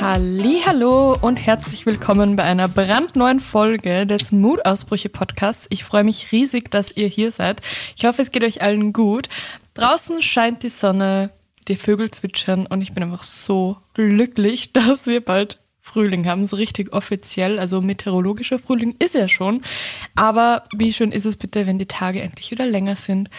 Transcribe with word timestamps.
Hallo 0.00 1.16
und 1.20 1.36
herzlich 1.36 1.86
willkommen 1.86 2.34
bei 2.34 2.42
einer 2.42 2.66
brandneuen 2.66 3.38
Folge 3.38 4.06
des 4.06 4.32
Mutausbrüche 4.32 5.08
Podcasts. 5.08 5.66
Ich 5.70 5.84
freue 5.84 6.02
mich 6.02 6.32
riesig, 6.32 6.70
dass 6.70 6.96
ihr 6.96 7.06
hier 7.06 7.30
seid. 7.30 7.60
Ich 7.96 8.04
hoffe, 8.04 8.22
es 8.22 8.30
geht 8.30 8.42
euch 8.42 8.62
allen 8.62 8.92
gut. 8.92 9.28
Draußen 9.74 10.20
scheint 10.22 10.62
die 10.62 10.70
Sonne, 10.70 11.30
die 11.68 11.76
Vögel 11.76 12.10
zwitschern 12.10 12.66
und 12.66 12.82
ich 12.82 12.92
bin 12.92 13.02
einfach 13.02 13.22
so 13.22 13.76
glücklich, 13.94 14.72
dass 14.74 15.06
wir 15.06 15.24
bald 15.24 15.58
Frühling 15.80 16.26
haben, 16.26 16.46
so 16.46 16.56
richtig 16.56 16.92
offiziell. 16.92 17.58
Also 17.58 17.80
meteorologischer 17.80 18.58
Frühling 18.58 18.94
ist 18.98 19.14
ja 19.14 19.28
schon. 19.28 19.62
Aber 20.14 20.64
wie 20.76 20.92
schön 20.92 21.12
ist 21.12 21.26
es 21.26 21.36
bitte, 21.36 21.66
wenn 21.66 21.78
die 21.78 21.86
Tage 21.86 22.22
endlich 22.22 22.50
wieder 22.50 22.66
länger 22.66 22.96
sind 22.96 23.30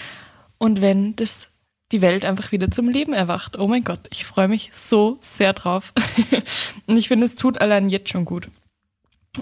und 0.58 0.82
wenn 0.82 1.16
das 1.16 1.53
die 1.94 2.02
Welt 2.02 2.26
einfach 2.26 2.52
wieder 2.52 2.70
zum 2.72 2.90
Leben 2.90 3.14
erwacht. 3.14 3.58
Oh 3.58 3.68
mein 3.68 3.84
Gott, 3.84 4.08
ich 4.12 4.26
freue 4.26 4.48
mich 4.48 4.72
so 4.74 5.18
sehr 5.22 5.54
drauf. 5.54 5.94
und 6.88 6.98
ich 6.98 7.08
finde, 7.08 7.26
es 7.26 7.36
tut 7.36 7.62
allein 7.62 7.90
jetzt 7.90 8.10
schon 8.10 8.26
gut, 8.26 8.48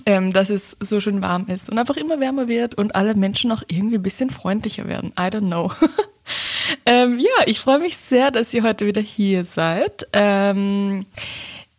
ähm, 0.06 0.34
dass 0.34 0.50
es 0.50 0.78
so 0.80 1.00
schön 1.00 1.22
warm 1.22 1.48
ist 1.48 1.72
und 1.72 1.80
einfach 1.80 1.98
immer 1.98 2.20
wärmer 2.20 2.48
wird 2.48 2.76
und 2.76 2.94
alle 2.94 3.16
Menschen 3.16 3.52
auch 3.52 3.64
irgendwie 3.68 3.96
ein 3.96 4.04
bisschen 4.04 4.30
freundlicher 4.30 4.88
werden. 4.88 5.14
I 5.18 5.24
don't 5.24 5.48
know. 5.48 5.72
ähm, 6.86 7.20
ja, 7.20 7.46
ich 7.48 7.60
freue 7.60 7.80
mich 7.80 7.98
sehr, 7.98 8.30
dass 8.30 8.54
ihr 8.54 8.64
heute 8.64 8.86
wieder 8.86 9.02
hier 9.02 9.46
seid. 9.46 10.08
Ähm, 10.14 11.06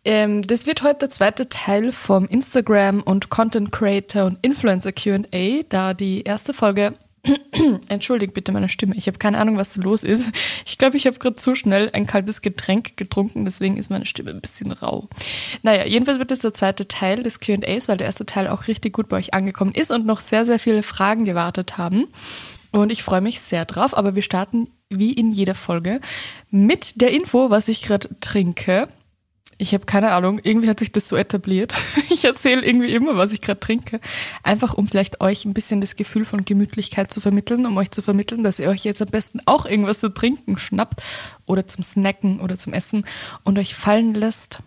ähm, 0.05 0.45
das 0.45 0.67
wird 0.67 0.83
heute 0.83 0.99
der 0.99 1.09
zweite 1.11 1.47
Teil 1.47 1.91
vom 1.91 2.27
Instagram 2.27 3.01
und 3.03 3.29
Content 3.29 3.71
Creator 3.71 4.25
und 4.25 4.39
Influencer 4.41 4.91
QA, 4.91 5.61
da 5.69 5.93
die 5.93 6.23
erste 6.23 6.53
Folge 6.53 6.93
Entschuldigt 7.87 8.33
bitte 8.33 8.51
meine 8.51 8.67
Stimme. 8.67 8.95
Ich 8.95 9.07
habe 9.07 9.17
keine 9.17 9.37
Ahnung, 9.37 9.57
was 9.57 9.77
los 9.77 10.03
ist. 10.03 10.31
Ich 10.65 10.77
glaube, 10.77 10.97
ich 10.97 11.07
habe 11.07 11.19
gerade 11.19 11.35
zu 11.35 11.55
schnell 11.55 11.89
ein 11.93 12.05
kaltes 12.05 12.41
Getränk 12.41 12.97
getrunken, 12.97 13.45
deswegen 13.45 13.77
ist 13.77 13.89
meine 13.89 14.05
Stimme 14.05 14.31
ein 14.31 14.41
bisschen 14.41 14.71
rau. 14.71 15.07
Naja, 15.61 15.85
jedenfalls 15.85 16.19
wird 16.19 16.31
das 16.31 16.39
der 16.39 16.53
zweite 16.53 16.87
Teil 16.87 17.23
des 17.23 17.39
QAs, 17.39 17.87
weil 17.87 17.97
der 17.97 18.07
erste 18.07 18.25
Teil 18.25 18.47
auch 18.47 18.67
richtig 18.67 18.93
gut 18.93 19.07
bei 19.07 19.17
euch 19.17 19.33
angekommen 19.33 19.73
ist 19.73 19.91
und 19.91 20.05
noch 20.05 20.19
sehr, 20.19 20.45
sehr 20.45 20.59
viele 20.59 20.83
Fragen 20.83 21.25
gewartet 21.25 21.77
haben. 21.77 22.07
Und 22.71 22.91
ich 22.91 23.03
freue 23.03 23.21
mich 23.21 23.39
sehr 23.39 23.65
drauf, 23.65 23.95
aber 23.95 24.15
wir 24.15 24.23
starten 24.23 24.67
wie 24.89 25.13
in 25.13 25.31
jeder 25.31 25.55
Folge 25.55 26.01
mit 26.49 27.01
der 27.01 27.11
Info, 27.11 27.49
was 27.49 27.67
ich 27.67 27.83
gerade 27.83 28.09
trinke. 28.19 28.87
Ich 29.63 29.73
habe 29.73 29.85
keine 29.85 30.11
Ahnung, 30.11 30.41
irgendwie 30.43 30.69
hat 30.69 30.79
sich 30.79 30.91
das 30.91 31.07
so 31.07 31.15
etabliert. 31.15 31.75
Ich 32.09 32.25
erzähle 32.25 32.63
irgendwie 32.63 32.93
immer, 32.93 33.17
was 33.17 33.31
ich 33.31 33.41
gerade 33.41 33.59
trinke. 33.59 33.99
Einfach 34.43 34.73
um 34.73 34.87
vielleicht 34.87 35.21
euch 35.21 35.45
ein 35.45 35.53
bisschen 35.53 35.81
das 35.81 35.95
Gefühl 35.95 36.25
von 36.25 36.45
Gemütlichkeit 36.45 37.11
zu 37.11 37.21
vermitteln, 37.21 37.65
um 37.65 37.77
euch 37.77 37.91
zu 37.91 38.01
vermitteln, 38.01 38.43
dass 38.43 38.59
ihr 38.59 38.69
euch 38.69 38.83
jetzt 38.83 39.01
am 39.01 39.07
besten 39.07 39.39
auch 39.45 39.65
irgendwas 39.65 40.01
zu 40.01 40.13
trinken 40.13 40.59
schnappt 40.59 41.01
oder 41.45 41.65
zum 41.65 41.83
Snacken 41.83 42.39
oder 42.39 42.57
zum 42.57 42.73
Essen 42.73 43.05
und 43.43 43.57
euch 43.57 43.73
fallen 43.73 44.13
lässt 44.13 44.59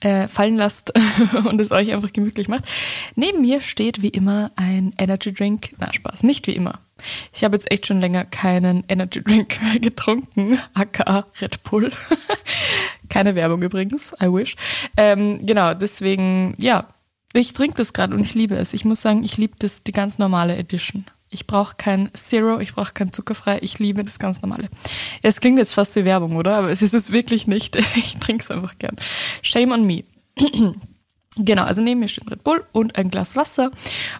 äh, 0.00 0.28
fallen 0.28 0.56
lasst 0.56 0.92
und 1.44 1.60
es 1.60 1.72
euch 1.72 1.92
einfach 1.92 2.12
gemütlich 2.12 2.48
macht. 2.48 2.64
Neben 3.14 3.40
mir 3.40 3.60
steht 3.60 4.02
wie 4.02 4.08
immer 4.08 4.52
ein 4.56 4.94
Energy 4.98 5.32
Drink. 5.32 5.74
Na, 5.78 5.92
Spaß, 5.92 6.22
nicht 6.22 6.46
wie 6.46 6.54
immer. 6.54 6.80
Ich 7.32 7.44
habe 7.44 7.56
jetzt 7.56 7.70
echt 7.70 7.86
schon 7.86 8.00
länger 8.00 8.24
keinen 8.24 8.84
Energy 8.88 9.22
Drink 9.22 9.60
mehr 9.62 9.80
getrunken, 9.80 10.58
aka 10.74 11.26
Red 11.40 11.62
Bull. 11.62 11.90
Keine 13.08 13.34
Werbung 13.34 13.62
übrigens, 13.62 14.14
I 14.20 14.26
wish. 14.26 14.56
Ähm, 14.96 15.44
genau, 15.46 15.74
deswegen, 15.74 16.54
ja, 16.58 16.88
ich 17.32 17.52
trinke 17.52 17.76
das 17.76 17.92
gerade 17.92 18.14
und 18.14 18.20
ich 18.20 18.34
liebe 18.34 18.56
es. 18.56 18.72
Ich 18.72 18.84
muss 18.84 19.02
sagen, 19.02 19.24
ich 19.24 19.36
liebe 19.36 19.54
das, 19.58 19.82
die 19.82 19.92
ganz 19.92 20.18
normale 20.18 20.56
Edition. 20.56 21.04
Ich 21.28 21.46
brauche 21.46 21.74
kein 21.76 22.08
Zero, 22.14 22.60
ich 22.60 22.74
brauche 22.74 22.92
kein 22.92 23.12
Zuckerfrei, 23.12 23.58
ich 23.60 23.78
liebe 23.78 24.04
das 24.04 24.18
ganz 24.18 24.42
normale. 24.42 24.68
Es 25.22 25.40
klingt 25.40 25.58
jetzt 25.58 25.74
fast 25.74 25.96
wie 25.96 26.04
Werbung, 26.04 26.36
oder? 26.36 26.56
Aber 26.56 26.70
es 26.70 26.82
ist 26.82 26.94
es 26.94 27.10
wirklich 27.10 27.46
nicht. 27.46 27.76
Ich 27.96 28.16
trinke 28.18 28.42
es 28.42 28.50
einfach 28.50 28.78
gern. 28.78 28.96
Shame 29.42 29.72
on 29.72 29.86
me. 29.86 30.04
Genau, 31.38 31.64
also 31.64 31.82
neben 31.82 32.00
mir 32.00 32.08
steht 32.08 32.30
Red 32.30 32.44
Bull 32.44 32.64
und 32.72 32.96
ein 32.96 33.10
Glas 33.10 33.36
Wasser. 33.36 33.70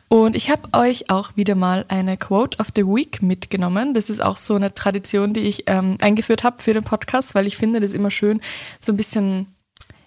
Und 0.08 0.36
ich 0.36 0.50
habe 0.50 0.68
euch 0.72 1.08
auch 1.08 1.34
wieder 1.34 1.54
mal 1.54 1.86
eine 1.88 2.18
Quote 2.18 2.58
of 2.58 2.68
the 2.76 2.84
Week 2.86 3.22
mitgenommen. 3.22 3.94
Das 3.94 4.10
ist 4.10 4.22
auch 4.22 4.36
so 4.36 4.54
eine 4.54 4.74
Tradition, 4.74 5.32
die 5.32 5.40
ich 5.40 5.64
ähm, 5.66 5.96
eingeführt 6.00 6.44
habe 6.44 6.62
für 6.62 6.74
den 6.74 6.84
Podcast, 6.84 7.34
weil 7.34 7.46
ich 7.46 7.56
finde 7.56 7.80
das 7.80 7.94
immer 7.94 8.10
schön, 8.10 8.40
so 8.80 8.92
ein 8.92 8.98
bisschen 8.98 9.46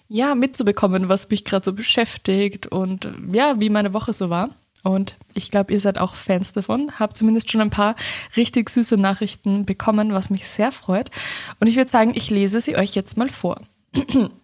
ja 0.06 0.36
mitzubekommen, 0.36 1.08
was 1.08 1.28
mich 1.30 1.44
gerade 1.44 1.64
so 1.64 1.72
beschäftigt 1.72 2.68
und 2.68 3.08
ja, 3.32 3.58
wie 3.58 3.70
meine 3.70 3.92
Woche 3.92 4.12
so 4.12 4.30
war. 4.30 4.50
Und 4.82 5.16
ich 5.34 5.50
glaube, 5.50 5.72
ihr 5.72 5.80
seid 5.80 5.98
auch 5.98 6.14
Fans 6.14 6.52
davon. 6.52 6.92
Habt 6.98 7.16
zumindest 7.16 7.50
schon 7.50 7.60
ein 7.60 7.70
paar 7.70 7.96
richtig 8.36 8.70
süße 8.70 8.96
Nachrichten 8.96 9.66
bekommen, 9.66 10.12
was 10.12 10.30
mich 10.30 10.46
sehr 10.46 10.72
freut. 10.72 11.10
Und 11.58 11.66
ich 11.66 11.76
würde 11.76 11.90
sagen, 11.90 12.12
ich 12.14 12.30
lese 12.30 12.60
sie 12.60 12.76
euch 12.76 12.94
jetzt 12.94 13.16
mal 13.16 13.28
vor. 13.28 13.60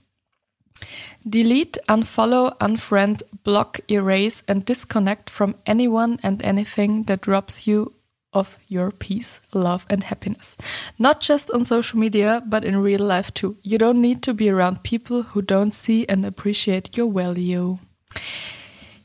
Delete, 1.25 1.78
unfollow, 1.88 2.53
unfriend, 2.60 3.25
block, 3.42 3.81
erase 3.91 4.42
and 4.47 4.64
disconnect 4.64 5.31
from 5.31 5.54
anyone 5.64 6.19
and 6.22 6.42
anything 6.42 7.04
that 7.06 7.26
robs 7.26 7.66
you 7.66 7.92
of 8.32 8.59
your 8.69 8.92
peace, 8.92 9.41
love 9.53 9.87
and 9.88 10.04
happiness. 10.04 10.56
Not 10.98 11.20
just 11.20 11.50
on 11.50 11.64
social 11.64 11.98
media, 11.98 12.42
but 12.47 12.64
in 12.64 12.82
real 12.82 13.04
life 13.04 13.32
too. 13.32 13.56
You 13.62 13.78
don't 13.78 14.00
need 14.00 14.22
to 14.22 14.34
be 14.34 14.50
around 14.50 14.82
people 14.82 15.22
who 15.34 15.42
don't 15.42 15.72
see 15.72 16.06
and 16.09 16.25
appreciate 16.25 16.97
your 16.97 17.12
value. 17.12 17.78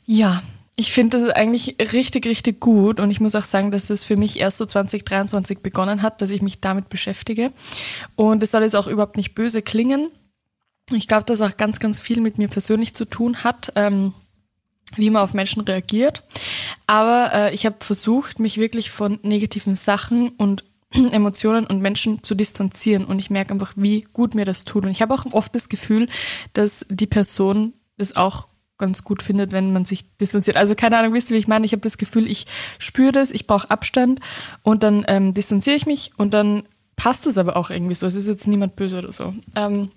Ja, 0.04 0.42
ich 0.76 0.92
finde 0.92 1.20
das 1.20 1.30
eigentlich 1.30 1.76
richtig, 1.92 2.26
richtig 2.26 2.60
gut 2.60 2.98
und 2.98 3.10
ich 3.10 3.20
muss 3.20 3.34
auch 3.34 3.44
sagen, 3.44 3.70
dass 3.70 3.90
es 3.90 4.04
für 4.04 4.16
mich 4.16 4.38
erst 4.40 4.58
so 4.58 4.66
2023 4.66 5.58
begonnen 5.58 6.02
hat, 6.02 6.22
dass 6.22 6.30
ich 6.30 6.42
mich 6.42 6.60
damit 6.60 6.88
beschäftige. 6.88 7.52
Und 8.16 8.42
es 8.42 8.50
soll 8.50 8.62
jetzt 8.62 8.76
auch 8.76 8.86
überhaupt 8.86 9.16
nicht 9.16 9.34
böse 9.34 9.62
klingen. 9.62 10.10
Ich 10.96 11.08
glaube, 11.08 11.24
dass 11.24 11.40
auch 11.40 11.56
ganz, 11.56 11.80
ganz 11.80 12.00
viel 12.00 12.20
mit 12.20 12.38
mir 12.38 12.48
persönlich 12.48 12.94
zu 12.94 13.04
tun 13.04 13.44
hat, 13.44 13.72
ähm, 13.76 14.14
wie 14.96 15.10
man 15.10 15.22
auf 15.22 15.34
Menschen 15.34 15.62
reagiert. 15.62 16.22
Aber 16.86 17.30
äh, 17.32 17.54
ich 17.54 17.66
habe 17.66 17.76
versucht, 17.80 18.38
mich 18.38 18.58
wirklich 18.58 18.90
von 18.90 19.18
negativen 19.22 19.74
Sachen 19.74 20.30
und 20.30 20.64
Emotionen 21.12 21.66
und 21.66 21.80
Menschen 21.80 22.22
zu 22.22 22.34
distanzieren 22.34 23.04
und 23.04 23.18
ich 23.18 23.30
merke 23.30 23.52
einfach, 23.52 23.72
wie 23.76 24.02
gut 24.12 24.34
mir 24.34 24.44
das 24.44 24.64
tut. 24.64 24.84
Und 24.84 24.90
ich 24.90 25.02
habe 25.02 25.14
auch 25.14 25.24
oft 25.32 25.54
das 25.54 25.68
Gefühl, 25.68 26.08
dass 26.52 26.84
die 26.88 27.06
Person 27.06 27.72
das 27.96 28.16
auch 28.16 28.48
ganz 28.78 29.04
gut 29.04 29.22
findet, 29.22 29.52
wenn 29.52 29.72
man 29.72 29.84
sich 29.84 30.16
distanziert. 30.16 30.56
Also 30.56 30.74
keine 30.74 30.98
Ahnung, 30.98 31.14
wisst 31.14 31.30
ihr, 31.30 31.36
wie 31.36 31.38
ich 31.38 31.48
meine? 31.48 31.64
Ich 31.64 31.72
habe 31.72 31.82
das 31.82 31.98
Gefühl, 31.98 32.28
ich 32.28 32.46
spüre 32.78 33.12
das, 33.12 33.30
ich 33.30 33.46
brauche 33.46 33.70
Abstand 33.70 34.20
und 34.62 34.82
dann 34.82 35.04
ähm, 35.08 35.34
distanziere 35.34 35.76
ich 35.76 35.86
mich 35.86 36.10
und 36.16 36.34
dann 36.34 36.64
passt 36.96 37.26
es 37.26 37.38
aber 37.38 37.56
auch 37.56 37.70
irgendwie 37.70 37.94
so. 37.94 38.06
Es 38.06 38.16
ist 38.16 38.26
jetzt 38.26 38.48
niemand 38.48 38.76
böse 38.76 38.98
oder 38.98 39.12
so. 39.12 39.34
Ähm, 39.54 39.90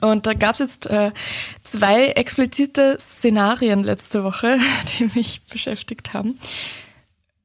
und 0.00 0.26
da 0.26 0.34
gab 0.34 0.52
es 0.54 0.58
jetzt 0.58 0.86
äh, 0.86 1.12
zwei 1.62 2.08
explizite 2.08 2.98
Szenarien 3.00 3.82
letzte 3.82 4.24
Woche, 4.24 4.58
die 4.98 5.10
mich 5.14 5.42
beschäftigt 5.50 6.14
haben 6.14 6.38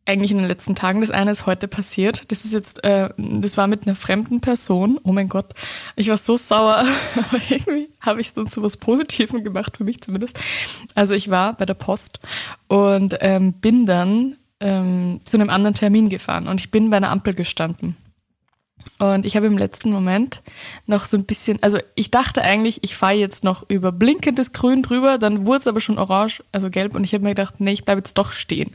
eigentlich 0.05 0.31
in 0.31 0.37
den 0.37 0.47
letzten 0.47 0.75
Tagen. 0.75 1.01
Das 1.01 1.11
eine 1.11 1.31
ist 1.31 1.45
heute 1.45 1.67
passiert. 1.67 2.31
Das 2.31 2.45
ist 2.45 2.53
jetzt, 2.53 2.83
äh, 2.83 3.09
das 3.17 3.57
war 3.57 3.67
mit 3.67 3.87
einer 3.87 3.95
fremden 3.95 4.41
Person. 4.41 4.99
Oh 5.03 5.11
mein 5.11 5.29
Gott, 5.29 5.53
ich 5.95 6.09
war 6.09 6.17
so 6.17 6.37
sauer, 6.37 6.85
aber 7.15 7.41
irgendwie 7.49 7.89
habe 8.01 8.21
ich 8.21 8.27
es 8.27 8.33
dann 8.33 8.49
zu 8.49 8.61
was 8.63 8.77
Positivem 8.77 9.43
gemacht, 9.43 9.77
für 9.77 9.83
mich 9.83 10.01
zumindest. 10.01 10.39
Also 10.95 11.13
ich 11.13 11.29
war 11.29 11.53
bei 11.53 11.65
der 11.65 11.73
Post 11.73 12.19
und 12.67 13.17
ähm, 13.21 13.53
bin 13.53 13.85
dann 13.85 14.35
ähm, 14.59 15.21
zu 15.23 15.37
einem 15.37 15.49
anderen 15.49 15.75
Termin 15.75 16.09
gefahren 16.09 16.47
und 16.47 16.59
ich 16.59 16.71
bin 16.71 16.89
bei 16.89 16.97
einer 16.97 17.11
Ampel 17.11 17.33
gestanden. 17.33 17.95
Und 18.99 19.25
ich 19.25 19.35
habe 19.35 19.47
im 19.47 19.57
letzten 19.57 19.91
Moment 19.91 20.41
noch 20.85 21.05
so 21.05 21.17
ein 21.17 21.25
bisschen, 21.25 21.61
also 21.61 21.77
ich 21.95 22.11
dachte 22.11 22.41
eigentlich, 22.41 22.83
ich 22.83 22.95
fahre 22.95 23.15
jetzt 23.15 23.43
noch 23.43 23.69
über 23.69 23.91
blinkendes 23.91 24.53
Grün 24.53 24.81
drüber, 24.81 25.17
dann 25.17 25.45
wurde 25.45 25.59
es 25.59 25.67
aber 25.67 25.79
schon 25.79 25.97
orange, 25.97 26.43
also 26.51 26.69
gelb, 26.69 26.95
und 26.95 27.03
ich 27.03 27.13
habe 27.13 27.23
mir 27.23 27.31
gedacht, 27.31 27.55
nee, 27.59 27.73
ich 27.73 27.85
bleibe 27.85 27.99
jetzt 27.99 28.17
doch 28.17 28.31
stehen. 28.31 28.71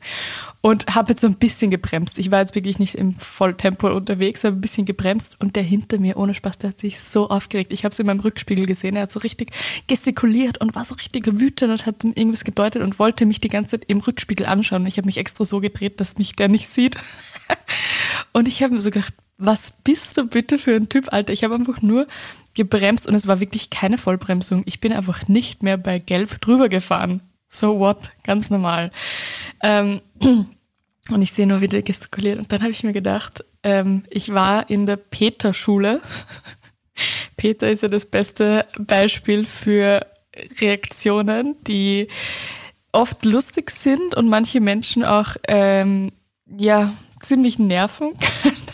Und 0.61 0.95
habe 0.95 1.11
jetzt 1.11 1.21
so 1.21 1.29
ein 1.29 1.37
bisschen 1.37 1.71
gebremst. 1.71 2.19
Ich 2.19 2.31
war 2.31 2.41
jetzt 2.41 2.55
wirklich 2.57 2.79
nicht 2.79 2.97
im 2.97 3.15
Volltempo 3.15 3.89
unterwegs, 3.89 4.43
habe 4.45 4.57
ein 4.57 4.61
bisschen 4.61 4.87
gebremst 4.87 5.37
und 5.41 5.55
der 5.57 5.63
hinter 5.63 5.99
mir, 5.99 6.17
ohne 6.17 6.35
Spaß, 6.35 6.59
der 6.59 6.71
hat 6.71 6.81
sich 6.81 7.01
so 7.01 7.31
aufgeregt. 7.31 7.73
Ich 7.73 7.85
habe 7.85 7.93
es 7.93 7.99
in 7.99 8.07
meinem 8.07 8.21
Rückspiegel 8.21 8.67
gesehen, 8.67 8.97
er 8.97 9.03
hat 9.03 9.13
so 9.13 9.21
richtig 9.21 9.53
gestikuliert 9.87 10.61
und 10.61 10.75
war 10.75 10.85
so 10.85 10.95
richtig 10.97 11.27
wütend 11.27 11.71
und 11.71 11.87
hat 11.87 12.03
irgendwas 12.05 12.45
gedeutet 12.45 12.83
und 12.83 12.99
wollte 12.99 13.25
mich 13.25 13.41
die 13.41 13.49
ganze 13.49 13.79
Zeit 13.79 13.85
im 13.87 14.01
Rückspiegel 14.01 14.47
anschauen. 14.47 14.87
Ich 14.87 14.99
habe 14.99 15.07
mich 15.07 15.19
extra 15.19 15.45
so 15.45 15.61
gedreht, 15.61 16.01
dass 16.01 16.19
mich 16.19 16.35
der 16.35 16.49
nicht 16.49 16.69
sieht. 16.69 16.97
und 18.33 18.49
ich 18.49 18.63
habe 18.63 18.75
mir 18.75 18.81
so 18.81 18.91
gedacht, 18.91 19.15
was 19.39 19.71
bist 19.71 20.19
du 20.19 20.25
bitte 20.25 20.59
für 20.59 20.75
ein 20.75 20.89
Typ, 20.89 21.13
Alter? 21.13 21.33
Ich 21.33 21.45
habe 21.45 21.55
einfach 21.55 21.81
nur 21.81 22.07
gebremst 22.55 23.07
und 23.09 23.15
es 23.15 23.29
war 23.29 23.41
wirklich 23.41 23.71
keine 23.71 23.97
Vollbremsung. 23.97 24.65
Ich 24.67 24.81
bin 24.81 24.93
einfach 24.93 25.29
nicht 25.29 25.63
mehr 25.63 25.79
bei 25.79 26.01
Gelb 26.01 26.41
drüber 26.41 26.69
gefahren. 26.69 27.21
So 27.49 27.79
what? 27.79 28.11
Ganz 28.25 28.51
normal. 28.51 28.91
Ähm, 29.63 30.01
und 30.21 31.23
ich 31.23 31.33
sehe 31.33 31.47
nur, 31.47 31.61
wie 31.61 31.69
der 31.69 31.83
gestikuliert. 31.83 32.39
Und 32.39 32.53
dann 32.53 32.63
habe 32.63 32.73
ich 32.73 32.83
mir 32.83 32.93
gedacht, 32.93 33.45
ähm, 33.63 34.05
ich 34.11 34.35
war 34.35 34.69
in 34.69 34.87
der 34.87 34.97
Peter-Schule. 34.97 36.03
Peter 37.37 37.71
ist 37.71 37.85
ja 37.85 37.89
das 37.89 38.07
beste 38.07 38.67
Beispiel 38.77 39.47
für 39.47 40.05
Reaktionen, 40.61 41.55
die 41.65 42.09
oft 42.91 43.25
lustig 43.25 43.71
sind 43.71 44.17
und 44.17 44.29
manche 44.29 44.61
Menschen 44.61 45.05
auch 45.05 45.37
ähm, 45.47 46.11
ja 46.47 46.93
ziemlich 47.21 47.59
nerven 47.59 48.19
können. 48.43 48.68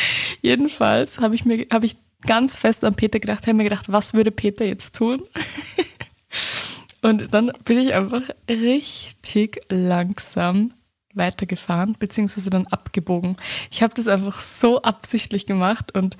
Jedenfalls 0.42 1.18
habe 1.20 1.34
ich 1.34 1.44
habe 1.72 1.86
ich 1.86 1.96
ganz 2.26 2.56
fest 2.56 2.84
an 2.84 2.94
Peter 2.94 3.20
gedacht, 3.20 3.46
habe 3.46 3.54
mir 3.54 3.64
gedacht, 3.64 3.90
was 3.90 4.14
würde 4.14 4.30
Peter 4.30 4.64
jetzt 4.64 4.94
tun? 4.94 5.22
Und 7.02 7.32
dann 7.32 7.52
bin 7.64 7.78
ich 7.78 7.94
einfach 7.94 8.22
richtig 8.48 9.60
langsam 9.68 10.72
weitergefahren, 11.14 11.96
beziehungsweise 11.98 12.50
dann 12.50 12.66
abgebogen. 12.66 13.36
Ich 13.70 13.82
habe 13.82 13.94
das 13.94 14.08
einfach 14.08 14.38
so 14.38 14.82
absichtlich 14.82 15.46
gemacht 15.46 15.94
und 15.94 16.16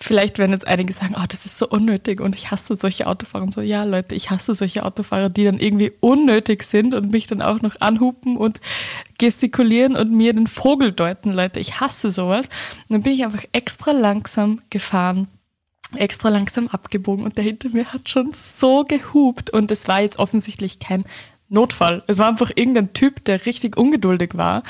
vielleicht 0.00 0.38
werden 0.38 0.52
jetzt 0.52 0.66
einige 0.66 0.92
sagen, 0.92 1.14
oh, 1.16 1.24
das 1.28 1.46
ist 1.46 1.58
so 1.58 1.68
unnötig 1.68 2.20
und 2.20 2.34
ich 2.34 2.50
hasse 2.50 2.76
solche 2.76 3.06
Autofahrer 3.06 3.44
und 3.44 3.52
so. 3.52 3.60
Ja, 3.60 3.84
Leute, 3.84 4.14
ich 4.14 4.30
hasse 4.30 4.54
solche 4.54 4.84
Autofahrer, 4.84 5.28
die 5.28 5.44
dann 5.44 5.58
irgendwie 5.58 5.92
unnötig 6.00 6.62
sind 6.62 6.94
und 6.94 7.12
mich 7.12 7.26
dann 7.26 7.42
auch 7.42 7.60
noch 7.60 7.80
anhupen 7.80 8.36
und 8.36 8.60
gestikulieren 9.18 9.96
und 9.96 10.10
mir 10.10 10.32
den 10.32 10.46
Vogel 10.46 10.92
deuten, 10.92 11.32
Leute. 11.32 11.60
Ich 11.60 11.80
hasse 11.80 12.10
sowas. 12.10 12.46
Und 12.88 12.94
dann 12.94 13.02
bin 13.02 13.12
ich 13.12 13.24
einfach 13.24 13.44
extra 13.52 13.92
langsam 13.92 14.62
gefahren 14.70 15.28
extra 15.96 16.28
langsam 16.28 16.68
abgebogen 16.68 17.24
und 17.24 17.36
der 17.36 17.44
hinter 17.44 17.68
mir 17.70 17.92
hat 17.92 18.08
schon 18.08 18.30
so 18.32 18.84
gehupt 18.84 19.50
und 19.50 19.72
es 19.72 19.88
war 19.88 20.00
jetzt 20.00 20.20
offensichtlich 20.20 20.78
kein 20.78 21.04
Notfall. 21.50 22.02
Es 22.06 22.18
war 22.18 22.28
einfach 22.28 22.50
irgendein 22.54 22.92
Typ, 22.92 23.24
der 23.24 23.44
richtig 23.44 23.76
ungeduldig 23.76 24.36
war. 24.36 24.62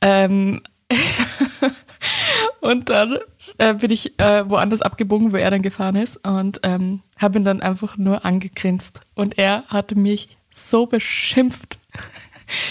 Ähm 0.00 0.62
und 2.60 2.90
dann 2.90 3.18
äh, 3.58 3.74
bin 3.74 3.90
ich 3.90 4.18
äh, 4.18 4.48
woanders 4.48 4.82
abgebogen, 4.82 5.32
wo 5.32 5.36
er 5.36 5.50
dann 5.50 5.62
gefahren 5.62 5.96
ist 5.96 6.16
und 6.26 6.60
ähm, 6.62 7.02
habe 7.18 7.38
ihn 7.38 7.44
dann 7.44 7.62
einfach 7.62 7.96
nur 7.96 8.24
angegrinst. 8.24 9.00
Und 9.14 9.38
er 9.38 9.64
hatte 9.68 9.94
mich 9.94 10.36
so 10.50 10.86
beschimpft. 10.86 11.78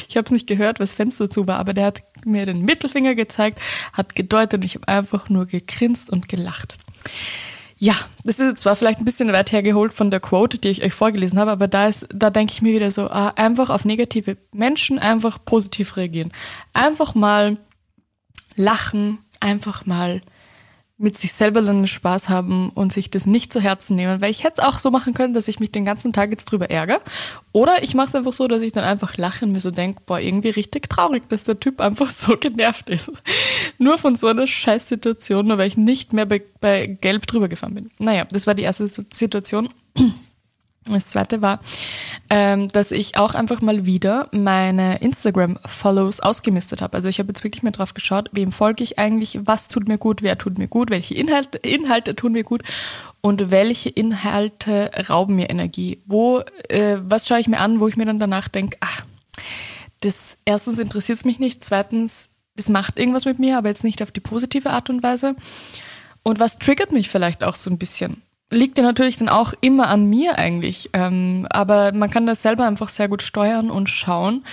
Ich 0.08 0.16
habe 0.16 0.24
es 0.24 0.32
nicht 0.32 0.48
gehört, 0.48 0.80
was 0.80 0.94
Fenster 0.94 1.30
zu 1.30 1.48
war, 1.48 1.60
aber 1.60 1.74
der 1.74 1.88
hat 1.88 2.02
mir 2.24 2.46
den 2.46 2.62
Mittelfinger 2.62 3.14
gezeigt, 3.14 3.60
hat 3.92 4.16
gedeutet 4.16 4.62
und 4.62 4.66
ich 4.66 4.76
habe 4.76 4.88
einfach 4.88 5.28
nur 5.28 5.48
gegrinst 5.48 6.10
und 6.10 6.30
gelacht. 6.30 6.78
Ja, 7.78 7.96
das 8.24 8.40
ist 8.40 8.60
zwar 8.60 8.76
vielleicht 8.76 9.00
ein 9.00 9.06
bisschen 9.06 9.32
weit 9.34 9.52
hergeholt 9.52 9.92
von 9.92 10.10
der 10.10 10.22
Quote, 10.22 10.58
die 10.58 10.70
ich 10.70 10.84
euch 10.84 10.94
vorgelesen 10.94 11.40
habe, 11.40 11.52
aber 11.52 11.68
da 11.68 11.90
da 12.10 12.30
denke 12.30 12.54
ich 12.54 12.62
mir 12.62 12.74
wieder 12.74 12.90
so, 12.90 13.10
ah, 13.10 13.34
einfach 13.36 13.70
auf 13.70 13.84
negative 13.84 14.38
Menschen 14.54 14.98
einfach 14.98 15.44
positiv 15.44 15.98
reagieren. 15.98 16.32
Einfach 16.74 17.16
mal 17.16 17.58
lachen, 18.56 19.20
einfach 19.42 19.86
mal 19.86 20.22
mit 20.98 21.18
sich 21.18 21.34
selber 21.34 21.62
dann 21.62 21.88
Spaß 21.88 22.30
haben 22.30 22.70
und 22.70 22.94
sich 22.94 23.10
das 23.10 23.26
nicht 23.26 23.52
zu 23.52 23.60
Herzen 23.60 23.98
nehmen, 23.98 24.22
weil 24.22 24.32
ich 24.32 24.46
hätte 24.46 24.62
es 24.62 24.68
auch 24.68 24.80
so 24.80 24.92
machen 24.92 25.14
können, 25.14 25.34
dass 25.34 25.50
ich 25.50 25.60
mich 25.60 25.72
den 25.72 25.84
ganzen 25.84 26.14
Tag 26.14 26.32
jetzt 26.32 26.46
drüber 26.46 26.70
ärgere. 26.70 27.02
Oder 27.52 27.84
ich 27.84 27.96
mache 27.96 28.08
es 28.08 28.16
einfach 28.16 28.32
so, 28.32 28.48
dass 28.48 28.62
ich 28.62 28.72
dann 28.72 28.86
einfach 28.86 29.18
lache 29.18 29.44
und 29.44 29.52
mir 29.52 29.60
so 29.60 29.72
denke, 29.72 30.02
boah, 30.06 30.20
irgendwie 30.20 30.50
richtig 30.50 30.90
traurig, 30.90 31.28
dass 31.28 31.44
der 31.44 31.60
Typ 31.60 31.82
einfach 31.82 32.10
so 32.10 32.38
genervt 32.40 32.90
ist. 32.90 33.12
nur 33.78 33.98
von 33.98 34.16
so 34.16 34.28
einer 34.28 34.48
Scheißsituation, 34.48 35.48
nur 35.48 35.58
weil 35.58 35.68
ich 35.68 35.78
nicht 35.78 36.14
mehr 36.14 36.26
bei, 36.26 36.42
bei 36.62 36.88
Gelb 36.88 37.28
drüber 37.28 37.50
gefahren 37.50 37.76
bin. 37.76 37.90
Naja, 38.00 38.26
das 38.32 38.48
war 38.48 38.54
die 38.54 38.64
erste 38.64 38.88
Situation. 38.88 39.70
Das 40.88 41.08
zweite 41.08 41.42
war, 41.42 41.62
ähm, 42.30 42.70
dass 42.70 42.92
ich 42.92 43.18
auch 43.18 43.34
einfach 43.34 43.60
mal 43.60 43.88
wieder 43.88 44.30
meine 44.32 45.02
Instagram-Follows 45.02 46.20
ausgemistet 46.20 46.84
habe. 46.84 46.96
Also 46.96 47.10
ich 47.10 47.18
habe 47.18 47.30
jetzt 47.30 47.44
wirklich 47.44 47.64
mal 47.64 47.72
drauf 47.72 47.96
geschaut, 47.96 48.30
wem 48.34 48.52
folge 48.52 48.84
ich 48.84 49.00
eigentlich, 49.00 49.40
was 49.46 49.68
tut 49.68 49.88
mir 49.88 49.98
gut, 49.98 50.22
wer 50.22 50.38
tut 50.38 50.60
mir 50.60 50.68
gut, 50.68 50.92
welche 50.92 51.16
Inhalte, 51.16 51.58
Inhalte 51.58 52.16
tun 52.16 52.34
mir 52.34 52.44
gut 52.44 52.62
und 53.22 53.50
welche 53.50 53.90
Inhalte 53.90 54.92
rauben 55.10 55.36
mir 55.36 55.50
Energie. 55.50 56.04
Wo, 56.06 56.42
äh, 56.70 56.98
was 57.02 57.28
schaue 57.28 57.40
ich 57.40 57.48
mir 57.48 57.60
an, 57.60 57.80
wo 57.80 57.88
ich 57.88 57.98
mir 57.98 58.06
dann 58.06 58.20
danach 58.20 58.48
denke, 58.48 58.78
ach, 58.82 59.04
das 60.02 60.38
erstens 60.46 60.78
interessiert 60.78 61.18
es 61.18 61.26
mich 61.26 61.40
nicht, 61.40 61.64
zweitens, 61.64 62.30
das 62.56 62.70
macht 62.70 63.00
irgendwas 63.00 63.26
mit 63.26 63.40
mir, 63.40 63.58
aber 63.58 63.70
jetzt 63.70 63.84
nicht 63.84 64.04
auf 64.04 64.12
die 64.12 64.20
positive 64.20 64.70
Art 64.70 64.92
und 64.92 65.02
Weise. 65.02 65.36
Und 66.22 66.40
was 66.40 66.60
triggert 66.60 66.92
mich 66.92 67.10
vielleicht 67.10 67.44
auch 67.44 67.56
so 67.56 67.72
ein 67.72 67.80
bisschen? 67.80 68.22
Liegt 68.52 68.78
ja 68.78 68.84
natürlich 68.84 69.18
dann 69.18 69.30
auch 69.30 69.54
immer 69.62 69.88
an 69.88 70.10
mir 70.10 70.38
eigentlich. 70.38 70.90
Ähm, 70.94 71.48
aber 71.50 71.92
man 71.94 72.10
kann 72.10 72.26
das 72.26 72.42
selber 72.42 72.66
einfach 72.66 72.90
sehr 72.90 73.08
gut 73.08 73.22
steuern 73.22 73.70
und 73.72 73.90
schauen, 73.90 74.44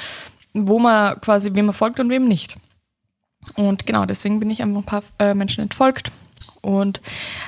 wo 0.54 0.78
man 0.78 1.20
quasi, 1.20 1.54
wem 1.54 1.66
man 1.66 1.74
folgt 1.74 2.00
und 2.00 2.10
wem 2.10 2.28
nicht. 2.28 2.56
Und 3.56 3.86
genau, 3.86 4.04
deswegen 4.04 4.40
bin 4.40 4.50
ich 4.50 4.62
einfach 4.62 4.80
ein 4.80 4.84
paar 4.84 5.02
äh, 5.18 5.34
Menschen 5.34 5.62
entfolgt 5.62 6.12
und 6.60 7.00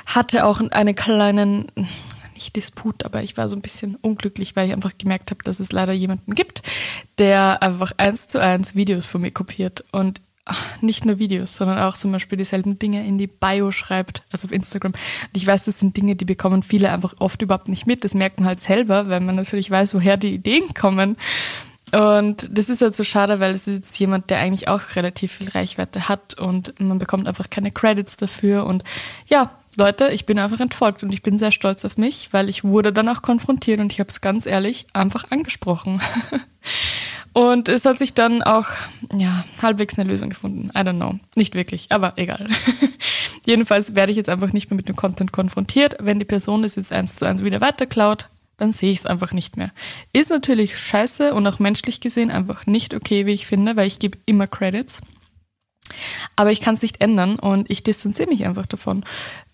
hatte 0.05 0.45
auch 0.45 0.59
einen 0.59 0.95
kleinen, 0.95 1.71
nicht 2.33 2.55
Disput, 2.55 3.05
aber 3.05 3.23
ich 3.23 3.37
war 3.37 3.47
so 3.47 3.55
ein 3.55 3.61
bisschen 3.61 3.95
unglücklich, 3.95 4.55
weil 4.55 4.67
ich 4.67 4.73
einfach 4.73 4.97
gemerkt 4.97 5.31
habe, 5.31 5.43
dass 5.43 5.61
es 5.61 5.71
leider 5.71 5.93
jemanden 5.93 6.35
gibt, 6.35 6.61
der 7.17 7.63
einfach 7.63 7.93
eins 7.97 8.27
zu 8.27 8.41
eins 8.41 8.75
Videos 8.75 9.05
von 9.05 9.21
mir 9.21 9.31
kopiert. 9.31 9.85
Und 9.91 10.19
nicht 10.81 11.05
nur 11.05 11.17
Videos, 11.19 11.55
sondern 11.55 11.79
auch 11.79 11.95
zum 11.95 12.11
Beispiel 12.11 12.37
dieselben 12.37 12.77
Dinge 12.77 13.05
in 13.05 13.17
die 13.17 13.27
Bio 13.27 13.71
schreibt, 13.71 14.23
also 14.31 14.47
auf 14.47 14.51
Instagram. 14.51 14.91
Und 14.91 15.29
ich 15.33 15.45
weiß, 15.45 15.65
das 15.65 15.79
sind 15.79 15.97
Dinge, 15.97 16.15
die 16.15 16.25
bekommen 16.25 16.63
viele 16.63 16.91
einfach 16.91 17.15
oft 17.19 17.41
überhaupt 17.41 17.67
nicht 17.67 17.87
mit. 17.87 18.03
Das 18.03 18.13
merkt 18.13 18.39
man 18.39 18.47
halt 18.47 18.59
selber, 18.59 19.09
weil 19.09 19.21
man 19.21 19.35
natürlich 19.35 19.71
weiß, 19.71 19.95
woher 19.95 20.17
die 20.17 20.33
Ideen 20.33 20.73
kommen. 20.73 21.17
Und 21.91 22.49
das 22.51 22.69
ist 22.69 22.81
halt 22.81 22.95
so 22.95 23.03
schade, 23.03 23.39
weil 23.39 23.53
es 23.53 23.67
ist 23.67 23.75
jetzt 23.75 23.99
jemand, 23.99 24.29
der 24.29 24.39
eigentlich 24.39 24.67
auch 24.67 24.81
relativ 24.95 25.33
viel 25.33 25.49
Reichweite 25.49 26.09
hat 26.09 26.33
und 26.35 26.79
man 26.79 26.99
bekommt 26.99 27.27
einfach 27.27 27.49
keine 27.49 27.71
Credits 27.71 28.17
dafür. 28.17 28.65
Und 28.65 28.83
ja, 29.27 29.51
Leute, 29.77 30.09
ich 30.09 30.25
bin 30.25 30.39
einfach 30.39 30.59
entfolgt 30.59 31.03
und 31.03 31.13
ich 31.13 31.21
bin 31.21 31.37
sehr 31.37 31.51
stolz 31.51 31.85
auf 31.85 31.97
mich, 31.97 32.29
weil 32.31 32.49
ich 32.49 32.63
wurde 32.63 32.91
dann 32.91 33.09
auch 33.09 33.21
konfrontiert 33.21 33.79
und 33.79 33.91
ich 33.91 33.99
habe 33.99 34.09
es 34.09 34.21
ganz 34.21 34.45
ehrlich 34.45 34.87
einfach 34.93 35.31
angesprochen. 35.31 36.01
Und 37.35 37.67
es 37.67 37.83
hat 37.83 37.97
sich 37.97 38.13
dann 38.13 38.43
auch, 38.43 38.67
ja, 39.13 39.43
halbwegs 39.61 39.99
eine 39.99 40.09
Lösung 40.09 40.29
gefunden. 40.29 40.69
I 40.73 40.79
don't 40.79 40.95
know. 40.95 41.19
Nicht 41.35 41.53
wirklich, 41.53 41.87
aber 41.89 42.13
egal. 42.15 42.47
Jedenfalls 43.45 43.93
werde 43.93 44.11
ich 44.11 44.17
jetzt 44.17 44.29
einfach 44.29 44.53
nicht 44.53 44.69
mehr 44.69 44.77
mit 44.77 44.87
dem 44.87 44.95
Content 44.95 45.33
konfrontiert. 45.33 45.97
Wenn 45.99 46.17
die 46.17 46.25
Person 46.25 46.63
das 46.63 46.75
jetzt 46.75 46.93
eins 46.93 47.15
zu 47.15 47.25
eins 47.25 47.43
wieder 47.43 47.59
weiterklaut, 47.59 48.29
dann 48.55 48.71
sehe 48.71 48.89
ich 48.89 48.99
es 48.99 49.05
einfach 49.05 49.33
nicht 49.33 49.57
mehr. 49.57 49.71
Ist 50.13 50.29
natürlich 50.29 50.79
scheiße 50.79 51.33
und 51.33 51.45
auch 51.45 51.59
menschlich 51.59 51.99
gesehen 51.99 52.31
einfach 52.31 52.67
nicht 52.67 52.93
okay, 52.93 53.25
wie 53.25 53.33
ich 53.33 53.47
finde, 53.47 53.75
weil 53.75 53.87
ich 53.87 53.99
gebe 53.99 54.17
immer 54.25 54.47
Credits. 54.47 55.01
Aber 56.35 56.51
ich 56.51 56.61
kann 56.61 56.75
es 56.75 56.81
nicht 56.81 57.01
ändern 57.01 57.37
und 57.37 57.69
ich 57.69 57.83
distanziere 57.83 58.29
mich 58.29 58.45
einfach 58.45 58.65
davon, 58.65 59.03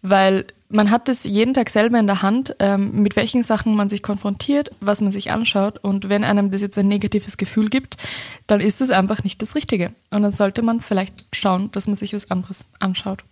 weil 0.01 0.45
man 0.69 0.89
hat 0.89 1.09
es 1.09 1.25
jeden 1.25 1.53
Tag 1.53 1.69
selber 1.69 1.99
in 1.99 2.07
der 2.07 2.21
Hand, 2.21 2.55
ähm, 2.59 3.03
mit 3.03 3.15
welchen 3.15 3.43
Sachen 3.43 3.75
man 3.75 3.89
sich 3.89 4.01
konfrontiert, 4.01 4.71
was 4.79 5.01
man 5.01 5.11
sich 5.11 5.31
anschaut 5.31 5.77
und 5.79 6.09
wenn 6.09 6.23
einem 6.23 6.51
das 6.51 6.61
jetzt 6.61 6.77
ein 6.77 6.87
negatives 6.87 7.37
Gefühl 7.37 7.69
gibt, 7.69 7.97
dann 8.47 8.61
ist 8.61 8.81
es 8.81 8.89
einfach 8.89 9.23
nicht 9.23 9.41
das 9.41 9.55
Richtige 9.55 9.91
und 10.11 10.23
dann 10.23 10.31
sollte 10.31 10.61
man 10.61 10.81
vielleicht 10.81 11.25
schauen, 11.33 11.71
dass 11.71 11.88
man 11.88 11.95
sich 11.95 12.13
was 12.13 12.31
anderes 12.31 12.65
anschaut. 12.79 13.23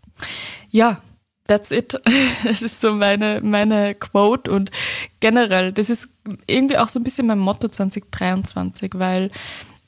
Ja, 0.69 1.01
that's 1.47 1.71
it. 1.71 1.99
Das 2.43 2.61
ist 2.61 2.79
so 2.79 2.93
meine, 2.93 3.41
meine 3.41 3.95
Quote 3.95 4.51
und 4.51 4.71
generell, 5.19 5.73
das 5.73 5.89
ist 5.89 6.09
irgendwie 6.47 6.77
auch 6.77 6.87
so 6.87 6.99
ein 6.99 7.03
bisschen 7.03 7.27
mein 7.27 7.39
Motto 7.39 7.67
2023, 7.67 8.91
weil 8.95 9.31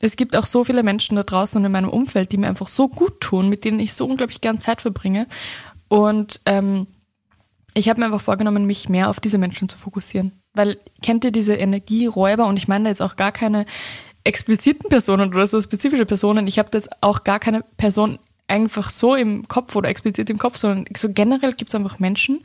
es 0.02 0.16
gibt 0.16 0.36
auch 0.36 0.46
so 0.46 0.64
viele 0.64 0.84
Menschen 0.84 1.16
da 1.16 1.24
draußen 1.24 1.60
und 1.60 1.66
in 1.66 1.72
meinem 1.72 1.90
Umfeld, 1.90 2.32
die 2.32 2.38
mir 2.38 2.48
einfach 2.48 2.68
so 2.68 2.88
gut 2.88 3.22
tun, 3.22 3.50
mit 3.50 3.64
denen 3.64 3.80
ich 3.80 3.94
so 3.94 4.06
unglaublich 4.06 4.42
gern 4.42 4.60
Zeit 4.60 4.82
verbringe. 4.82 5.28
Und 5.88 6.42
ähm, 6.46 6.88
ich 7.74 7.88
habe 7.88 8.00
mir 8.00 8.08
einfach 8.08 8.22
vorgenommen, 8.22 8.66
mich 8.66 8.90
mehr 8.90 9.10
auf 9.10 9.20
diese 9.20 9.38
Menschen 9.38 9.70
zu 9.70 9.78
fokussieren. 9.78 10.34
Weil 10.54 10.78
kennt 11.02 11.24
ihr 11.24 11.32
diese 11.32 11.54
Energieräuber 11.54 12.48
und 12.48 12.58
ich 12.58 12.68
meine 12.68 12.90
jetzt 12.90 13.02
auch 13.02 13.16
gar 13.16 13.32
keine 13.32 13.66
expliziten 14.24 14.90
Personen 14.90 15.34
oder 15.34 15.48
so 15.48 15.62
spezifische 15.62 16.06
Personen. 16.06 16.48
Ich 16.48 16.60
habe 16.60 16.70
jetzt 16.74 16.90
auch 17.02 17.24
gar 17.24 17.40
keine 17.40 17.64
Person 17.78 18.20
einfach 18.48 18.90
so 18.90 19.16
im 19.16 19.48
Kopf 19.48 19.76
oder 19.76 19.90
explizit 19.90 20.30
im 20.30 20.38
Kopf, 20.38 20.58
sondern 20.58 20.86
so 20.96 21.10
generell 21.12 21.54
gibt 21.54 21.72
es 21.72 21.76
einfach 21.76 22.00
Menschen, 22.00 22.42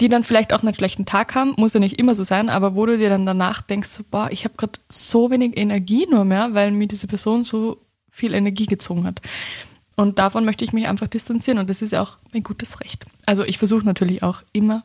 die 0.00 0.08
dann 0.08 0.24
vielleicht 0.24 0.52
auch 0.52 0.62
einen 0.62 0.74
schlechten 0.74 1.06
Tag 1.06 1.34
haben, 1.34 1.54
muss 1.56 1.74
ja 1.74 1.80
nicht 1.80 1.98
immer 1.98 2.14
so 2.14 2.24
sein, 2.24 2.50
aber 2.50 2.76
wo 2.76 2.84
du 2.86 2.98
dir 2.98 3.08
dann 3.08 3.24
danach 3.24 3.62
denkst, 3.62 3.88
so, 3.88 4.02
boah, 4.10 4.28
ich 4.30 4.44
habe 4.44 4.54
gerade 4.56 4.78
so 4.88 5.30
wenig 5.30 5.56
Energie 5.56 6.06
nur 6.10 6.24
mehr, 6.24 6.52
weil 6.52 6.70
mir 6.70 6.86
diese 6.86 7.06
Person 7.06 7.44
so 7.44 7.78
viel 8.10 8.34
Energie 8.34 8.66
gezogen 8.66 9.04
hat. 9.04 9.20
Und 9.96 10.18
davon 10.18 10.44
möchte 10.44 10.64
ich 10.64 10.74
mich 10.74 10.86
einfach 10.86 11.06
distanzieren 11.06 11.58
und 11.58 11.70
das 11.70 11.80
ist 11.80 11.92
ja 11.92 12.02
auch 12.02 12.18
mein 12.32 12.42
gutes 12.42 12.80
Recht. 12.80 13.06
Also 13.24 13.44
ich 13.44 13.56
versuche 13.56 13.86
natürlich 13.86 14.22
auch 14.22 14.42
immer, 14.52 14.84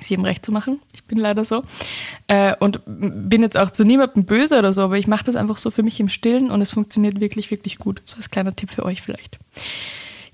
es 0.00 0.08
jedem 0.08 0.24
recht 0.24 0.44
zu 0.44 0.52
machen. 0.52 0.80
Ich 0.92 1.04
bin 1.04 1.18
leider 1.18 1.44
so. 1.44 1.62
Äh, 2.26 2.54
und 2.58 2.80
bin 2.86 3.42
jetzt 3.42 3.56
auch 3.56 3.70
zu 3.70 3.84
niemandem 3.84 4.24
böse 4.24 4.58
oder 4.58 4.72
so, 4.72 4.82
aber 4.82 4.98
ich 4.98 5.06
mache 5.06 5.24
das 5.24 5.36
einfach 5.36 5.56
so 5.56 5.70
für 5.70 5.82
mich 5.82 6.00
im 6.00 6.08
Stillen 6.08 6.50
und 6.50 6.60
es 6.60 6.72
funktioniert 6.72 7.20
wirklich, 7.20 7.50
wirklich 7.50 7.78
gut. 7.78 8.02
So 8.04 8.16
als 8.16 8.30
kleiner 8.30 8.54
Tipp 8.54 8.70
für 8.70 8.84
euch 8.84 9.00
vielleicht. 9.00 9.38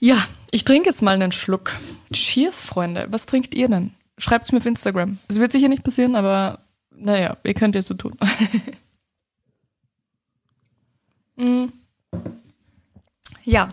Ja, 0.04 0.26
ich 0.50 0.64
trinke 0.64 0.88
jetzt 0.88 1.00
mal 1.00 1.14
einen 1.14 1.30
Schluck. 1.30 1.78
Cheers, 2.12 2.60
Freunde. 2.60 3.06
Was 3.10 3.24
trinkt 3.24 3.54
ihr 3.54 3.68
denn? 3.68 3.92
Schreibt 4.18 4.46
es 4.46 4.50
mir 4.50 4.58
auf 4.58 4.66
Instagram. 4.66 5.18
Es 5.28 5.38
wird 5.38 5.52
sicher 5.52 5.68
nicht 5.68 5.84
passieren, 5.84 6.16
aber 6.16 6.58
naja, 6.90 7.36
ihr 7.44 7.54
könnt 7.54 7.76
es 7.76 7.86
so 7.86 7.94
tun. 7.94 8.18
mm. 11.36 11.66
Ja, 13.44 13.72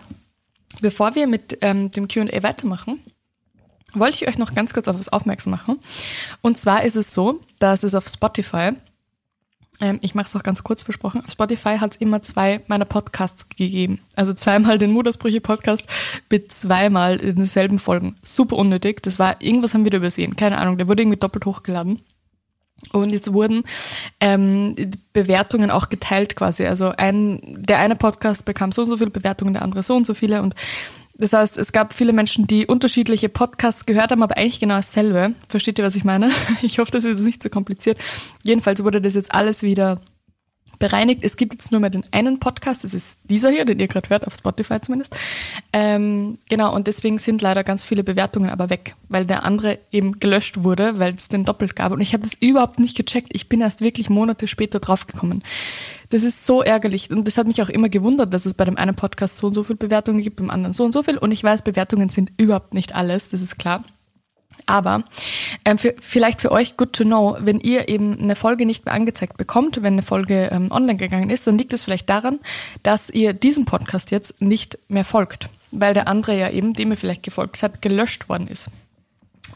bevor 0.80 1.16
wir 1.16 1.26
mit 1.26 1.58
ähm, 1.62 1.90
dem 1.90 2.06
QA 2.06 2.44
weitermachen, 2.44 3.00
wollte 3.92 4.14
ich 4.14 4.28
euch 4.28 4.38
noch 4.38 4.54
ganz 4.54 4.72
kurz 4.72 4.86
auf 4.86 5.00
was 5.00 5.08
aufmerksam 5.08 5.50
machen. 5.50 5.80
Und 6.42 6.58
zwar 6.58 6.84
ist 6.84 6.94
es 6.94 7.12
so, 7.12 7.40
dass 7.58 7.82
es 7.82 7.96
auf 7.96 8.06
Spotify 8.06 8.70
ich 10.00 10.14
mache 10.14 10.26
es 10.26 10.36
auch 10.36 10.42
ganz 10.42 10.62
kurz 10.62 10.82
versprochen, 10.82 11.22
auf 11.24 11.30
Spotify 11.30 11.78
hat 11.78 11.92
es 11.92 11.96
immer 11.96 12.22
zwei 12.22 12.60
meiner 12.66 12.84
Podcasts 12.84 13.48
gegeben. 13.48 14.00
Also 14.14 14.34
zweimal 14.34 14.78
den 14.78 14.92
Mutausbrüche-Podcast 14.92 15.84
mit 16.30 16.52
zweimal 16.52 17.16
in 17.16 17.36
denselben 17.36 17.78
Folgen. 17.78 18.16
Super 18.22 18.56
unnötig. 18.56 19.02
Das 19.02 19.18
war, 19.18 19.40
irgendwas 19.40 19.74
haben 19.74 19.84
wir 19.84 19.90
da 19.90 19.98
übersehen. 19.98 20.36
Keine 20.36 20.58
Ahnung, 20.58 20.76
der 20.76 20.88
wurde 20.88 21.02
irgendwie 21.02 21.18
doppelt 21.18 21.46
hochgeladen. 21.46 22.00
Und 22.92 23.10
jetzt 23.10 23.32
wurden 23.32 23.62
ähm, 24.20 24.74
Bewertungen 25.12 25.70
auch 25.70 25.88
geteilt 25.88 26.36
quasi. 26.36 26.66
Also 26.66 26.92
ein, 26.96 27.40
der 27.44 27.78
eine 27.78 27.96
Podcast 27.96 28.44
bekam 28.44 28.72
so 28.72 28.82
und 28.82 28.90
so 28.90 28.96
viele 28.96 29.10
Bewertungen, 29.10 29.52
der 29.52 29.62
andere 29.62 29.82
so 29.82 29.94
und 29.96 30.06
so 30.06 30.14
viele. 30.14 30.42
Und 30.42 30.54
das 31.20 31.32
heißt, 31.32 31.58
es 31.58 31.72
gab 31.72 31.92
viele 31.92 32.12
Menschen, 32.12 32.46
die 32.46 32.66
unterschiedliche 32.66 33.28
Podcasts 33.28 33.86
gehört 33.86 34.10
haben, 34.10 34.22
aber 34.22 34.36
eigentlich 34.36 34.60
genau 34.60 34.76
dasselbe. 34.76 35.34
Versteht 35.48 35.78
ihr, 35.78 35.84
was 35.84 35.94
ich 35.94 36.04
meine? 36.04 36.30
Ich 36.62 36.78
hoffe, 36.78 36.90
das 36.90 37.04
ist 37.04 37.12
jetzt 37.18 37.24
nicht 37.24 37.42
zu 37.42 37.50
kompliziert. 37.50 37.98
Jedenfalls 38.42 38.82
wurde 38.84 39.00
das 39.00 39.14
jetzt 39.14 39.34
alles 39.34 39.62
wieder 39.62 40.00
bereinigt. 40.80 41.22
Es 41.22 41.36
gibt 41.36 41.54
jetzt 41.54 41.70
nur 41.70 41.80
mehr 41.80 41.90
den 41.90 42.04
einen 42.10 42.40
Podcast, 42.40 42.82
das 42.82 42.94
ist 42.94 43.18
dieser 43.24 43.50
hier, 43.50 43.64
den 43.64 43.78
ihr 43.78 43.86
gerade 43.86 44.08
hört, 44.08 44.26
auf 44.26 44.34
Spotify 44.34 44.80
zumindest. 44.80 45.14
Ähm, 45.72 46.38
genau, 46.48 46.74
und 46.74 46.88
deswegen 46.88 47.18
sind 47.18 47.40
leider 47.42 47.62
ganz 47.62 47.84
viele 47.84 48.02
Bewertungen 48.02 48.50
aber 48.50 48.70
weg, 48.70 48.96
weil 49.08 49.24
der 49.24 49.44
andere 49.44 49.78
eben 49.92 50.18
gelöscht 50.18 50.64
wurde, 50.64 50.98
weil 50.98 51.14
es 51.14 51.28
den 51.28 51.44
doppelt 51.44 51.76
gab. 51.76 51.92
Und 51.92 52.00
ich 52.00 52.12
habe 52.12 52.24
das 52.24 52.32
überhaupt 52.40 52.80
nicht 52.80 52.96
gecheckt. 52.96 53.28
Ich 53.32 53.48
bin 53.48 53.60
erst 53.60 53.82
wirklich 53.82 54.10
Monate 54.10 54.48
später 54.48 54.80
draufgekommen. 54.80 55.44
Das 56.08 56.24
ist 56.24 56.44
so 56.44 56.62
ärgerlich. 56.62 57.10
Und 57.10 57.28
das 57.28 57.38
hat 57.38 57.46
mich 57.46 57.62
auch 57.62 57.68
immer 57.68 57.88
gewundert, 57.88 58.34
dass 58.34 58.46
es 58.46 58.54
bei 58.54 58.64
dem 58.64 58.76
einen 58.76 58.96
Podcast 58.96 59.36
so 59.36 59.46
und 59.46 59.54
so 59.54 59.62
viele 59.62 59.76
Bewertungen 59.76 60.22
gibt, 60.22 60.36
beim 60.36 60.50
anderen 60.50 60.72
so 60.72 60.84
und 60.84 60.92
so 60.92 61.02
viel. 61.02 61.18
Und 61.18 61.30
ich 61.30 61.44
weiß, 61.44 61.62
Bewertungen 61.62 62.08
sind 62.08 62.32
überhaupt 62.36 62.74
nicht 62.74 62.94
alles, 62.94 63.28
das 63.28 63.42
ist 63.42 63.58
klar. 63.58 63.84
Aber 64.66 65.04
ähm, 65.64 65.78
für, 65.78 65.94
vielleicht 66.00 66.40
für 66.40 66.52
euch 66.52 66.76
good 66.76 66.92
to 66.92 67.04
know, 67.04 67.36
wenn 67.40 67.60
ihr 67.60 67.88
eben 67.88 68.18
eine 68.20 68.36
Folge 68.36 68.66
nicht 68.66 68.84
mehr 68.84 68.94
angezeigt 68.94 69.36
bekommt, 69.36 69.82
wenn 69.82 69.94
eine 69.94 70.02
Folge 70.02 70.48
ähm, 70.52 70.70
online 70.70 70.96
gegangen 70.98 71.30
ist, 71.30 71.46
dann 71.46 71.58
liegt 71.58 71.72
es 71.72 71.84
vielleicht 71.84 72.08
daran, 72.08 72.40
dass 72.82 73.10
ihr 73.10 73.32
diesem 73.32 73.64
Podcast 73.64 74.10
jetzt 74.10 74.40
nicht 74.40 74.78
mehr 74.88 75.04
folgt, 75.04 75.48
weil 75.70 75.94
der 75.94 76.08
andere 76.08 76.38
ja 76.38 76.50
eben, 76.50 76.74
dem 76.74 76.90
ihr 76.90 76.96
vielleicht 76.96 77.22
gefolgt 77.22 77.56
seid, 77.56 77.82
gelöscht 77.82 78.28
worden 78.28 78.48
ist. 78.48 78.70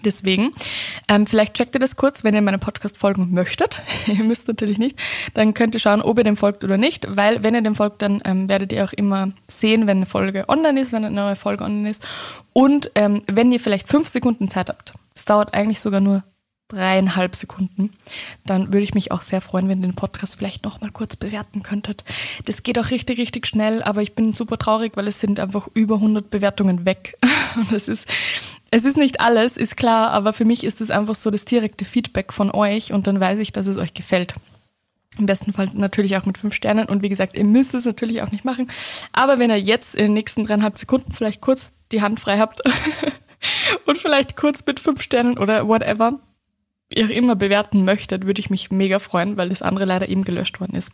Deswegen, 0.05 0.53
ähm, 1.09 1.27
vielleicht 1.27 1.55
checkt 1.55 1.75
ihr 1.75 1.81
das 1.81 1.97
kurz, 1.97 2.25
wenn 2.25 2.35
ihr 2.35 2.43
meinem 2.43 2.61
Podcast 2.61 2.99
folgen 2.99 3.33
möchtet. 3.33 3.83
ihr 4.07 4.23
müsst 4.23 4.49
natürlich 4.49 4.79
nicht. 4.79 4.99
Dann 5.35 5.55
könnt 5.55 5.75
ihr 5.75 5.81
schauen, 5.81 6.03
ob 6.03 6.19
ihr 6.19 6.25
dem 6.25 6.37
folgt 6.37 6.65
oder 6.65 6.77
nicht, 6.77 7.07
weil 7.09 7.43
wenn 7.43 7.55
ihr 7.55 7.63
dem 7.63 7.75
folgt, 7.75 8.03
dann 8.03 8.21
ähm, 8.25 8.49
werdet 8.49 8.73
ihr 8.73 8.85
auch 8.85 8.93
immer 8.93 9.31
sehen, 9.49 9.87
wenn 9.87 9.99
eine 9.99 10.07
Folge 10.07 10.49
online 10.49 10.81
ist, 10.81 10.93
wenn 10.93 11.05
eine 11.05 11.15
neue 11.15 11.37
Folge 11.37 11.65
online 11.65 11.91
ist. 11.91 12.07
Und 12.53 12.91
ähm, 12.95 13.23
wenn 13.27 13.51
ihr 13.51 13.61
vielleicht 13.61 13.89
fünf 13.89 14.09
Sekunden 14.09 14.49
Zeit 14.49 14.69
habt, 14.69 14.95
das 15.15 15.25
dauert 15.25 15.55
eigentlich 15.55 15.81
sogar 15.81 16.01
nur 16.01 16.23
dreieinhalb 16.69 17.37
Sekunden, 17.37 17.91
dann 18.47 18.69
würde 18.73 18.85
ich 18.85 18.95
mich 18.95 19.13
auch 19.13 19.21
sehr 19.21 19.41
freuen, 19.41 19.69
wenn 19.69 19.81
ihr 19.81 19.89
den 19.89 19.95
Podcast 19.95 20.37
vielleicht 20.37 20.65
noch 20.65 20.81
mal 20.81 20.91
kurz 20.91 21.17
bewerten 21.17 21.63
könntet. 21.63 22.05
Das 22.47 22.63
geht 22.63 22.79
auch 22.79 22.91
richtig, 22.91 23.19
richtig 23.19 23.47
schnell, 23.47 23.83
aber 23.83 24.03
ich 24.03 24.15
bin 24.15 24.33
super 24.33 24.59
traurig, 24.59 24.93
weil 24.97 25.07
es 25.07 25.21
sind 25.21 25.41
einfach 25.41 25.69
über 25.75 25.97
100 25.97 26.31
Bewertungen 26.31 26.85
weg. 26.85 27.17
Und 27.57 27.71
das 27.71 27.89
ist, 27.89 28.07
es 28.75 28.85
ist 28.85 28.97
nicht 28.97 29.21
alles, 29.21 29.57
ist 29.57 29.77
klar, 29.77 30.11
aber 30.11 30.33
für 30.33 30.45
mich 30.45 30.65
ist 30.65 30.81
es 30.81 30.91
einfach 30.91 31.15
so 31.15 31.31
das 31.31 31.45
direkte 31.45 31.85
Feedback 31.85 32.33
von 32.33 32.51
euch 32.51 32.93
und 32.93 33.07
dann 33.07 33.21
weiß 33.21 33.39
ich, 33.39 33.53
dass 33.53 33.69
es 33.69 33.77
euch 33.77 33.95
gefällt. 33.95 34.35
Im 35.17 35.27
besten 35.27 35.53
Fall 35.53 35.71
natürlich 35.75 36.17
auch 36.17 36.27
mit 36.27 36.39
fünf 36.39 36.55
Sternen. 36.55 36.87
Und 36.87 37.01
wie 37.05 37.09
gesagt, 37.09 37.37
ihr 37.37 37.45
müsst 37.45 37.73
es 37.75 37.85
natürlich 37.85 38.21
auch 38.21 38.33
nicht 38.33 38.45
machen. 38.45 38.69
Aber 39.13 39.39
wenn 39.39 39.51
ihr 39.51 39.61
jetzt 39.61 39.95
in 39.95 40.07
den 40.07 40.15
nächsten 40.15 40.45
dreieinhalb 40.45 40.77
Sekunden 40.77 41.13
vielleicht 41.13 41.41
kurz 41.41 41.73
die 41.93 42.03
Hand 42.03 42.19
frei 42.19 42.39
habt 42.39 42.63
und 43.87 43.99
vielleicht 43.99 44.35
kurz 44.35 44.67
mit 44.67 44.81
fünf 44.81 45.01
Sternen 45.01 45.39
oder 45.39 45.69
whatever, 45.69 46.19
ihr 46.89 47.09
immer 47.13 47.37
bewerten 47.37 47.85
möchtet, 47.85 48.27
würde 48.27 48.41
ich 48.41 48.51
mich 48.51 48.73
mega 48.73 48.99
freuen, 48.99 49.37
weil 49.37 49.51
das 49.51 49.63
andere 49.63 49.85
leider 49.85 50.09
eben 50.09 50.25
gelöscht 50.25 50.59
worden 50.59 50.75
ist. 50.75 50.91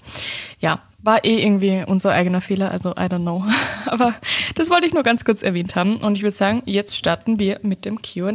Ja, 0.58 0.82
war 1.02 1.25
eh 1.25 1.42
irgendwie 1.42 1.85
unser 1.87 2.12
eigener 2.12 2.40
Fehler, 2.40 2.71
also 2.71 2.90
I 2.90 3.07
don't 3.07 3.23
know. 3.23 3.45
Aber 3.87 4.14
das 4.54 4.71
wollte 4.71 4.87
ich 4.87 4.95
nur 4.95 5.02
ganz 5.02 5.25
kurz 5.25 5.42
erwähnt 5.42 5.76
haben 5.76 5.97
und 5.97 6.16
ich 6.16 6.23
würde 6.23 6.37
sagen, 6.37 6.62
jetzt 6.66 6.97
starten 6.97 7.38
wir 7.38 7.61
mit 7.62 7.85
dem 7.85 8.02
QA. 8.02 8.33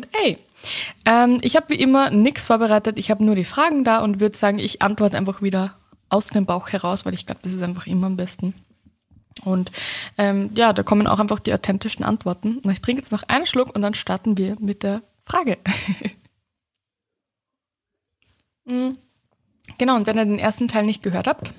Ähm, 1.05 1.39
ich 1.41 1.55
habe 1.55 1.69
wie 1.69 1.75
immer 1.75 2.09
nichts 2.09 2.45
vorbereitet, 2.45 2.97
ich 2.97 3.11
habe 3.11 3.23
nur 3.23 3.35
die 3.35 3.45
Fragen 3.45 3.83
da 3.83 3.99
und 3.99 4.19
würde 4.19 4.37
sagen, 4.37 4.59
ich 4.59 4.81
antworte 4.81 5.17
einfach 5.17 5.41
wieder 5.41 5.75
aus 6.09 6.27
dem 6.27 6.45
Bauch 6.45 6.69
heraus, 6.69 7.05
weil 7.05 7.13
ich 7.13 7.25
glaube, 7.25 7.41
das 7.43 7.53
ist 7.53 7.61
einfach 7.61 7.87
immer 7.87 8.07
am 8.07 8.17
besten. 8.17 8.53
Und 9.43 9.71
ähm, 10.17 10.51
ja, 10.55 10.71
da 10.71 10.81
kommen 10.81 11.07
auch 11.07 11.19
einfach 11.19 11.39
die 11.39 11.53
authentischen 11.53 12.05
Antworten. 12.05 12.59
Und 12.59 12.71
ich 12.71 12.81
trinke 12.81 13.01
jetzt 13.01 13.11
noch 13.11 13.23
einen 13.23 13.45
Schluck 13.45 13.75
und 13.75 13.81
dann 13.81 13.93
starten 13.93 14.37
wir 14.37 14.55
mit 14.59 14.83
der 14.83 15.01
Frage. 15.25 15.57
Mhm. 18.67 18.97
Genau, 19.77 19.95
und 19.95 20.07
wenn 20.07 20.17
ihr 20.17 20.25
den 20.25 20.39
ersten 20.39 20.67
Teil 20.67 20.85
nicht 20.85 21.03
gehört 21.03 21.27
habt, 21.27 21.53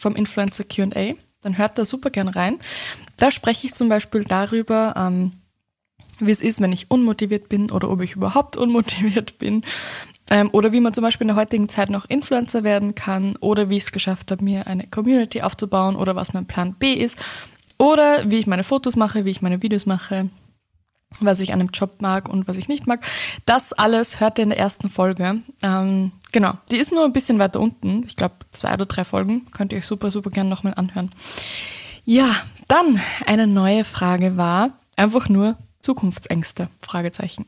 vom 0.00 0.16
Influencer 0.16 0.64
QA, 0.64 1.14
dann 1.42 1.58
hört 1.58 1.78
da 1.78 1.84
super 1.84 2.10
gern 2.10 2.28
rein. 2.28 2.58
Da 3.16 3.30
spreche 3.30 3.66
ich 3.66 3.74
zum 3.74 3.88
Beispiel 3.88 4.24
darüber, 4.24 4.94
ähm, 4.96 5.32
wie 6.18 6.30
es 6.30 6.40
ist, 6.40 6.60
wenn 6.60 6.72
ich 6.72 6.90
unmotiviert 6.90 7.48
bin 7.48 7.70
oder 7.70 7.90
ob 7.90 8.02
ich 8.02 8.16
überhaupt 8.16 8.56
unmotiviert 8.56 9.38
bin. 9.38 9.62
Ähm, 10.30 10.50
oder 10.52 10.72
wie 10.72 10.80
man 10.80 10.94
zum 10.94 11.02
Beispiel 11.02 11.24
in 11.24 11.34
der 11.34 11.36
heutigen 11.36 11.68
Zeit 11.68 11.90
noch 11.90 12.08
Influencer 12.08 12.62
werden 12.62 12.94
kann 12.94 13.36
oder 13.36 13.68
wie 13.68 13.76
ich 13.76 13.84
es 13.84 13.92
geschafft 13.92 14.30
habe, 14.30 14.44
mir 14.44 14.66
eine 14.66 14.86
Community 14.86 15.42
aufzubauen 15.42 15.96
oder 15.96 16.14
was 16.14 16.32
mein 16.32 16.46
Plan 16.46 16.74
B 16.74 16.94
ist. 16.94 17.18
Oder 17.78 18.30
wie 18.30 18.38
ich 18.38 18.46
meine 18.46 18.62
Fotos 18.62 18.94
mache, 18.94 19.24
wie 19.24 19.30
ich 19.30 19.42
meine 19.42 19.62
Videos 19.62 19.86
mache, 19.86 20.28
was 21.18 21.40
ich 21.40 21.52
an 21.52 21.60
einem 21.60 21.70
Job 21.70 22.00
mag 22.00 22.28
und 22.28 22.46
was 22.46 22.56
ich 22.56 22.68
nicht 22.68 22.86
mag. 22.86 23.04
Das 23.46 23.72
alles 23.72 24.20
hört 24.20 24.38
ihr 24.38 24.44
in 24.44 24.50
der 24.50 24.58
ersten 24.58 24.88
Folge. 24.88 25.42
Ähm, 25.62 26.12
genau, 26.32 26.54
die 26.70 26.76
ist 26.76 26.92
nur 26.92 27.04
ein 27.04 27.12
bisschen 27.12 27.38
weiter 27.38 27.60
unten. 27.60 28.04
Ich 28.06 28.16
glaube, 28.16 28.36
zwei 28.50 28.74
oder 28.74 28.86
drei 28.86 29.04
Folgen. 29.04 29.46
Könnt 29.52 29.72
ihr 29.72 29.78
euch 29.78 29.86
super, 29.86 30.10
super 30.10 30.30
gerne 30.30 30.48
nochmal 30.50 30.74
anhören. 30.74 31.10
Ja, 32.04 32.28
dann 32.68 33.00
eine 33.26 33.46
neue 33.46 33.84
Frage 33.84 34.36
war 34.36 34.70
einfach 34.96 35.28
nur 35.28 35.56
Zukunftsängste? 35.82 36.68
Fragezeichen. 36.80 37.46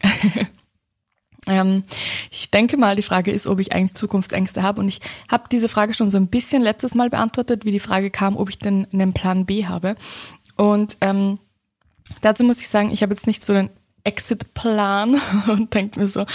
ähm, 1.46 1.84
ich 2.30 2.50
denke 2.50 2.76
mal, 2.76 2.96
die 2.96 3.02
Frage 3.02 3.30
ist, 3.30 3.46
ob 3.46 3.60
ich 3.60 3.72
eigentlich 3.72 3.94
Zukunftsängste 3.94 4.62
habe. 4.62 4.80
Und 4.80 4.88
ich 4.88 5.00
habe 5.30 5.44
diese 5.50 5.68
Frage 5.68 5.94
schon 5.94 6.10
so 6.10 6.16
ein 6.16 6.28
bisschen 6.28 6.62
letztes 6.62 6.94
Mal 6.94 7.10
beantwortet, 7.10 7.64
wie 7.64 7.70
die 7.70 7.78
Frage 7.78 8.10
kam, 8.10 8.36
ob 8.36 8.48
ich 8.48 8.58
denn 8.58 8.86
einen 8.92 9.12
Plan 9.12 9.46
B 9.46 9.66
habe. 9.66 9.96
Und 10.56 10.96
ähm, 11.00 11.38
Dazu 12.20 12.44
muss 12.44 12.60
ich 12.60 12.68
sagen, 12.68 12.90
ich 12.92 13.02
habe 13.02 13.12
jetzt 13.12 13.26
nicht 13.26 13.44
so 13.44 13.52
den 13.52 13.70
Exit-Plan 14.04 15.20
und 15.48 15.74
denke 15.74 16.00
mir 16.00 16.08
so, 16.08 16.26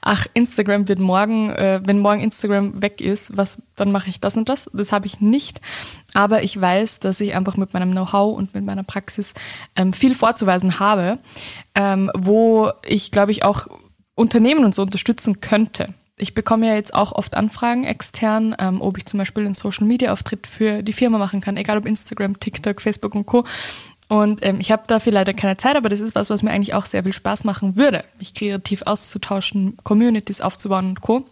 ach, 0.00 0.26
Instagram 0.34 0.88
wird 0.88 0.98
morgen, 0.98 1.50
äh, 1.50 1.80
wenn 1.84 1.98
morgen 1.98 2.20
Instagram 2.20 2.80
weg 2.80 3.00
ist, 3.00 3.36
was, 3.36 3.58
dann 3.74 3.92
mache 3.92 4.08
ich 4.08 4.20
das 4.20 4.36
und 4.36 4.48
das. 4.48 4.70
Das 4.72 4.92
habe 4.92 5.06
ich 5.06 5.20
nicht. 5.20 5.60
Aber 6.14 6.42
ich 6.42 6.60
weiß, 6.60 7.00
dass 7.00 7.20
ich 7.20 7.34
einfach 7.34 7.56
mit 7.56 7.74
meinem 7.74 7.92
Know-how 7.92 8.36
und 8.36 8.54
mit 8.54 8.64
meiner 8.64 8.84
Praxis 8.84 9.34
ähm, 9.74 9.92
viel 9.92 10.14
vorzuweisen 10.14 10.78
habe, 10.78 11.18
ähm, 11.74 12.10
wo 12.14 12.70
ich, 12.84 13.10
glaube 13.10 13.32
ich, 13.32 13.44
auch 13.44 13.66
Unternehmen 14.14 14.64
und 14.64 14.74
so 14.74 14.82
unterstützen 14.82 15.40
könnte. 15.40 15.92
Ich 16.18 16.32
bekomme 16.32 16.66
ja 16.66 16.74
jetzt 16.74 16.94
auch 16.94 17.12
oft 17.12 17.36
Anfragen 17.36 17.84
extern, 17.84 18.56
ähm, 18.58 18.80
ob 18.80 18.96
ich 18.96 19.04
zum 19.04 19.18
Beispiel 19.18 19.44
einen 19.44 19.52
Social 19.52 19.86
Media 19.86 20.12
Auftritt 20.12 20.46
für 20.46 20.82
die 20.82 20.94
Firma 20.94 21.18
machen 21.18 21.42
kann, 21.42 21.58
egal 21.58 21.76
ob 21.76 21.84
Instagram, 21.84 22.40
TikTok, 22.40 22.80
Facebook 22.80 23.14
und 23.14 23.26
Co. 23.26 23.44
Und 24.08 24.44
ähm, 24.44 24.58
ich 24.60 24.70
habe 24.70 24.84
dafür 24.86 25.12
leider 25.12 25.34
keine 25.34 25.56
Zeit, 25.56 25.76
aber 25.76 25.88
das 25.88 26.00
ist 26.00 26.14
was, 26.14 26.30
was 26.30 26.42
mir 26.42 26.50
eigentlich 26.50 26.74
auch 26.74 26.84
sehr 26.84 27.02
viel 27.02 27.12
Spaß 27.12 27.44
machen 27.44 27.76
würde, 27.76 28.04
mich 28.18 28.34
kreativ 28.34 28.82
auszutauschen, 28.82 29.76
Communities 29.82 30.40
aufzubauen 30.40 30.90
und 30.90 31.00
Co. 31.00 31.24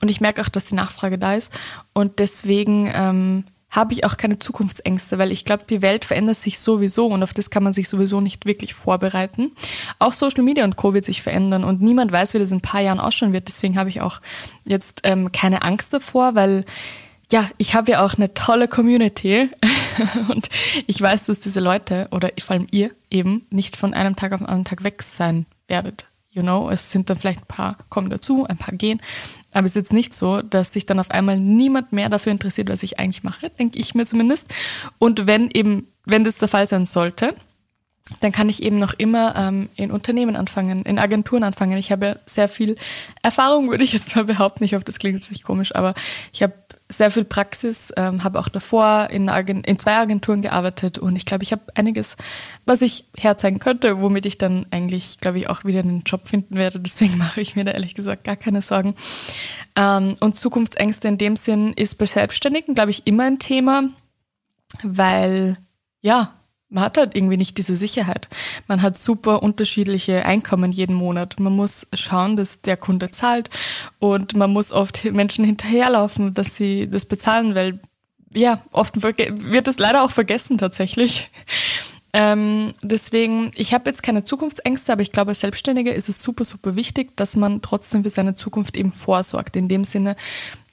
Und 0.00 0.08
ich 0.08 0.20
merke 0.20 0.40
auch, 0.40 0.48
dass 0.48 0.66
die 0.66 0.76
Nachfrage 0.76 1.18
da 1.18 1.34
ist. 1.34 1.52
Und 1.92 2.20
deswegen 2.20 2.90
ähm, 2.94 3.44
habe 3.70 3.92
ich 3.92 4.04
auch 4.04 4.16
keine 4.16 4.38
Zukunftsängste, 4.38 5.18
weil 5.18 5.30
ich 5.30 5.44
glaube, 5.44 5.64
die 5.68 5.82
Welt 5.82 6.04
verändert 6.04 6.38
sich 6.38 6.58
sowieso 6.58 7.06
und 7.06 7.22
auf 7.22 7.34
das 7.34 7.50
kann 7.50 7.62
man 7.62 7.72
sich 7.72 7.88
sowieso 7.88 8.20
nicht 8.20 8.46
wirklich 8.46 8.74
vorbereiten. 8.74 9.52
Auch 9.98 10.14
Social 10.14 10.42
Media 10.42 10.64
und 10.64 10.76
Co. 10.76 10.94
wird 10.94 11.04
sich 11.04 11.22
verändern 11.22 11.64
und 11.64 11.82
niemand 11.82 12.10
weiß, 12.10 12.32
wie 12.34 12.38
das 12.38 12.50
in 12.50 12.58
ein 12.58 12.62
paar 12.62 12.80
Jahren 12.80 13.00
ausschauen 13.00 13.32
wird. 13.32 13.48
Deswegen 13.48 13.76
habe 13.76 13.90
ich 13.90 14.00
auch 14.00 14.20
jetzt 14.64 15.00
ähm, 15.04 15.32
keine 15.32 15.62
Angst 15.62 15.92
davor, 15.92 16.34
weil 16.34 16.64
ja, 17.30 17.48
ich 17.58 17.74
habe 17.74 17.92
ja 17.92 18.04
auch 18.04 18.14
eine 18.14 18.32
tolle 18.34 18.68
Community 18.68 19.50
und 20.28 20.48
ich 20.86 21.00
weiß, 21.00 21.26
dass 21.26 21.40
diese 21.40 21.60
Leute 21.60 22.08
oder 22.10 22.30
vor 22.40 22.54
allem 22.54 22.66
ihr 22.70 22.90
eben 23.10 23.46
nicht 23.50 23.76
von 23.76 23.94
einem 23.94 24.16
Tag 24.16 24.32
auf 24.32 24.38
den 24.38 24.46
anderen 24.46 24.64
Tag 24.64 24.84
weg 24.84 25.02
sein 25.02 25.46
werdet. 25.66 26.06
You 26.30 26.42
know, 26.42 26.70
es 26.70 26.92
sind 26.92 27.10
dann 27.10 27.16
vielleicht 27.16 27.40
ein 27.40 27.46
paar 27.48 27.76
kommen 27.88 28.10
dazu, 28.10 28.46
ein 28.46 28.58
paar 28.58 28.74
gehen, 28.74 29.00
aber 29.52 29.64
es 29.64 29.72
ist 29.72 29.76
jetzt 29.76 29.92
nicht 29.92 30.14
so, 30.14 30.40
dass 30.42 30.72
sich 30.72 30.86
dann 30.86 31.00
auf 31.00 31.10
einmal 31.10 31.38
niemand 31.38 31.92
mehr 31.92 32.08
dafür 32.08 32.32
interessiert, 32.32 32.68
was 32.68 32.82
ich 32.82 32.98
eigentlich 32.98 33.24
mache, 33.24 33.50
denke 33.50 33.78
ich 33.78 33.94
mir 33.94 34.06
zumindest. 34.06 34.54
Und 34.98 35.26
wenn 35.26 35.50
eben, 35.50 35.88
wenn 36.04 36.24
das 36.24 36.38
der 36.38 36.48
Fall 36.48 36.68
sein 36.68 36.86
sollte, 36.86 37.34
dann 38.20 38.32
kann 38.32 38.48
ich 38.48 38.62
eben 38.62 38.78
noch 38.78 38.94
immer 38.94 39.36
ähm, 39.36 39.68
in 39.74 39.90
Unternehmen 39.90 40.36
anfangen, 40.36 40.82
in 40.84 40.98
Agenturen 40.98 41.42
anfangen. 41.42 41.76
Ich 41.76 41.92
habe 41.92 42.18
sehr 42.24 42.48
viel 42.48 42.76
Erfahrung, 43.22 43.70
würde 43.70 43.84
ich 43.84 43.92
jetzt 43.92 44.16
mal 44.16 44.24
behaupten. 44.24 44.64
Ich 44.64 44.74
hoffe, 44.74 44.84
das 44.84 44.98
klingt 44.98 45.16
jetzt 45.16 45.30
nicht 45.30 45.44
komisch, 45.44 45.74
aber 45.74 45.94
ich 46.32 46.42
habe 46.42 46.54
sehr 46.90 47.10
viel 47.10 47.24
Praxis, 47.24 47.92
ähm, 47.96 48.24
habe 48.24 48.38
auch 48.38 48.48
davor 48.48 49.08
in, 49.10 49.28
in, 49.28 49.78
zwei 49.78 49.96
Agenturen 49.96 50.40
gearbeitet 50.40 50.96
und 50.96 51.16
ich 51.16 51.26
glaube, 51.26 51.44
ich 51.44 51.52
habe 51.52 51.62
einiges, 51.74 52.16
was 52.64 52.80
ich 52.80 53.04
herzeigen 53.16 53.58
könnte, 53.58 54.00
womit 54.00 54.24
ich 54.24 54.38
dann 54.38 54.66
eigentlich, 54.70 55.18
glaube 55.18 55.38
ich, 55.38 55.50
auch 55.50 55.64
wieder 55.64 55.80
einen 55.80 56.02
Job 56.04 56.26
finden 56.26 56.54
werde. 56.54 56.80
Deswegen 56.80 57.18
mache 57.18 57.40
ich 57.40 57.56
mir 57.56 57.64
da 57.64 57.72
ehrlich 57.72 57.94
gesagt 57.94 58.24
gar 58.24 58.36
keine 58.36 58.62
Sorgen. 58.62 58.94
Ähm, 59.76 60.16
und 60.20 60.36
Zukunftsängste 60.36 61.08
in 61.08 61.18
dem 61.18 61.36
Sinn 61.36 61.74
ist 61.74 61.96
bei 61.96 62.06
Selbstständigen, 62.06 62.74
glaube 62.74 62.90
ich, 62.90 63.06
immer 63.06 63.24
ein 63.24 63.38
Thema, 63.38 63.84
weil 64.82 65.58
ja, 66.00 66.37
man 66.70 66.84
hat 66.84 66.98
halt 66.98 67.16
irgendwie 67.16 67.36
nicht 67.36 67.56
diese 67.56 67.76
Sicherheit. 67.76 68.28
Man 68.66 68.82
hat 68.82 68.96
super 68.98 69.42
unterschiedliche 69.42 70.24
Einkommen 70.26 70.70
jeden 70.70 70.94
Monat. 70.94 71.40
Man 71.40 71.54
muss 71.54 71.86
schauen, 71.94 72.36
dass 72.36 72.60
der 72.60 72.76
Kunde 72.76 73.10
zahlt 73.10 73.48
und 73.98 74.36
man 74.36 74.52
muss 74.52 74.72
oft 74.72 75.04
Menschen 75.04 75.44
hinterherlaufen, 75.44 76.34
dass 76.34 76.56
sie 76.56 76.88
das 76.88 77.06
bezahlen, 77.06 77.54
weil 77.54 77.80
ja, 78.34 78.62
oft 78.72 79.02
wird 79.02 79.68
es 79.68 79.78
leider 79.78 80.04
auch 80.04 80.10
vergessen 80.10 80.58
tatsächlich. 80.58 81.30
Ähm, 82.12 82.74
deswegen, 82.82 83.52
ich 83.54 83.74
habe 83.74 83.88
jetzt 83.88 84.02
keine 84.02 84.24
Zukunftsängste, 84.24 84.92
aber 84.92 85.02
ich 85.02 85.12
glaube, 85.12 85.30
als 85.30 85.40
Selbstständiger 85.40 85.94
ist 85.94 86.08
es 86.08 86.22
super, 86.22 86.44
super 86.44 86.74
wichtig, 86.74 87.16
dass 87.16 87.36
man 87.36 87.60
trotzdem 87.62 88.02
für 88.02 88.10
seine 88.10 88.34
Zukunft 88.34 88.76
eben 88.76 88.92
vorsorgt. 88.92 89.56
In 89.56 89.68
dem 89.68 89.84
Sinne, 89.84 90.16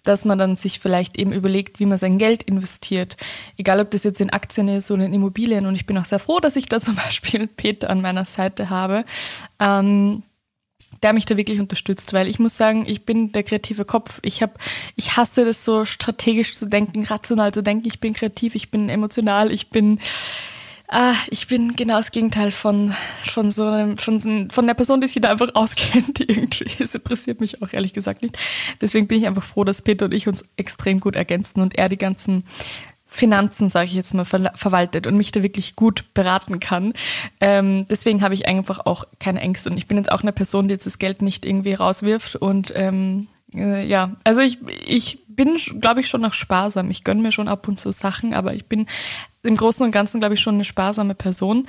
dass 0.06 0.26
man 0.26 0.38
dann 0.38 0.56
sich 0.56 0.80
vielleicht 0.80 1.18
eben 1.18 1.34
überlegt, 1.34 1.80
wie 1.80 1.86
man 1.86 1.98
sein 1.98 2.18
Geld 2.18 2.44
investiert. 2.44 3.18
Egal, 3.58 3.80
ob 3.80 3.92
das 3.92 4.04
jetzt 4.04 4.22
in 4.22 4.30
Aktien 4.30 4.68
ist 4.68 4.92
oder 4.92 5.06
in 5.06 5.14
Immobilien. 5.14 5.66
Und 5.66 5.76
ich 5.76 5.86
bin 5.86 5.98
auch 5.98 6.06
sehr 6.06 6.20
froh, 6.20 6.40
dass 6.40 6.56
ich 6.56 6.68
da 6.68 6.80
zum 6.82 6.96
Beispiel 6.96 7.48
Peter 7.48 7.90
an 7.90 8.02
meiner 8.02 8.26
Seite 8.26 8.70
habe. 8.70 9.06
Ähm, 9.60 10.24
der 11.04 11.14
mich 11.14 11.26
da 11.26 11.36
wirklich 11.38 11.60
unterstützt, 11.60 12.14
weil 12.14 12.28
ich 12.28 12.40
muss 12.40 12.58
sagen, 12.58 12.86
ich 12.88 13.06
bin 13.06 13.32
der 13.32 13.44
kreative 13.44 13.86
Kopf. 13.86 14.20
Ich 14.24 14.42
habe, 14.42 14.54
ich 14.96 15.18
hasse 15.18 15.46
das 15.46 15.66
so 15.66 15.86
strategisch 15.86 16.56
zu 16.56 16.68
denken, 16.68 17.04
rational 17.04 17.54
zu 17.54 17.62
denken. 17.62 17.88
Ich 17.88 18.00
bin 18.00 18.14
kreativ, 18.14 18.56
ich 18.56 18.72
bin 18.72 18.90
emotional, 18.90 19.52
ich 19.52 19.70
bin 19.70 20.00
Ah, 20.88 21.16
ich 21.30 21.48
bin 21.48 21.76
genau 21.76 21.98
das 21.98 22.12
Gegenteil 22.12 22.52
von, 22.52 22.94
von 23.18 23.50
so 23.50 23.66
einem, 23.66 23.98
von, 23.98 24.50
von 24.52 24.68
der 24.68 24.76
Person, 24.76 25.02
die 25.02 25.08
sich 25.08 25.22
da 25.22 25.32
einfach 25.32 25.50
auskennt, 25.56 26.20
irgendwie. 26.20 26.70
Es 26.80 26.94
interessiert 26.94 27.42
mich 27.42 27.62
auch 27.62 27.74
ehrlich 27.74 27.94
gesagt 27.94 28.22
nicht. 28.22 28.38
Deswegen 28.82 29.08
bin 29.08 29.18
ich 29.18 29.28
einfach 29.28 29.44
froh, 29.44 29.64
dass 29.64 29.82
Peter 29.82 30.06
und 30.06 30.14
ich 30.14 30.28
uns 30.28 30.46
extrem 30.58 31.00
gut 31.00 31.16
ergänzen 31.16 31.62
und 31.62 31.78
er 31.78 31.90
die 31.90 31.98
ganzen 31.98 32.44
Finanzen, 33.08 33.70
sage 33.70 33.86
ich 33.86 33.94
jetzt 33.94 34.14
mal, 34.14 34.26
ver 34.26 34.52
verwaltet 34.56 35.08
und 35.08 35.16
mich 35.16 35.32
da 35.32 35.42
wirklich 35.42 35.76
gut 35.76 36.06
beraten 36.14 36.60
kann. 36.60 36.94
Ähm, 37.40 37.88
deswegen 37.90 38.22
habe 38.22 38.34
ich 38.34 38.48
einfach 38.48 38.86
auch 38.86 39.06
keine 39.20 39.42
Ängste. 39.42 39.70
Und 39.70 39.78
ich 39.78 39.88
bin 39.88 39.98
jetzt 39.98 40.12
auch 40.12 40.22
eine 40.22 40.34
Person, 40.34 40.68
die 40.68 40.74
jetzt 40.74 40.86
das 40.86 41.00
Geld 41.00 41.22
nicht 41.22 41.46
irgendwie 41.46 41.74
rauswirft 41.74 42.36
und 42.36 42.74
ähm, 42.76 43.28
äh, 43.54 43.86
ja, 43.86 44.16
also 44.24 44.42
ich, 44.42 44.60
ich 44.86 45.26
bin, 45.28 45.58
glaube 45.80 46.00
ich, 46.00 46.08
schon 46.08 46.22
noch 46.22 46.34
sparsam. 46.34 46.90
Ich 46.90 47.04
gönne 47.04 47.22
mir 47.22 47.32
schon 47.32 47.48
ab 47.48 47.68
und 47.68 47.80
zu 47.80 47.92
Sachen, 47.92 48.34
aber 48.34 48.54
ich 48.54 48.66
bin 48.66 48.88
im 49.44 49.56
Großen 49.56 49.86
und 49.86 49.92
Ganzen, 49.92 50.20
glaube 50.20 50.34
ich, 50.34 50.40
schon 50.40 50.56
eine 50.56 50.64
sparsame 50.64 51.16
Person. 51.16 51.68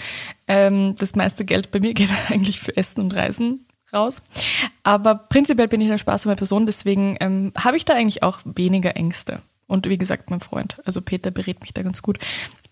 Ähm, 0.49 0.95
das 0.99 1.15
meiste 1.15 1.45
Geld 1.45 1.71
bei 1.71 1.81
mir 1.81 1.95
geht 1.95 2.11
eigentlich 2.29 2.61
für 2.61 2.77
Essen 2.77 3.01
und 3.01 3.15
Reisen 3.15 3.67
raus. 3.93 4.23
Aber 4.83 5.15
prinzipiell 5.15 5.69
bin 5.69 5.81
ich 5.81 5.89
eine 5.89 5.99
sparsame 5.99 6.37
Person, 6.37 6.67
deswegen 6.67 7.17
ähm, 7.21 7.53
habe 7.57 7.77
ich 7.77 7.85
da 7.85 7.95
eigentlich 7.95 8.23
auch 8.23 8.41
weniger 8.45 8.97
Ängste. 8.97 9.43
Und 9.69 9.89
wie 9.89 9.99
gesagt, 9.99 10.31
mein 10.31 10.41
Freund, 10.41 10.81
also 10.85 11.01
Peter 11.01 11.33
berät 11.33 11.61
mich 11.61 11.75
da 11.75 11.83
ganz 11.83 12.01
gut. 12.01 12.19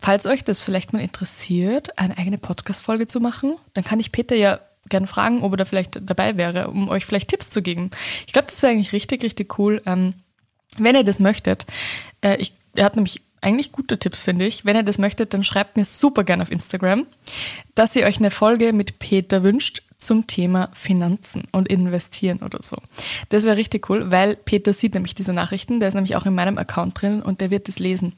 Falls 0.04 0.26
euch 0.26 0.44
das 0.44 0.60
vielleicht 0.60 0.92
mal 0.92 1.00
interessiert, 1.00 1.98
eine 1.98 2.18
eigene 2.18 2.36
Podcast-Folge 2.36 3.06
zu 3.06 3.20
machen, 3.20 3.56
dann 3.72 3.84
kann 3.84 4.00
ich 4.00 4.12
Peter 4.12 4.36
ja 4.36 4.60
gerne 4.90 5.06
fragen, 5.06 5.42
ob 5.42 5.54
er 5.54 5.56
da 5.56 5.64
vielleicht 5.64 5.98
dabei 5.98 6.36
wäre, 6.36 6.68
um 6.68 6.90
euch 6.90 7.06
vielleicht 7.06 7.30
Tipps 7.30 7.48
zu 7.48 7.62
geben. 7.62 7.88
Ich 8.26 8.34
glaube, 8.34 8.48
das 8.50 8.62
wäre 8.62 8.74
eigentlich 8.74 8.92
richtig, 8.92 9.22
richtig 9.22 9.58
cool. 9.58 9.80
Ähm, 9.86 10.12
wenn 10.76 10.94
ihr 10.94 11.04
das 11.04 11.20
möchtet, 11.20 11.64
äh, 12.20 12.36
ich, 12.36 12.52
er 12.76 12.84
hat 12.84 12.96
nämlich 12.96 13.22
eigentlich 13.40 13.72
gute 13.72 13.98
Tipps, 13.98 14.24
finde 14.24 14.44
ich. 14.44 14.66
Wenn 14.66 14.76
ihr 14.76 14.82
das 14.82 14.98
möchtet, 14.98 15.32
dann 15.32 15.42
schreibt 15.42 15.78
mir 15.78 15.86
super 15.86 16.22
gerne 16.22 16.42
auf 16.42 16.50
Instagram, 16.50 17.06
dass 17.74 17.96
ihr 17.96 18.04
euch 18.04 18.18
eine 18.18 18.30
Folge 18.30 18.74
mit 18.74 18.98
Peter 18.98 19.42
wünscht 19.42 19.84
zum 19.96 20.26
Thema 20.26 20.68
Finanzen 20.74 21.44
und 21.50 21.68
Investieren 21.68 22.40
oder 22.42 22.58
so. 22.62 22.76
Das 23.30 23.44
wäre 23.44 23.56
richtig 23.56 23.88
cool, 23.88 24.10
weil 24.10 24.36
Peter 24.36 24.74
sieht 24.74 24.92
nämlich 24.92 25.14
diese 25.14 25.32
Nachrichten, 25.32 25.80
der 25.80 25.88
ist 25.88 25.94
nämlich 25.94 26.14
auch 26.14 26.26
in 26.26 26.34
meinem 26.34 26.58
Account 26.58 27.00
drin 27.00 27.22
und 27.22 27.40
der 27.40 27.50
wird 27.50 27.70
es 27.70 27.78
lesen. 27.78 28.12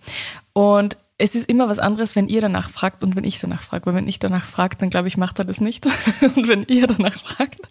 Und 0.52 0.96
es 1.18 1.34
ist 1.34 1.48
immer 1.48 1.66
was 1.68 1.78
anderes, 1.78 2.14
wenn 2.14 2.28
ihr 2.28 2.42
danach 2.42 2.70
fragt 2.70 3.02
und 3.02 3.16
wenn 3.16 3.24
ich 3.24 3.40
danach 3.40 3.62
frage. 3.62 3.86
Weil 3.86 3.94
wenn 3.94 4.08
ich 4.08 4.18
danach 4.18 4.44
frage, 4.44 4.76
dann 4.76 4.90
glaube 4.90 5.08
ich, 5.08 5.16
macht 5.16 5.38
er 5.38 5.46
das 5.46 5.62
nicht. 5.62 5.86
Und 6.36 6.46
wenn 6.46 6.64
ihr 6.68 6.86
danach 6.86 7.18
fragt, 7.18 7.68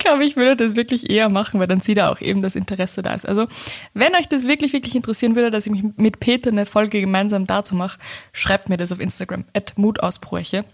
glaube 0.00 0.24
ich, 0.24 0.34
würde 0.34 0.50
er 0.50 0.56
das 0.56 0.74
wirklich 0.74 1.08
eher 1.08 1.28
machen, 1.28 1.60
weil 1.60 1.68
dann 1.68 1.80
sieht 1.80 1.98
er 1.98 2.10
auch 2.10 2.20
eben, 2.20 2.42
das 2.42 2.56
Interesse 2.56 3.02
da 3.02 3.14
ist. 3.14 3.28
Also, 3.28 3.46
wenn 3.94 4.16
euch 4.16 4.26
das 4.28 4.48
wirklich, 4.48 4.72
wirklich 4.72 4.96
interessieren 4.96 5.36
würde, 5.36 5.52
dass 5.52 5.66
ich 5.66 5.72
mich 5.72 5.84
mit 5.96 6.18
Peter 6.18 6.50
eine 6.50 6.66
Folge 6.66 7.00
gemeinsam 7.00 7.46
dazu 7.46 7.76
mache, 7.76 8.00
schreibt 8.32 8.68
mir 8.68 8.76
das 8.76 8.90
auf 8.90 8.98
Instagram, 8.98 9.44
at 9.54 9.78
Mutausbrüche. 9.78 10.64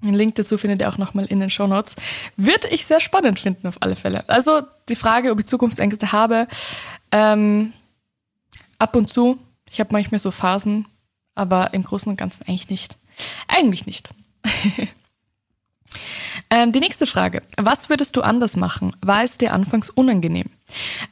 Den 0.00 0.14
Link 0.14 0.36
dazu 0.36 0.58
findet 0.58 0.82
ihr 0.82 0.88
auch 0.88 0.98
nochmal 0.98 1.24
in 1.26 1.40
den 1.40 1.50
Show 1.50 1.66
Notes. 1.66 1.96
Würde 2.36 2.68
ich 2.68 2.86
sehr 2.86 3.00
spannend 3.00 3.40
finden, 3.40 3.66
auf 3.66 3.78
alle 3.80 3.96
Fälle. 3.96 4.28
Also, 4.28 4.62
die 4.88 4.94
Frage, 4.94 5.32
ob 5.32 5.40
ich 5.40 5.46
Zukunftsängste 5.46 6.12
habe, 6.12 6.46
ähm, 7.10 7.72
ab 8.78 8.94
und 8.94 9.10
zu. 9.10 9.40
Ich 9.68 9.80
habe 9.80 9.90
manchmal 9.92 10.20
so 10.20 10.30
Phasen, 10.30 10.86
aber 11.38 11.72
im 11.74 11.82
Großen 11.82 12.10
und 12.10 12.16
Ganzen 12.16 12.44
eigentlich 12.46 12.70
nicht. 12.70 12.96
Eigentlich 13.46 13.86
nicht. 13.86 14.10
ähm, 16.50 16.72
die 16.72 16.80
nächste 16.80 17.06
Frage. 17.06 17.42
Was 17.56 17.88
würdest 17.88 18.16
du 18.16 18.22
anders 18.22 18.56
machen? 18.56 18.94
War 19.00 19.24
es 19.24 19.38
dir 19.38 19.52
anfangs 19.52 19.90
unangenehm? 19.90 20.50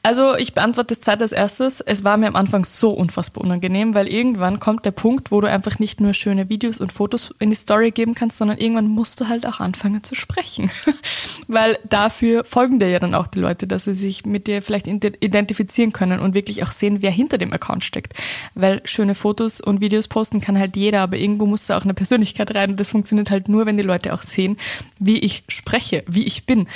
Also 0.02 0.36
ich 0.36 0.52
beantworte 0.52 0.94
das 0.94 1.00
Zeit 1.00 1.22
als 1.22 1.32
erstes. 1.32 1.80
Es 1.80 2.04
war 2.04 2.16
mir 2.16 2.28
am 2.28 2.36
Anfang 2.36 2.64
so 2.64 2.90
unfassbar 2.90 3.44
unangenehm, 3.44 3.94
weil 3.94 4.08
irgendwann 4.08 4.60
kommt 4.60 4.84
der 4.84 4.90
Punkt, 4.90 5.30
wo 5.30 5.40
du 5.40 5.48
einfach 5.48 5.78
nicht 5.78 6.00
nur 6.00 6.14
schöne 6.14 6.48
Videos 6.48 6.78
und 6.78 6.92
Fotos 6.92 7.34
in 7.38 7.50
die 7.50 7.56
Story 7.56 7.90
geben 7.90 8.14
kannst, 8.14 8.38
sondern 8.38 8.58
irgendwann 8.58 8.88
musst 8.88 9.20
du 9.20 9.28
halt 9.28 9.46
auch 9.46 9.60
anfangen 9.60 10.02
zu 10.04 10.14
sprechen. 10.14 10.70
weil 11.48 11.78
dafür 11.88 12.44
folgen 12.44 12.78
dir 12.78 12.88
ja 12.88 12.98
dann 12.98 13.14
auch 13.14 13.26
die 13.26 13.40
Leute, 13.40 13.66
dass 13.66 13.84
sie 13.84 13.94
sich 13.94 14.26
mit 14.26 14.46
dir 14.46 14.62
vielleicht 14.62 14.86
identifizieren 14.86 15.92
können 15.92 16.20
und 16.20 16.34
wirklich 16.34 16.62
auch 16.62 16.72
sehen, 16.72 17.02
wer 17.02 17.10
hinter 17.10 17.38
dem 17.38 17.52
Account 17.52 17.84
steckt. 17.84 18.14
Weil 18.54 18.82
schöne 18.84 19.14
Fotos 19.14 19.60
und 19.60 19.80
Videos 19.80 20.08
posten 20.08 20.40
kann 20.40 20.58
halt 20.58 20.76
jeder, 20.76 21.00
aber 21.00 21.16
irgendwo 21.16 21.46
muss 21.46 21.66
da 21.66 21.76
auch 21.76 21.84
eine 21.84 21.94
Persönlichkeit 21.94 22.54
rein 22.54 22.70
und 22.70 22.80
das 22.80 22.90
funktioniert 22.90 23.30
halt 23.30 23.48
nur, 23.48 23.66
wenn 23.66 23.76
die 23.76 23.82
Leute 23.82 24.12
auch 24.12 24.22
sehen, 24.22 24.56
wie 24.98 25.18
ich 25.18 25.44
spreche, 25.48 26.04
wie 26.06 26.24
ich 26.24 26.46
bin. 26.46 26.68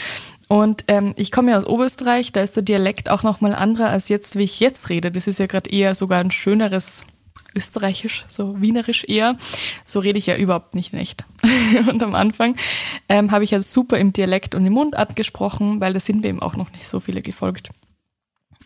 Und 0.51 0.83
ähm, 0.89 1.15
ich 1.17 1.31
komme 1.31 1.53
ja 1.53 1.59
aus 1.59 1.65
Oberösterreich, 1.65 2.33
da 2.33 2.43
ist 2.43 2.57
der 2.57 2.65
Dialekt 2.65 3.09
auch 3.09 3.23
nochmal 3.23 3.55
anderer 3.55 3.89
als 3.89 4.09
jetzt, 4.09 4.37
wie 4.37 4.43
ich 4.43 4.59
jetzt 4.59 4.89
rede. 4.89 5.13
Das 5.13 5.29
ist 5.29 5.39
ja 5.39 5.47
gerade 5.47 5.71
eher 5.71 5.95
sogar 5.95 6.19
ein 6.19 6.33
schöneres 6.33 7.05
Österreichisch, 7.55 8.25
so 8.27 8.61
Wienerisch 8.61 9.05
eher. 9.05 9.37
So 9.85 10.01
rede 10.01 10.19
ich 10.19 10.27
ja 10.27 10.35
überhaupt 10.35 10.75
nicht 10.75 10.93
echt. 10.93 11.25
und 11.89 12.03
am 12.03 12.17
Anfang 12.17 12.57
ähm, 13.09 13.31
habe 13.31 13.45
ich 13.45 13.53
ja 13.53 13.63
super 13.63 13.97
im 13.99 14.13
Dialekt 14.13 14.57
und 14.57 14.67
im 14.67 14.73
Mundart 14.73 15.15
gesprochen, 15.15 15.81
weil 15.81 15.93
da 15.93 16.01
sind 16.01 16.25
wir 16.25 16.31
eben 16.31 16.43
auch 16.43 16.57
noch 16.57 16.73
nicht 16.73 16.89
so 16.89 16.99
viele 16.99 17.23
gefolgt. 17.23 17.71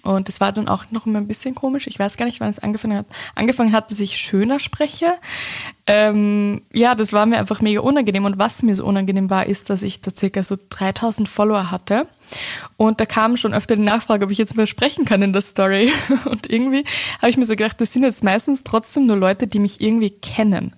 Und 0.05 0.29
das 0.29 0.40
war 0.40 0.53
dann 0.53 0.69
auch 0.69 0.85
noch 0.90 1.07
mal 1.07 1.19
ein 1.19 1.27
bisschen 1.27 1.55
komisch. 1.55 1.87
Ich 1.87 1.99
weiß 1.99 2.17
gar 2.17 2.27
nicht, 2.27 2.40
wann 2.40 2.51
es 2.51 2.59
angefangen 2.59 2.99
hat. 2.99 3.07
Angefangen 3.35 3.73
hat, 3.73 3.90
dass 3.90 4.01
ich 4.01 4.17
schöner 4.17 4.59
spreche. 4.59 5.14
Ähm, 5.87 6.62
ja, 6.73 6.95
das 6.95 7.12
war 7.12 7.27
mir 7.27 7.38
einfach 7.38 7.61
mega 7.61 7.81
unangenehm. 7.81 8.25
Und 8.25 8.38
was 8.38 8.62
mir 8.62 8.75
so 8.75 8.85
unangenehm 8.85 9.31
war, 9.31 9.47
ist, 9.47 9.71
dass 9.71 9.83
ich 9.83 10.01
da 10.01 10.11
circa 10.14 10.43
so 10.43 10.57
3000 10.71 11.29
Follower 11.29 11.71
hatte. 11.71 12.07
Und 12.76 13.00
da 13.00 13.06
kam 13.06 13.37
schon 13.37 13.54
öfter 13.54 13.76
die 13.76 13.82
Nachfrage, 13.82 14.24
ob 14.24 14.30
ich 14.30 14.38
jetzt 14.38 14.56
mal 14.56 14.66
sprechen 14.66 15.04
kann 15.04 15.22
in 15.22 15.32
der 15.32 15.42
Story. 15.42 15.92
Und 16.24 16.50
irgendwie 16.50 16.84
habe 17.18 17.30
ich 17.30 17.37
mir 17.37 17.44
so 17.44 17.54
gedacht, 17.54 17.80
das 17.80 17.92
sind 17.92 18.02
jetzt 18.02 18.24
meistens 18.24 18.64
trotzdem 18.64 19.06
nur 19.06 19.16
Leute, 19.16 19.46
die 19.46 19.58
mich 19.58 19.80
irgendwie 19.80 20.10
kennen. 20.10 20.74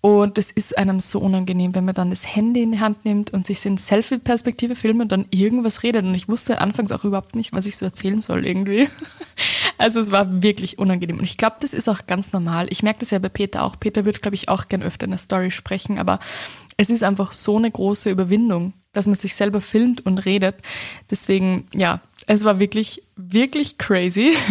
Und 0.00 0.36
es 0.36 0.50
ist 0.50 0.76
einem 0.76 0.98
so 0.98 1.20
unangenehm, 1.20 1.76
wenn 1.76 1.84
man 1.84 1.94
dann 1.94 2.10
das 2.10 2.34
Handy 2.34 2.62
in 2.62 2.72
die 2.72 2.80
Hand 2.80 3.04
nimmt 3.04 3.32
und 3.32 3.46
sich 3.46 3.64
in 3.64 3.78
Selfie-Perspektive 3.78 4.74
filmt 4.74 5.00
und 5.00 5.12
dann 5.12 5.26
irgendwas 5.30 5.84
redet. 5.84 6.04
Und 6.04 6.14
ich 6.16 6.28
wusste 6.28 6.60
anfangs 6.60 6.90
auch 6.90 7.04
überhaupt 7.04 7.36
nicht, 7.36 7.52
was 7.52 7.66
ich 7.66 7.76
so 7.76 7.84
erzählen 7.84 8.20
soll 8.20 8.46
irgendwie. 8.46 8.88
Also 9.78 9.98
es 9.98 10.12
war 10.12 10.42
wirklich 10.42 10.78
unangenehm. 10.78 11.18
Und 11.18 11.24
ich 11.24 11.38
glaube, 11.38 11.56
das 11.60 11.72
ist 11.72 11.88
auch 11.88 12.06
ganz 12.06 12.32
normal. 12.32 12.68
Ich 12.70 12.84
merke 12.84 13.00
das 13.00 13.10
ja 13.10 13.18
bei 13.18 13.30
Peter 13.30 13.64
auch. 13.64 13.80
Peter 13.80 14.04
wird, 14.04 14.22
glaube 14.22 14.36
ich, 14.36 14.48
auch 14.48 14.68
gern 14.68 14.82
öfter 14.82 15.06
in 15.06 15.10
der 15.10 15.18
Story 15.18 15.50
sprechen, 15.50 15.98
aber 15.98 16.20
es 16.76 16.88
ist 16.88 17.02
einfach 17.02 17.32
so 17.32 17.56
eine 17.56 17.70
große 17.70 18.08
Überwindung, 18.08 18.74
dass 18.92 19.06
man 19.06 19.14
sich 19.14 19.34
selber 19.34 19.60
filmt 19.60 20.04
und 20.04 20.24
redet. 20.24 20.56
Deswegen, 21.10 21.66
ja, 21.74 22.00
es 22.26 22.44
war 22.44 22.58
wirklich, 22.58 23.02
wirklich 23.16 23.78
crazy. 23.78 24.36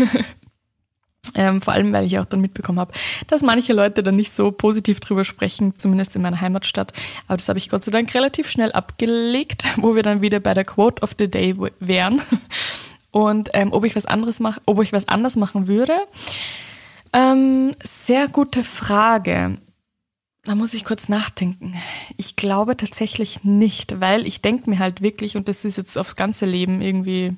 Ähm, 1.35 1.61
vor 1.61 1.73
allem, 1.73 1.93
weil 1.93 2.05
ich 2.05 2.17
auch 2.17 2.25
dann 2.25 2.41
mitbekommen 2.41 2.79
habe, 2.79 2.93
dass 3.27 3.43
manche 3.43 3.73
Leute 3.73 4.01
dann 4.03 4.15
nicht 4.15 4.31
so 4.31 4.51
positiv 4.51 4.99
drüber 4.99 5.23
sprechen, 5.23 5.77
zumindest 5.77 6.15
in 6.15 6.23
meiner 6.23 6.41
Heimatstadt. 6.41 6.93
Aber 7.27 7.37
das 7.37 7.47
habe 7.47 7.59
ich 7.59 7.69
Gott 7.69 7.83
sei 7.83 7.91
Dank 7.91 8.13
relativ 8.15 8.49
schnell 8.49 8.71
abgelegt, 8.71 9.65
wo 9.77 9.95
wir 9.95 10.03
dann 10.03 10.21
wieder 10.21 10.39
bei 10.39 10.53
der 10.53 10.65
Quote 10.65 11.01
of 11.03 11.11
the 11.17 11.29
Day 11.29 11.55
wären. 11.79 12.21
Und 13.11 13.49
ähm, 13.53 13.71
ob 13.71 13.85
ich 13.85 13.95
was 13.95 14.05
anderes 14.05 14.39
mache, 14.39 14.61
ob 14.65 14.81
ich 14.81 14.93
was 14.93 15.07
anders 15.07 15.35
machen 15.35 15.67
würde. 15.67 15.93
Ähm, 17.13 17.75
sehr 17.83 18.27
gute 18.27 18.63
Frage. 18.63 19.57
Da 20.43 20.55
muss 20.55 20.73
ich 20.73 20.85
kurz 20.85 21.07
nachdenken. 21.07 21.75
Ich 22.17 22.35
glaube 22.35 22.75
tatsächlich 22.75 23.43
nicht, 23.43 23.99
weil 24.01 24.25
ich 24.25 24.41
denke 24.41 24.69
mir 24.69 24.79
halt 24.79 25.01
wirklich, 25.01 25.37
und 25.37 25.47
das 25.47 25.65
ist 25.65 25.77
jetzt 25.77 25.97
aufs 25.97 26.15
ganze 26.15 26.47
Leben 26.47 26.81
irgendwie 26.81 27.37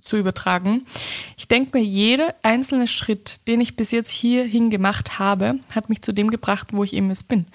zu 0.00 0.16
übertragen. 0.16 0.84
Ich 1.36 1.48
denke 1.48 1.76
mir, 1.76 1.84
jeder 1.84 2.34
einzelne 2.42 2.86
Schritt, 2.86 3.40
den 3.48 3.60
ich 3.60 3.76
bis 3.76 3.90
jetzt 3.90 4.10
hierhin 4.10 4.70
gemacht 4.70 5.18
habe, 5.18 5.58
hat 5.74 5.88
mich 5.88 6.00
zu 6.00 6.12
dem 6.12 6.30
gebracht, 6.30 6.68
wo 6.72 6.84
ich 6.84 6.94
eben 6.94 7.08
jetzt 7.08 7.28
bin. 7.28 7.46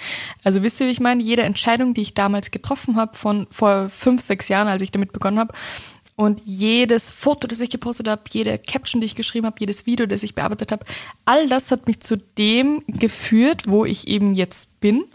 Also 0.44 0.62
wisst 0.62 0.80
ihr, 0.80 0.88
wie 0.88 0.92
ich 0.92 1.00
meine? 1.00 1.24
Jede 1.24 1.44
Entscheidung, 1.44 1.94
die 1.94 2.02
ich 2.02 2.14
damals 2.14 2.52
getroffen 2.52 2.98
habe, 2.98 3.18
von 3.18 3.48
vor 3.50 3.90
fünf, 3.90 4.22
sechs 4.22 4.48
Jahren, 4.48 4.68
als 4.68 4.82
ich 4.82 4.92
damit 4.92 5.14
begonnen 5.14 5.40
habe, 5.40 5.54
und 6.22 6.44
jedes 6.46 7.10
Foto, 7.10 7.48
das 7.48 7.62
ich 7.62 7.72
gepostet 7.72 8.08
habe, 8.08 8.22
jede 8.30 8.60
Caption, 8.60 9.02
die 9.02 9.06
ich 9.06 9.16
geschrieben 9.16 9.48
habe, 9.48 9.56
jedes 9.60 9.88
Video, 9.88 10.06
das 10.06 10.22
ich 10.22 10.36
bearbeitet 10.36 10.72
habe, 10.72 10.86
all 11.26 11.50
das 11.50 11.72
hat 11.72 11.88
mich 11.88 12.00
zu 12.00 12.16
dem 12.38 12.84
geführt, 12.86 13.64
wo 13.66 13.86
ich 13.86 14.08
eben 14.08 14.36
jetzt 14.36 14.80
bin. 14.80 15.06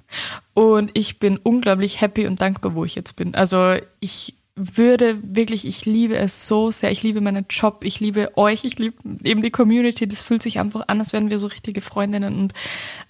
Und 0.52 0.90
ich 0.94 1.20
bin 1.20 1.36
unglaublich 1.36 2.00
happy 2.00 2.26
und 2.26 2.40
dankbar, 2.42 2.74
wo 2.74 2.84
ich 2.84 2.96
jetzt 2.96 3.14
bin. 3.14 3.36
Also 3.36 3.76
ich 4.00 4.34
würde 4.56 5.16
wirklich, 5.22 5.64
ich 5.64 5.86
liebe 5.86 6.16
es 6.16 6.48
so 6.48 6.72
sehr. 6.72 6.90
Ich 6.90 7.04
liebe 7.04 7.20
meinen 7.20 7.46
Job, 7.48 7.84
ich 7.84 8.00
liebe 8.00 8.36
euch, 8.36 8.64
ich 8.64 8.76
liebe 8.80 8.96
eben 9.22 9.42
die 9.42 9.52
Community. 9.52 10.08
Das 10.08 10.24
fühlt 10.24 10.42
sich 10.42 10.58
einfach 10.58 10.88
an, 10.88 10.98
als 10.98 11.12
wären 11.12 11.30
wir 11.30 11.38
so 11.38 11.46
richtige 11.46 11.82
Freundinnen 11.82 12.34
und 12.36 12.52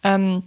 ähm, 0.03 0.43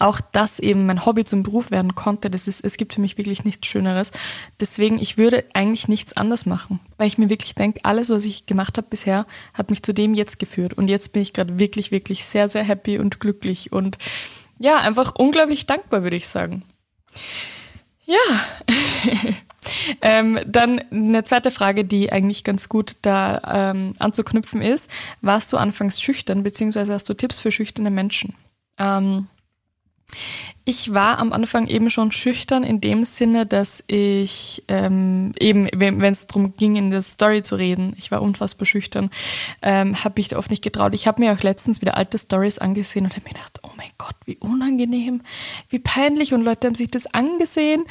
auch 0.00 0.20
das 0.32 0.58
eben 0.58 0.86
mein 0.86 1.06
Hobby 1.06 1.24
zum 1.24 1.44
Beruf 1.44 1.70
werden 1.70 1.94
konnte, 1.94 2.28
das 2.28 2.48
ist, 2.48 2.64
es 2.64 2.76
gibt 2.76 2.94
für 2.94 3.00
mich 3.00 3.18
wirklich 3.18 3.44
nichts 3.44 3.68
Schöneres. 3.68 4.10
Deswegen, 4.58 4.98
ich 4.98 5.16
würde 5.16 5.44
eigentlich 5.54 5.86
nichts 5.86 6.16
anders 6.16 6.44
machen, 6.44 6.80
weil 6.96 7.06
ich 7.06 7.18
mir 7.18 7.30
wirklich 7.30 7.54
denke, 7.54 7.80
alles, 7.84 8.10
was 8.10 8.24
ich 8.24 8.46
gemacht 8.46 8.78
habe 8.78 8.88
bisher, 8.90 9.26
hat 9.54 9.70
mich 9.70 9.82
zu 9.82 9.94
dem 9.94 10.14
jetzt 10.14 10.40
geführt. 10.40 10.74
Und 10.74 10.88
jetzt 10.88 11.12
bin 11.12 11.22
ich 11.22 11.32
gerade 11.32 11.58
wirklich, 11.60 11.92
wirklich 11.92 12.24
sehr, 12.24 12.48
sehr 12.48 12.64
happy 12.64 12.98
und 12.98 13.20
glücklich 13.20 13.72
und 13.72 13.96
ja, 14.58 14.78
einfach 14.78 15.14
unglaublich 15.16 15.66
dankbar, 15.66 16.02
würde 16.02 16.16
ich 16.16 16.26
sagen. 16.26 16.64
Ja. 18.06 18.16
ähm, 20.02 20.40
dann 20.46 20.80
eine 20.90 21.24
zweite 21.24 21.50
Frage, 21.50 21.84
die 21.84 22.10
eigentlich 22.10 22.42
ganz 22.42 22.68
gut 22.68 22.96
da 23.02 23.70
ähm, 23.70 23.94
anzuknüpfen 23.98 24.62
ist. 24.62 24.90
Warst 25.20 25.52
du 25.52 25.58
anfangs 25.58 26.00
schüchtern, 26.00 26.42
beziehungsweise 26.42 26.92
hast 26.92 27.08
du 27.08 27.14
Tipps 27.14 27.38
für 27.38 27.52
schüchterne 27.52 27.90
Menschen? 27.90 28.34
Ähm, 28.78 29.28
ich 30.68 30.92
war 30.92 31.18
am 31.18 31.32
Anfang 31.32 31.68
eben 31.68 31.90
schon 31.90 32.10
schüchtern 32.10 32.64
in 32.64 32.80
dem 32.80 33.04
Sinne, 33.04 33.46
dass 33.46 33.84
ich 33.86 34.64
ähm, 34.66 35.32
eben, 35.38 35.68
wenn 35.72 36.02
es 36.02 36.26
darum 36.26 36.56
ging, 36.56 36.74
in 36.74 36.90
der 36.90 37.02
Story 37.02 37.42
zu 37.42 37.54
reden, 37.54 37.94
ich 37.96 38.10
war 38.10 38.20
unfassbar 38.20 38.66
schüchtern, 38.66 39.10
ähm, 39.62 40.02
habe 40.02 40.20
ich 40.20 40.34
oft 40.34 40.50
nicht 40.50 40.64
getraut. 40.64 40.92
Ich 40.92 41.06
habe 41.06 41.22
mir 41.22 41.32
auch 41.32 41.42
letztens 41.42 41.80
wieder 41.82 41.96
alte 41.96 42.18
Stories 42.18 42.58
angesehen 42.58 43.04
und 43.04 43.14
habe 43.14 43.24
mir 43.24 43.34
gedacht, 43.34 43.60
oh 43.62 43.70
mein 43.76 43.90
Gott, 43.96 44.16
wie 44.24 44.36
unangenehm, 44.38 45.22
wie 45.68 45.78
peinlich 45.78 46.34
und 46.34 46.42
Leute 46.42 46.66
haben 46.66 46.74
sich 46.74 46.90
das 46.90 47.06
angesehen. 47.06 47.84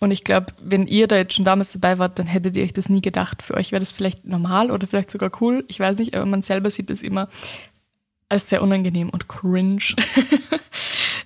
Und 0.00 0.10
ich 0.10 0.22
glaube, 0.22 0.48
wenn 0.60 0.86
ihr 0.86 1.08
da 1.08 1.16
jetzt 1.16 1.32
schon 1.32 1.46
damals 1.46 1.72
dabei 1.72 1.98
wart, 1.98 2.18
dann 2.18 2.26
hättet 2.26 2.58
ihr 2.58 2.64
euch 2.64 2.74
das 2.74 2.90
nie 2.90 3.00
gedacht. 3.00 3.42
Für 3.42 3.54
euch 3.54 3.72
wäre 3.72 3.80
das 3.80 3.92
vielleicht 3.92 4.26
normal 4.26 4.70
oder 4.70 4.86
vielleicht 4.86 5.10
sogar 5.10 5.30
cool. 5.40 5.64
Ich 5.68 5.80
weiß 5.80 5.98
nicht, 5.98 6.14
aber 6.14 6.26
man 6.26 6.42
selber 6.42 6.68
sieht 6.68 6.90
das 6.90 7.00
immer 7.00 7.28
als 8.28 8.50
sehr 8.50 8.62
unangenehm 8.62 9.08
und 9.08 9.28
cringe. 9.28 9.80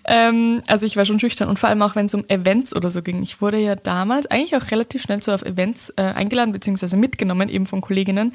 ähm, 0.04 0.62
also 0.66 0.86
ich 0.86 0.96
war 0.96 1.04
schon 1.04 1.20
schüchtern 1.20 1.48
und 1.48 1.58
vor 1.58 1.68
allem 1.68 1.82
auch, 1.82 1.94
wenn 1.94 2.06
es 2.06 2.14
um 2.14 2.24
Events 2.28 2.74
oder 2.74 2.90
so 2.90 3.02
ging. 3.02 3.22
Ich 3.22 3.40
wurde 3.40 3.58
ja 3.58 3.76
damals 3.76 4.26
eigentlich 4.26 4.56
auch 4.56 4.70
relativ 4.70 5.02
schnell 5.02 5.22
so 5.22 5.32
auf 5.32 5.42
Events 5.42 5.90
äh, 5.96 6.02
eingeladen 6.02 6.52
beziehungsweise 6.52 6.96
mitgenommen, 6.96 7.48
eben 7.48 7.66
von 7.66 7.80
Kolleginnen. 7.80 8.32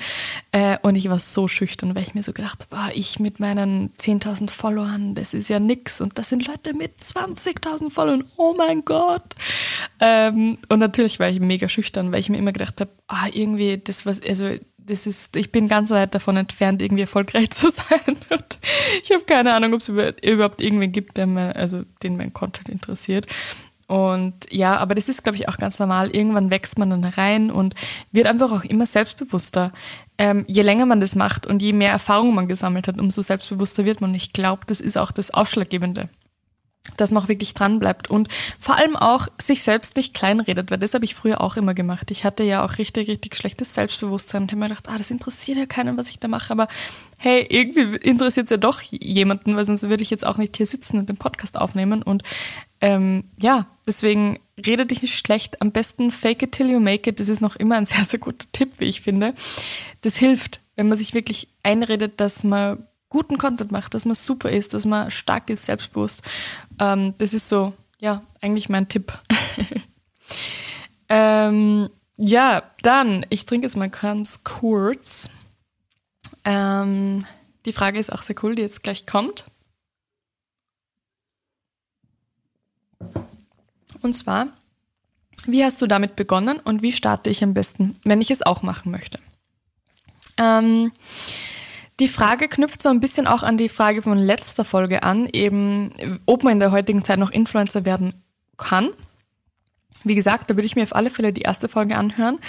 Äh, 0.51 0.77
und 0.81 0.95
ich 0.95 1.09
war 1.09 1.19
so 1.19 1.47
schüchtern, 1.47 1.95
weil 1.95 2.03
ich 2.03 2.15
mir 2.15 2.23
so 2.23 2.33
gedacht 2.33 2.67
habe, 2.71 2.93
ich 2.93 3.19
mit 3.19 3.39
meinen 3.39 3.91
10.000 3.93 4.49
Followern, 4.51 5.15
das 5.15 5.33
ist 5.33 5.49
ja 5.49 5.59
nix. 5.59 6.01
Und 6.01 6.17
das 6.17 6.29
sind 6.29 6.47
Leute 6.47 6.73
mit 6.73 6.97
20.000 6.99 7.89
Followern, 7.89 8.23
oh 8.37 8.55
mein 8.57 8.85
Gott. 8.85 9.35
Ähm, 9.99 10.57
und 10.69 10.79
natürlich 10.79 11.19
war 11.19 11.29
ich 11.29 11.39
mega 11.39 11.67
schüchtern, 11.67 12.11
weil 12.11 12.19
ich 12.19 12.29
mir 12.29 12.37
immer 12.37 12.53
gedacht 12.53 12.79
habe, 12.79 12.91
ah, 13.07 13.27
irgendwie 13.31 13.77
das 13.77 14.05
was, 14.05 14.21
also 14.21 14.49
das 14.87 15.05
ist, 15.05 15.35
ich 15.35 15.51
bin 15.51 15.67
ganz 15.67 15.91
weit 15.91 16.15
davon 16.15 16.37
entfernt, 16.37 16.81
irgendwie 16.81 17.01
erfolgreich 17.01 17.49
zu 17.51 17.69
sein. 17.69 18.17
Und 18.29 18.59
ich 19.03 19.11
habe 19.11 19.23
keine 19.23 19.53
Ahnung, 19.53 19.73
ob 19.73 19.81
es 19.81 19.89
überhaupt 19.89 20.61
irgendwen 20.61 20.91
gibt, 20.91 21.17
der 21.17 21.27
mir, 21.27 21.55
also 21.55 21.83
den 22.03 22.17
mein 22.17 22.33
Content 22.33 22.69
interessiert. 22.69 23.27
Und 23.87 24.33
ja, 24.51 24.77
aber 24.77 24.95
das 24.95 25.07
ist, 25.07 25.23
glaube 25.23 25.37
ich, 25.37 25.47
auch 25.47 25.57
ganz 25.57 25.79
normal. 25.79 26.09
Irgendwann 26.09 26.51
wächst 26.51 26.77
man 26.77 26.89
dann 26.89 27.05
rein 27.05 27.49
und 27.49 27.73
wird 28.11 28.27
einfach 28.27 28.51
auch 28.51 28.65
immer 28.65 28.85
selbstbewusster. 28.85 29.71
Ähm, 30.17 30.43
je 30.47 30.61
länger 30.61 30.85
man 30.85 30.99
das 30.99 31.15
macht 31.15 31.45
und 31.45 31.61
je 31.61 31.71
mehr 31.71 31.91
Erfahrung 31.91 32.35
man 32.35 32.49
gesammelt 32.49 32.89
hat, 32.89 32.99
umso 32.99 33.21
selbstbewusster 33.21 33.85
wird 33.85 34.01
man. 34.01 34.13
Ich 34.13 34.33
glaube, 34.33 34.63
das 34.67 34.81
ist 34.81 34.97
auch 34.97 35.11
das 35.11 35.31
Ausschlaggebende 35.31 36.09
dass 36.97 37.11
man 37.11 37.23
auch 37.23 37.27
wirklich 37.27 37.53
dran 37.53 37.79
bleibt 37.79 38.09
und 38.09 38.27
vor 38.59 38.75
allem 38.75 38.95
auch 38.95 39.27
sich 39.39 39.63
selbst 39.63 39.95
nicht 39.95 40.13
kleinredet, 40.13 40.71
weil 40.71 40.77
das 40.77 40.93
habe 40.93 41.05
ich 41.05 41.15
früher 41.15 41.41
auch 41.41 41.57
immer 41.57 41.73
gemacht. 41.73 42.11
Ich 42.11 42.23
hatte 42.23 42.43
ja 42.43 42.63
auch 42.63 42.77
richtig, 42.77 43.07
richtig 43.07 43.35
schlechtes 43.35 43.73
Selbstbewusstsein 43.73 44.43
und 44.43 44.51
habe 44.51 44.59
mir 44.59 44.69
gedacht, 44.69 44.89
ah, 44.89 44.97
das 44.97 45.11
interessiert 45.11 45.57
ja 45.57 45.65
keinen, 45.65 45.97
was 45.97 46.09
ich 46.09 46.19
da 46.19 46.27
mache, 46.27 46.51
aber 46.51 46.67
hey, 47.17 47.45
irgendwie 47.49 47.97
interessiert 47.97 48.45
es 48.45 48.51
ja 48.51 48.57
doch 48.57 48.81
jemanden, 48.81 49.55
weil 49.55 49.65
sonst 49.65 49.83
würde 49.89 50.03
ich 50.03 50.09
jetzt 50.09 50.25
auch 50.25 50.37
nicht 50.37 50.57
hier 50.57 50.65
sitzen 50.65 50.99
und 50.99 51.09
den 51.09 51.17
Podcast 51.17 51.57
aufnehmen 51.57 52.03
und 52.03 52.23
ähm, 52.81 53.23
ja, 53.39 53.65
deswegen 53.87 54.39
rede 54.65 54.85
dich 54.85 55.01
nicht 55.01 55.17
schlecht. 55.17 55.61
Am 55.61 55.71
besten 55.71 56.11
fake 56.11 56.43
it 56.43 56.51
till 56.51 56.69
you 56.69 56.79
make 56.79 57.09
it. 57.09 57.19
Das 57.19 57.29
ist 57.29 57.41
noch 57.41 57.55
immer 57.55 57.75
ein 57.75 57.85
sehr, 57.85 58.05
sehr 58.05 58.19
guter 58.19 58.47
Tipp, 58.51 58.73
wie 58.77 58.85
ich 58.85 59.01
finde. 59.01 59.33
Das 60.01 60.17
hilft, 60.17 60.61
wenn 60.75 60.87
man 60.87 60.97
sich 60.97 61.13
wirklich 61.13 61.47
einredet, 61.63 62.19
dass 62.19 62.43
man 62.43 62.85
guten 63.09 63.37
Content 63.37 63.71
macht, 63.71 63.93
dass 63.93 64.05
man 64.05 64.15
super 64.15 64.49
ist, 64.49 64.73
dass 64.73 64.85
man 64.85 65.11
stark 65.11 65.49
ist, 65.49 65.65
selbstbewusst. 65.65 66.23
Ähm, 66.79 67.13
das 67.17 67.33
ist 67.33 67.49
so, 67.49 67.73
ja, 67.99 68.23
eigentlich 68.41 68.69
mein 68.69 68.89
Tipp. 68.89 69.13
ähm, 71.09 71.89
ja, 72.17 72.63
dann, 72.81 73.25
ich 73.29 73.45
trinke 73.45 73.65
jetzt 73.65 73.77
mal 73.77 73.89
ganz 73.89 74.43
kurz. 74.43 75.29
Ähm, 76.43 77.25
die 77.65 77.73
Frage 77.73 77.99
ist 77.99 78.11
auch 78.11 78.21
sehr 78.21 78.35
cool, 78.43 78.55
die 78.55 78.61
jetzt 78.61 78.83
gleich 78.83 79.05
kommt. 79.05 79.45
Und 84.01 84.13
zwar, 84.13 84.47
wie 85.45 85.63
hast 85.63 85.81
du 85.81 85.87
damit 85.87 86.15
begonnen 86.15 86.59
und 86.59 86.81
wie 86.81 86.91
starte 86.91 87.29
ich 87.29 87.43
am 87.43 87.53
besten, 87.53 87.99
wenn 88.03 88.21
ich 88.21 88.31
es 88.31 88.41
auch 88.41 88.63
machen 88.63 88.91
möchte? 88.91 89.19
Ähm, 90.37 90.91
die 91.99 92.07
Frage 92.07 92.47
knüpft 92.47 92.81
so 92.81 92.89
ein 92.89 92.99
bisschen 92.99 93.27
auch 93.27 93.43
an 93.43 93.57
die 93.57 93.69
Frage 93.69 94.01
von 94.01 94.17
letzter 94.17 94.63
Folge 94.63 95.03
an, 95.03 95.27
eben 95.31 96.19
ob 96.25 96.43
man 96.43 96.53
in 96.53 96.59
der 96.59 96.71
heutigen 96.71 97.03
Zeit 97.03 97.19
noch 97.19 97.31
Influencer 97.31 97.85
werden 97.85 98.13
kann. 98.57 98.89
Wie 100.03 100.15
gesagt, 100.15 100.49
da 100.49 100.55
würde 100.55 100.67
ich 100.67 100.75
mir 100.75 100.83
auf 100.83 100.95
alle 100.95 101.09
Fälle 101.09 101.33
die 101.33 101.41
erste 101.41 101.67
Folge 101.67 101.97
anhören. 101.97 102.39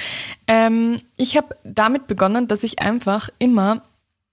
Ähm, 0.46 1.00
ich 1.16 1.36
habe 1.36 1.56
damit 1.64 2.06
begonnen, 2.06 2.46
dass 2.46 2.62
ich 2.62 2.80
einfach 2.80 3.30
immer, 3.38 3.82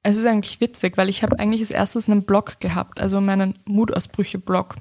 es 0.04 0.18
ist 0.18 0.26
eigentlich 0.26 0.60
witzig, 0.60 0.98
weil 0.98 1.08
ich 1.08 1.24
habe 1.24 1.40
eigentlich 1.40 1.62
als 1.62 1.72
erstes 1.72 2.10
einen 2.10 2.24
Blog 2.24 2.60
gehabt, 2.60 3.00
also 3.00 3.22
meinen 3.22 3.58
Mutausbrüche-Blog. 3.66 4.76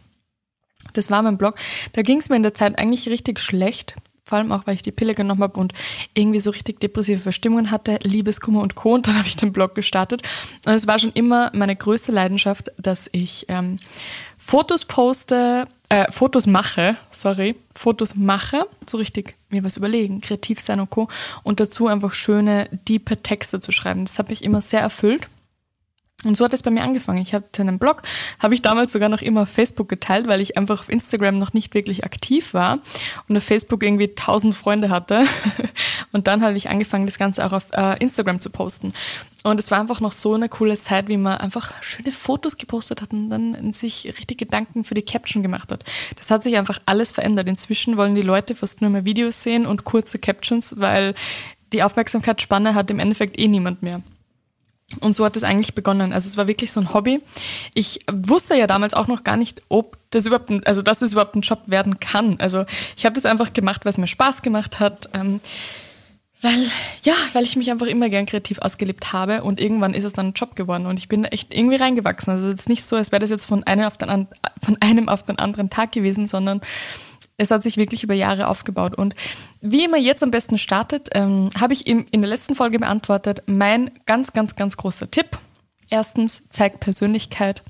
Das 0.95 1.11
war 1.11 1.23
mein 1.23 1.39
Blog. 1.39 1.57
Da 1.93 2.03
ging 2.03 2.19
es 2.19 2.29
mir 2.29 2.37
in 2.37 2.43
der 2.43 2.55
Zeit 2.55 2.79
eigentlich 2.79 3.09
richtig 3.09 3.39
schlecht 3.39 3.95
vor 4.27 4.39
allem 4.39 4.53
auch, 4.53 4.67
weil 4.67 4.75
ich 4.75 4.83
die 4.83 4.93
Pille 4.93 5.15
genommen 5.15 5.43
habe 5.43 5.61
und 5.61 5.75
irgendwie 6.15 6.41
so 6.41 6.51
richtig 6.51 6.81
depressive 6.81 7.21
Verstimmungen 7.21 7.71
hatte, 7.71 7.99
Liebeskummer 8.03 8.61
und 8.61 8.75
Co. 8.75 8.95
Und 8.95 9.07
dann 9.07 9.19
habe 9.19 9.29
ich 9.29 9.37
den 9.37 9.53
Blog 9.53 9.75
gestartet. 9.75 10.23
Und 10.65 10.73
es 10.73 10.87
war 10.87 10.99
schon 10.99 11.13
immer 11.13 11.51
meine 11.55 11.77
größte 11.77 12.11
Leidenschaft, 12.11 12.71
dass 12.79 13.11
ich 13.13 13.45
ähm, 13.49 13.79
Fotos 14.39 14.87
poste, 14.87 15.67
äh, 15.91 16.11
Fotos 16.11 16.47
mache, 16.47 16.97
sorry, 17.11 17.57
Fotos 17.75 18.15
mache, 18.15 18.67
so 18.87 18.97
richtig 18.97 19.37
mir 19.51 19.63
was 19.63 19.77
überlegen, 19.77 20.23
kreativ 20.23 20.59
sein 20.61 20.81
und 20.81 20.89
Co. 20.89 21.09
Und 21.43 21.61
dazu 21.61 21.87
einfach 21.87 22.13
schöne, 22.13 22.69
diepe 22.89 23.23
Texte 23.23 23.61
zu 23.61 23.73
schreiben. 23.73 24.07
Das 24.07 24.19
hat 24.19 24.31
mich 24.31 24.43
immer 24.43 24.63
sehr 24.63 24.81
erfüllt. 24.81 25.29
Und 26.25 26.37
so 26.37 26.45
hat 26.45 26.55
es 26.55 26.63
bei 26.63 26.71
mir 26.71 26.83
angefangen. 26.83 27.21
Ich 27.21 27.35
hatte 27.35 27.63
einen 27.63 27.79
Blog, 27.79 28.03
habe 28.39 28.55
ich 28.55 28.63
damals 28.63 28.93
sogar 28.93 29.09
noch 29.09 29.23
immer 29.23 29.43
auf 29.43 29.49
Facebook 29.49 29.89
geteilt, 29.89 30.27
weil 30.27 30.41
ich 30.41 30.57
einfach 30.57 30.81
auf 30.81 30.89
Instagram 30.89 31.39
noch 31.39 31.53
nicht 31.53 31.75
wirklich 31.75 32.05
aktiv 32.05 32.55
war 32.55 32.79
und 33.29 33.37
auf 33.37 33.45
Facebook 33.45 33.83
irgendwie 33.83 34.15
tausend 34.15 34.55
Freunde 34.55 34.91
hatte. 34.91 35.25
Und 36.13 36.29
dann 36.29 36.43
habe 36.43 36.57
ich 36.57 36.69
angefangen, 36.69 37.07
das 37.07 37.19
Ganze 37.19 37.45
auch 37.45 37.53
auf 37.53 37.73
äh, 37.73 37.99
Instagram 37.99 38.39
zu 38.39 38.49
posten. 38.49 38.93
Und 39.43 39.59
es 39.59 39.73
war 39.73 39.81
einfach 39.81 40.01
noch 40.01 40.13
so 40.13 40.35
eine 40.35 40.49
coole 40.49 40.79
Zeit, 40.79 41.09
wie 41.09 41.17
man 41.17 41.39
einfach 41.39 41.83
schöne 41.83 42.13
Fotos 42.13 42.57
gepostet 42.57 43.03
hat 43.03 43.13
und 43.13 43.31
dann 43.31 43.73
sich 43.73 44.07
richtig 44.07 44.39
Gedanken 44.39 44.85
für 44.85 44.95
die 44.95 45.03
Caption 45.03 45.43
gemacht 45.43 45.73
hat. 45.73 45.85
Das 46.17 46.31
hat 46.31 46.43
sich 46.43 46.57
einfach 46.57 46.79
alles 46.87 47.11
verändert. 47.11 47.49
Inzwischen 47.49 47.97
wollen 47.97 48.15
die 48.15 48.23
Leute 48.23 48.55
fast 48.55 48.81
nur 48.81 48.91
mehr 48.91 49.05
Videos 49.05 49.43
sehen 49.43 49.67
und 49.67 49.85
kurze 49.85 50.21
Captions, 50.21 50.77
weil 50.79 51.15
die 51.73 51.83
Aufmerksamkeitsspanne 51.83 52.75
hat 52.75 52.91
im 52.91 53.01
Endeffekt 53.01 53.39
eh 53.39 53.49
niemand 53.49 53.83
mehr. 53.83 54.01
Und 55.01 55.15
so 55.15 55.25
hat 55.25 55.37
es 55.37 55.45
eigentlich 55.45 55.75
begonnen. 55.75 56.13
Also 56.13 56.29
es 56.29 56.37
war 56.37 56.47
wirklich 56.47 56.71
so 56.71 56.81
ein 56.81 56.93
Hobby. 56.93 57.21
Ich 57.75 58.05
wusste 58.13 58.55
ja 58.55 58.67
damals 58.67 58.95
auch 58.95 59.07
noch 59.07 59.25
gar 59.25 59.37
nicht, 59.37 59.63
ob 59.69 59.97
das 60.11 60.27
überhaupt, 60.27 60.51
ein, 60.51 60.65
also 60.67 60.83
dass 60.83 61.03
es 61.03 61.13
überhaupt 61.13 61.35
ein 61.35 61.41
Job 61.41 61.63
werden 61.67 61.99
kann. 62.01 62.37
Also 62.39 62.65
ich 62.97 63.05
habe 63.05 63.15
das 63.15 63.27
einfach 63.27 63.53
gemacht, 63.53 63.85
weil 63.85 63.91
es 63.91 63.99
mir 63.99 64.07
Spaß 64.07 64.43
gemacht 64.43 64.81
hat. 64.81 65.09
Ähm, 65.15 65.41
weil, 66.45 66.67
ja, 67.03 67.15
weil 67.33 67.45
ich 67.45 67.57
mich 67.57 67.71
einfach 67.71 67.87
immer 67.87 68.11
gern 68.11 68.27
kreativ 68.27 68.59
ausgelebt 68.59 69.15
habe 69.15 69.43
und 69.43 69.59
irgendwann 69.61 69.95
ist 69.95 70.05
es 70.05 70.13
dann 70.13 70.29
ein 70.29 70.33
Job 70.35 70.57
geworden 70.57 70.85
und 70.85 70.99
ich 70.99 71.09
bin 71.09 71.25
echt 71.25 71.55
irgendwie 71.55 71.77
reingewachsen. 71.77 72.35
Also 72.35 72.49
es 72.49 72.61
ist 72.61 72.69
nicht 72.69 72.85
so, 72.85 72.97
als 72.97 73.13
wäre 73.13 73.21
das 73.21 73.31
jetzt 73.31 73.47
von 73.47 73.65
einem 73.65 73.87
auf 73.87 73.97
den, 73.97 74.29
von 74.63 74.77
einem 74.81 75.09
auf 75.09 75.23
den 75.23 75.39
anderen 75.39 75.71
Tag 75.71 75.93
gewesen, 75.93 76.27
sondern 76.29 76.61
Es 77.37 77.51
hat 77.51 77.63
sich 77.63 77.77
wirklich 77.77 78.03
über 78.03 78.15
Jahre 78.15 78.49
aufgebaut. 78.49 78.95
Und 78.95 79.15
wie 79.61 79.89
man 79.89 80.01
jetzt 80.01 80.23
am 80.23 80.31
besten 80.31 80.59
startet, 80.59 81.11
ähm, 81.13 81.51
habe 81.59 81.73
ich 81.73 81.87
in, 81.87 82.07
in 82.09 82.21
der 82.21 82.31
letzten 82.31 82.55
Folge 82.55 82.79
beantwortet. 82.79 83.43
Mein 83.47 83.91
ganz, 84.07 84.33
ganz, 84.33 84.55
ganz 84.55 84.77
großer 84.77 85.11
Tipp. 85.11 85.39
Erstens, 85.91 86.43
zeig 86.49 86.81
Persönlichkeit. 86.81 87.63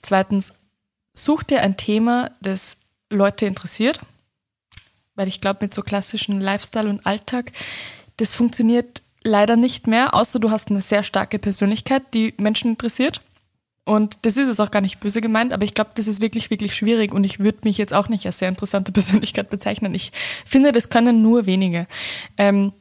Zweitens, 0.00 0.54
such 1.12 1.42
dir 1.42 1.60
ein 1.60 1.76
Thema, 1.76 2.30
das 2.40 2.78
Leute 3.10 3.46
interessiert. 3.46 4.00
Weil 5.14 5.28
ich 5.28 5.42
glaube, 5.42 5.58
mit 5.62 5.74
so 5.74 5.82
klassischen 5.82 6.40
Lifestyle 6.40 6.88
und 6.88 7.04
Alltag, 7.04 7.52
das 8.16 8.34
funktioniert 8.34 9.02
leider 9.24 9.56
nicht 9.56 9.86
mehr, 9.86 10.14
außer 10.14 10.38
du 10.38 10.50
hast 10.50 10.70
eine 10.70 10.80
sehr 10.80 11.02
starke 11.02 11.38
Persönlichkeit, 11.38 12.02
die 12.14 12.34
Menschen 12.38 12.72
interessiert. 12.72 13.20
Und 13.84 14.18
das 14.22 14.36
ist 14.36 14.48
es 14.48 14.60
auch 14.60 14.70
gar 14.70 14.80
nicht 14.80 15.00
böse 15.00 15.20
gemeint, 15.20 15.52
aber 15.52 15.64
ich 15.64 15.74
glaube, 15.74 15.90
das 15.94 16.06
ist 16.06 16.20
wirklich, 16.20 16.50
wirklich 16.50 16.74
schwierig 16.74 17.12
und 17.12 17.24
ich 17.24 17.40
würde 17.40 17.58
mich 17.64 17.78
jetzt 17.78 17.92
auch 17.92 18.08
nicht 18.08 18.24
als 18.26 18.38
sehr 18.38 18.48
interessante 18.48 18.92
Persönlichkeit 18.92 19.50
bezeichnen. 19.50 19.94
Ich 19.94 20.12
finde, 20.46 20.72
das 20.72 20.88
können 20.88 21.22
nur 21.22 21.46
wenige. 21.46 21.86
Ähm, 22.36 22.72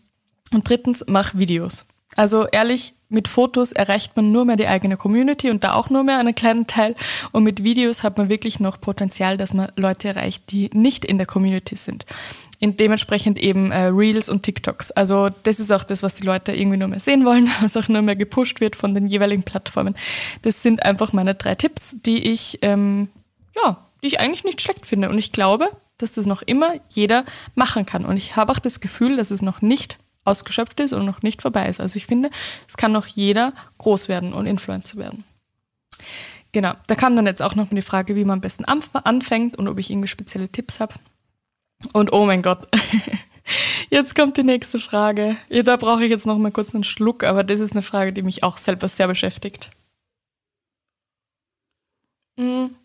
und 0.53 0.69
drittens, 0.69 1.05
mach 1.07 1.33
Videos. 1.33 1.85
Also 2.15 2.45
ehrlich, 2.47 2.93
mit 3.09 3.27
Fotos 3.27 3.71
erreicht 3.71 4.15
man 4.15 4.31
nur 4.31 4.45
mehr 4.45 4.57
die 4.57 4.67
eigene 4.67 4.97
Community 4.97 5.49
und 5.49 5.63
da 5.63 5.73
auch 5.73 5.89
nur 5.89 6.03
mehr 6.03 6.19
einen 6.19 6.35
kleinen 6.35 6.67
Teil. 6.67 6.95
Und 7.31 7.43
mit 7.43 7.63
Videos 7.63 8.03
hat 8.03 8.17
man 8.17 8.29
wirklich 8.29 8.59
noch 8.59 8.79
Potenzial, 8.79 9.37
dass 9.37 9.53
man 9.53 9.71
Leute 9.77 10.09
erreicht, 10.09 10.51
die 10.51 10.69
nicht 10.73 11.05
in 11.05 11.17
der 11.17 11.27
Community 11.27 11.77
sind 11.77 12.05
in 12.61 12.77
dementsprechend 12.77 13.39
eben 13.39 13.71
äh, 13.71 13.85
Reels 13.85 14.29
und 14.29 14.43
TikToks. 14.43 14.91
Also 14.91 15.29
das 15.43 15.59
ist 15.59 15.71
auch 15.71 15.83
das, 15.83 16.03
was 16.03 16.13
die 16.13 16.23
Leute 16.23 16.53
irgendwie 16.53 16.77
nur 16.77 16.87
mehr 16.87 16.99
sehen 16.99 17.25
wollen, 17.25 17.49
was 17.61 17.75
auch 17.75 17.87
nur 17.89 18.03
mehr 18.03 18.15
gepusht 18.15 18.61
wird 18.61 18.75
von 18.75 18.93
den 18.93 19.07
jeweiligen 19.07 19.43
Plattformen. 19.43 19.95
Das 20.43 20.61
sind 20.61 20.83
einfach 20.83 21.11
meine 21.11 21.33
drei 21.33 21.55
Tipps, 21.55 21.95
die 22.05 22.31
ich, 22.31 22.59
ähm, 22.61 23.09
ja, 23.55 23.77
die 24.03 24.07
ich 24.07 24.19
eigentlich 24.19 24.43
nicht 24.43 24.61
schlecht 24.61 24.85
finde. 24.85 25.09
Und 25.09 25.17
ich 25.17 25.31
glaube, 25.31 25.69
dass 25.97 26.11
das 26.11 26.27
noch 26.27 26.43
immer 26.43 26.75
jeder 26.89 27.25
machen 27.55 27.87
kann. 27.87 28.05
Und 28.05 28.17
ich 28.17 28.35
habe 28.35 28.51
auch 28.51 28.59
das 28.59 28.79
Gefühl, 28.79 29.17
dass 29.17 29.31
es 29.31 29.41
noch 29.41 29.63
nicht 29.63 29.97
ausgeschöpft 30.23 30.79
ist 30.81 30.93
und 30.93 31.03
noch 31.03 31.23
nicht 31.23 31.41
vorbei 31.41 31.67
ist. 31.67 31.81
Also 31.81 31.97
ich 31.97 32.05
finde, 32.05 32.29
es 32.67 32.77
kann 32.77 32.91
noch 32.91 33.07
jeder 33.07 33.53
groß 33.79 34.07
werden 34.07 34.33
und 34.33 34.45
Influencer 34.45 34.97
werden. 34.97 35.23
Genau, 36.51 36.73
da 36.85 36.93
kam 36.93 37.15
dann 37.15 37.25
jetzt 37.25 37.41
auch 37.41 37.55
noch 37.55 37.69
die 37.69 37.81
Frage, 37.81 38.15
wie 38.15 38.25
man 38.25 38.35
am 38.35 38.41
besten 38.41 38.65
anfängt 38.65 39.57
und 39.57 39.67
ob 39.67 39.79
ich 39.79 39.89
irgendwie 39.89 40.07
spezielle 40.07 40.49
Tipps 40.49 40.79
habe. 40.79 40.93
Und 41.93 42.13
oh 42.13 42.25
mein 42.25 42.41
Gott, 42.41 42.67
jetzt 43.89 44.15
kommt 44.15 44.37
die 44.37 44.43
nächste 44.43 44.79
Frage. 44.79 45.37
Ja, 45.49 45.63
da 45.63 45.77
brauche 45.77 46.03
ich 46.03 46.09
jetzt 46.09 46.25
noch 46.25 46.37
mal 46.37 46.51
kurz 46.51 46.73
einen 46.73 46.83
Schluck, 46.83 47.23
aber 47.23 47.43
das 47.43 47.59
ist 47.59 47.73
eine 47.73 47.81
Frage, 47.81 48.13
die 48.13 48.21
mich 48.21 48.43
auch 48.43 48.57
selber 48.57 48.87
sehr 48.87 49.07
beschäftigt. 49.07 49.71
Hm. 52.37 52.75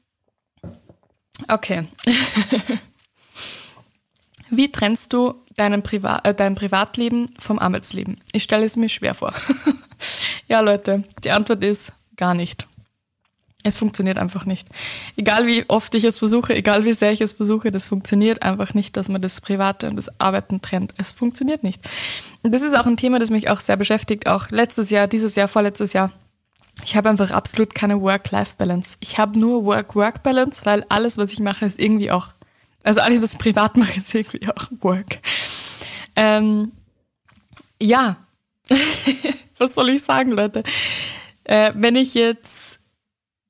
Okay. 1.49 1.87
Wie 4.51 4.71
trennst 4.71 5.13
du 5.13 5.35
deinen 5.57 5.83
Priva 5.83 6.21
äh, 6.25 6.35
dein 6.35 6.55
Privatleben 6.55 7.35
vom 7.39 7.59
Arbeitsleben? 7.59 8.21
Ich 8.33 8.45
stelle 8.45 8.65
es 8.65 8.77
mir 8.77 8.89
schwer 8.89 9.15
vor. 9.15 9.35
ja, 10.49 10.61
Leute, 10.61 11.05
die 11.25 11.31
Antwort 11.31 11.65
ist 11.65 11.93
gar 12.17 12.35
nicht. 12.35 12.67
Es 13.67 13.77
funktioniert 13.77 14.17
einfach 14.17 14.47
nicht. 14.47 14.69
Egal 15.17 15.49
wie 15.49 15.65
oft 15.67 15.93
ich 15.97 16.05
es 16.05 16.21
versuche, 16.21 16.55
egal 16.55 16.85
wie 16.85 16.93
sehr 16.93 17.11
ich 17.11 17.21
es 17.21 17.33
versuche, 17.33 17.73
das 17.73 17.89
funktioniert 17.89 18.45
einfach 18.45 18.75
nicht, 18.75 18.97
dass 18.97 19.09
man 19.09 19.21
das 19.21 19.41
Private 19.41 19.89
und 19.89 19.97
das 19.97 20.21
Arbeiten 20.21 20.63
trennt. 20.63 20.95
Es 20.99 21.11
funktioniert 21.11 21.65
nicht. 21.65 21.83
Und 22.45 22.55
das 22.55 22.63
ist 22.63 22.77
auch 22.77 22.87
ein 22.87 22.97
Thema, 22.97 23.19
das 23.19 23.31
mich 23.31 23.51
auch 23.51 23.59
sehr 23.59 23.77
beschäftigt, 23.77 24.29
auch 24.29 24.51
letztes 24.51 24.91
Jahr, 24.91 25.09
dieses 25.09 25.35
Jahr, 25.35 25.49
vorletztes 25.49 25.95
Jahr. 25.95 26.13
Ich 26.85 26.97
habe 26.97 27.09
einfach 27.09 27.33
absolut 27.33 27.75
keine 27.75 28.01
Work-Life-Balance. 28.01 28.99
Ich 29.01 29.19
habe 29.19 29.37
nur 29.37 29.65
Work-Work-Balance, 29.65 30.65
weil 30.65 30.85
alles, 30.89 31.19
was 31.19 31.33
ich 31.33 31.41
mache, 31.41 31.67
ist 31.67 31.81
irgendwie 31.81 32.13
auch, 32.13 32.29
also 32.85 33.01
alles, 33.01 33.21
was 33.21 33.33
ich 33.33 33.39
privat 33.41 33.77
mache, 33.77 33.99
ist 33.99 34.15
irgendwie 34.15 34.47
auch 34.49 34.71
Work. 34.81 35.19
Ähm, 36.15 36.71
ja, 37.83 38.17
was 39.59 39.75
soll 39.75 39.89
ich 39.89 40.05
sagen, 40.05 40.31
Leute? 40.31 40.63
Äh, 41.43 41.73
wenn 41.75 41.97
ich 41.97 42.15
jetzt 42.15 42.66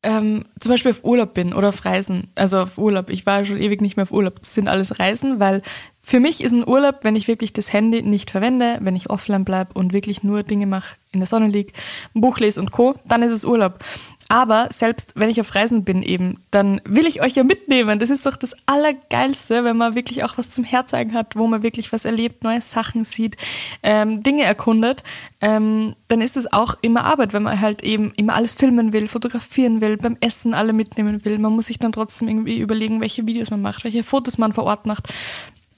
ähm, 0.06 0.44
zum 0.60 0.70
Beispiel 0.70 0.92
auf 0.92 1.04
Urlaub 1.04 1.34
bin 1.34 1.52
oder 1.52 1.70
auf 1.70 1.84
Reisen, 1.84 2.28
also 2.36 2.60
auf 2.60 2.78
Urlaub, 2.78 3.10
ich 3.10 3.26
war 3.26 3.44
schon 3.44 3.60
ewig 3.60 3.80
nicht 3.80 3.96
mehr 3.96 4.04
auf 4.04 4.12
Urlaub, 4.12 4.38
das 4.38 4.54
sind 4.54 4.68
alles 4.68 5.00
Reisen, 5.00 5.40
weil 5.40 5.62
für 6.08 6.20
mich 6.20 6.44
ist 6.44 6.52
ein 6.52 6.66
Urlaub, 6.66 7.00
wenn 7.02 7.16
ich 7.16 7.26
wirklich 7.26 7.52
das 7.52 7.72
Handy 7.72 8.00
nicht 8.00 8.30
verwende, 8.30 8.78
wenn 8.80 8.94
ich 8.94 9.10
offline 9.10 9.44
bleibe 9.44 9.72
und 9.74 9.92
wirklich 9.92 10.22
nur 10.22 10.44
Dinge 10.44 10.66
mache, 10.66 10.94
in 11.10 11.18
der 11.18 11.26
Sonne 11.26 11.48
liege, 11.48 11.72
ein 12.14 12.20
Buch 12.20 12.38
lese 12.38 12.60
und 12.60 12.70
Co., 12.70 12.94
dann 13.06 13.24
ist 13.24 13.32
es 13.32 13.44
Urlaub. 13.44 13.80
Aber 14.28 14.68
selbst 14.70 15.12
wenn 15.16 15.30
ich 15.30 15.40
auf 15.40 15.52
Reisen 15.56 15.82
bin 15.82 16.04
eben, 16.04 16.38
dann 16.52 16.80
will 16.84 17.06
ich 17.06 17.22
euch 17.22 17.34
ja 17.34 17.42
mitnehmen. 17.42 17.98
Das 17.98 18.10
ist 18.10 18.24
doch 18.24 18.36
das 18.36 18.54
Allergeilste, 18.66 19.64
wenn 19.64 19.76
man 19.76 19.96
wirklich 19.96 20.22
auch 20.22 20.38
was 20.38 20.48
zum 20.48 20.62
Herzeigen 20.62 21.12
hat, 21.12 21.34
wo 21.34 21.48
man 21.48 21.64
wirklich 21.64 21.92
was 21.92 22.04
erlebt, 22.04 22.44
neue 22.44 22.60
Sachen 22.60 23.02
sieht, 23.02 23.36
ähm, 23.82 24.22
Dinge 24.22 24.44
erkundet. 24.44 25.02
Ähm, 25.40 25.96
dann 26.06 26.20
ist 26.20 26.36
es 26.36 26.52
auch 26.52 26.76
immer 26.82 27.04
Arbeit, 27.04 27.32
wenn 27.32 27.42
man 27.42 27.60
halt 27.60 27.82
eben 27.82 28.12
immer 28.16 28.34
alles 28.34 28.54
filmen 28.54 28.92
will, 28.92 29.08
fotografieren 29.08 29.80
will, 29.80 29.96
beim 29.96 30.16
Essen 30.20 30.54
alle 30.54 30.72
mitnehmen 30.72 31.24
will. 31.24 31.38
Man 31.38 31.52
muss 31.52 31.66
sich 31.66 31.80
dann 31.80 31.92
trotzdem 31.92 32.28
irgendwie 32.28 32.58
überlegen, 32.58 33.00
welche 33.00 33.26
Videos 33.26 33.50
man 33.50 33.62
macht, 33.62 33.82
welche 33.82 34.04
Fotos 34.04 34.38
man 34.38 34.52
vor 34.52 34.64
Ort 34.64 34.86
macht. 34.86 35.12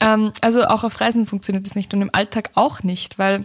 Ähm, 0.01 0.33
also 0.41 0.65
auch 0.67 0.85
auf 0.85 1.01
Reisen 1.01 1.27
funktioniert 1.27 1.67
das 1.67 1.75
nicht 1.75 1.93
und 1.95 2.03
im 2.03 2.15
Alltag 2.15 2.51
auch 2.55 2.83
nicht, 2.83 3.19
weil 3.19 3.45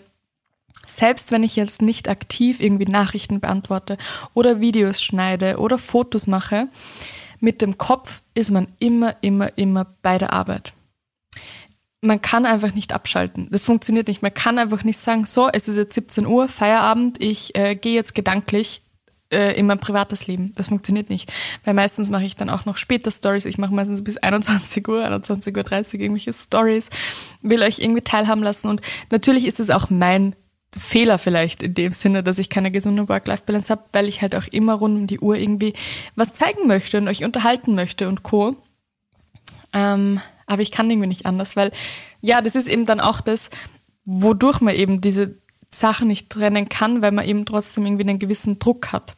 selbst 0.86 1.32
wenn 1.32 1.44
ich 1.44 1.56
jetzt 1.56 1.82
nicht 1.82 2.10
aktiv 2.10 2.60
irgendwie 2.60 2.86
Nachrichten 2.86 3.40
beantworte 3.40 3.98
oder 4.34 4.60
Videos 4.60 5.02
schneide 5.02 5.58
oder 5.58 5.78
Fotos 5.78 6.28
mache, 6.28 6.68
mit 7.40 7.62
dem 7.62 7.78
Kopf 7.78 8.22
ist 8.34 8.52
man 8.52 8.68
immer, 8.80 9.16
immer, 9.22 9.58
immer 9.58 9.86
bei 10.02 10.18
der 10.18 10.32
Arbeit. 10.32 10.74
Man 12.02 12.22
kann 12.22 12.46
einfach 12.46 12.74
nicht 12.74 12.94
abschalten. 12.94 13.48
Das 13.50 13.64
funktioniert 13.64 14.08
nicht. 14.08 14.22
Man 14.22 14.34
kann 14.34 14.60
einfach 14.60 14.84
nicht 14.84 15.00
sagen, 15.00 15.26
so, 15.26 15.50
es 15.52 15.68
ist 15.68 15.78
jetzt 15.78 15.96
17 15.96 16.26
Uhr, 16.26 16.48
Feierabend, 16.48 17.22
ich 17.22 17.56
äh, 17.56 17.76
gehe 17.76 17.96
jetzt 17.96 18.14
gedanklich 18.14 18.83
äh, 19.34 19.54
in 19.54 19.66
mein 19.66 19.80
privates 19.80 20.28
Leben. 20.28 20.54
Das 20.56 20.70
funktioniert 20.70 21.10
nicht. 21.10 21.34
Weil 21.66 21.74
meistens 21.74 22.10
mache 22.10 22.26
ich 22.26 22.36
dann 22.36 22.50
auch 22.50 22.66
noch 22.66 22.78
später 22.78 23.12
Stories. 23.12 23.46
Ich 23.46 23.58
mache 23.58 23.74
meistens 23.74 24.04
bis 24.04 24.18
21 24.18 24.88
Uhr, 24.88 25.06
21.30 25.06 25.96
Uhr 25.96 26.02
irgendwelche 26.02 26.34
Stories, 26.34 26.90
will 27.42 27.62
euch 27.64 27.80
irgendwie 27.80 28.02
teilhaben 28.02 28.44
lassen. 28.44 28.70
Und 28.70 28.82
natürlich 29.12 29.46
ist 29.46 29.60
es 29.60 29.70
auch 29.70 29.90
mein 29.90 30.36
Fehler 30.78 31.18
vielleicht 31.18 31.64
in 31.64 31.74
dem 31.74 31.92
Sinne, 31.92 32.24
dass 32.24 32.40
ich 32.40 32.50
keine 32.50 32.72
gesunde 32.72 33.08
Work-Life-Balance 33.10 33.70
habe, 33.70 33.84
weil 33.92 34.08
ich 34.08 34.22
halt 34.22 34.36
auch 34.36 34.48
immer 34.48 34.74
rund 34.74 34.98
um 34.98 35.08
die 35.08 35.20
Uhr 35.20 35.36
irgendwie 35.36 35.74
was 36.16 36.34
zeigen 36.34 36.68
möchte 36.68 36.98
und 36.98 37.08
euch 37.08 37.24
unterhalten 37.24 37.76
möchte 37.76 38.08
und 38.08 38.24
Co. 38.24 38.56
Ähm, 39.74 40.20
aber 40.46 40.62
ich 40.62 40.72
kann 40.72 40.90
irgendwie 40.90 41.08
nicht 41.08 41.26
anders, 41.26 41.56
weil 41.56 41.72
ja, 42.22 42.42
das 42.42 42.56
ist 42.56 42.68
eben 42.68 42.86
dann 42.86 43.00
auch 43.00 43.22
das, 43.22 43.50
wodurch 44.06 44.62
man 44.62 44.76
eben 44.76 45.02
diese 45.02 45.36
Sachen 45.80 46.08
nicht 46.08 46.30
trennen 46.30 46.70
kann, 46.70 47.02
weil 47.02 47.12
man 47.12 47.26
eben 47.26 47.46
trotzdem 47.46 47.86
irgendwie 47.86 48.08
einen 48.08 48.20
gewissen 48.20 48.60
Druck 48.60 48.92
hat. 48.92 49.14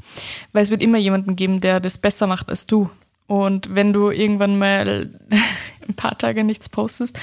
Weil 0.53 0.63
es 0.63 0.69
wird 0.69 0.81
immer 0.81 0.97
jemanden 0.97 1.35
geben, 1.35 1.61
der 1.61 1.79
das 1.79 1.97
besser 1.97 2.27
macht 2.27 2.49
als 2.49 2.67
du. 2.67 2.89
Und 3.27 3.73
wenn 3.73 3.91
du 3.91 4.11
irgendwann 4.11 4.57
mal 4.57 5.09
ein 5.87 5.93
paar 5.95 6.17
Tage 6.17 6.43
nichts 6.43 6.69
postest, 6.69 7.19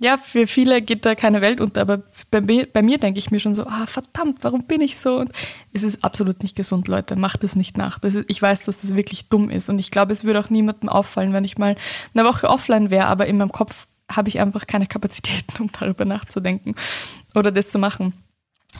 ja, 0.00 0.18
für 0.18 0.46
viele 0.46 0.82
geht 0.82 1.06
da 1.06 1.14
keine 1.14 1.40
Welt 1.40 1.60
unter, 1.60 1.80
aber 1.80 2.02
bei 2.30 2.40
mir, 2.40 2.66
bei 2.66 2.82
mir 2.82 2.98
denke 2.98 3.18
ich 3.18 3.30
mir 3.30 3.40
schon 3.40 3.54
so, 3.54 3.64
ah, 3.64 3.86
verdammt, 3.86 4.38
warum 4.42 4.64
bin 4.64 4.80
ich 4.80 4.98
so? 4.98 5.18
Und 5.18 5.30
es 5.72 5.82
ist 5.82 6.04
absolut 6.04 6.42
nicht 6.42 6.56
gesund, 6.56 6.88
Leute, 6.88 7.16
macht 7.16 7.44
es 7.44 7.56
nicht 7.56 7.78
nach. 7.78 8.02
Ist, 8.02 8.24
ich 8.26 8.42
weiß, 8.42 8.64
dass 8.64 8.78
das 8.78 8.96
wirklich 8.96 9.28
dumm 9.28 9.50
ist 9.50 9.70
und 9.70 9.78
ich 9.78 9.90
glaube, 9.90 10.12
es 10.12 10.24
würde 10.24 10.40
auch 10.40 10.50
niemandem 10.50 10.88
auffallen, 10.88 11.32
wenn 11.32 11.44
ich 11.44 11.58
mal 11.58 11.76
eine 12.12 12.28
Woche 12.28 12.50
offline 12.50 12.90
wäre, 12.90 13.06
aber 13.06 13.26
in 13.26 13.38
meinem 13.38 13.52
Kopf 13.52 13.86
habe 14.10 14.28
ich 14.28 14.40
einfach 14.40 14.66
keine 14.66 14.86
Kapazitäten, 14.86 15.54
um 15.62 15.70
darüber 15.72 16.04
nachzudenken 16.04 16.74
oder 17.34 17.52
das 17.52 17.68
zu 17.68 17.78
machen. 17.78 18.12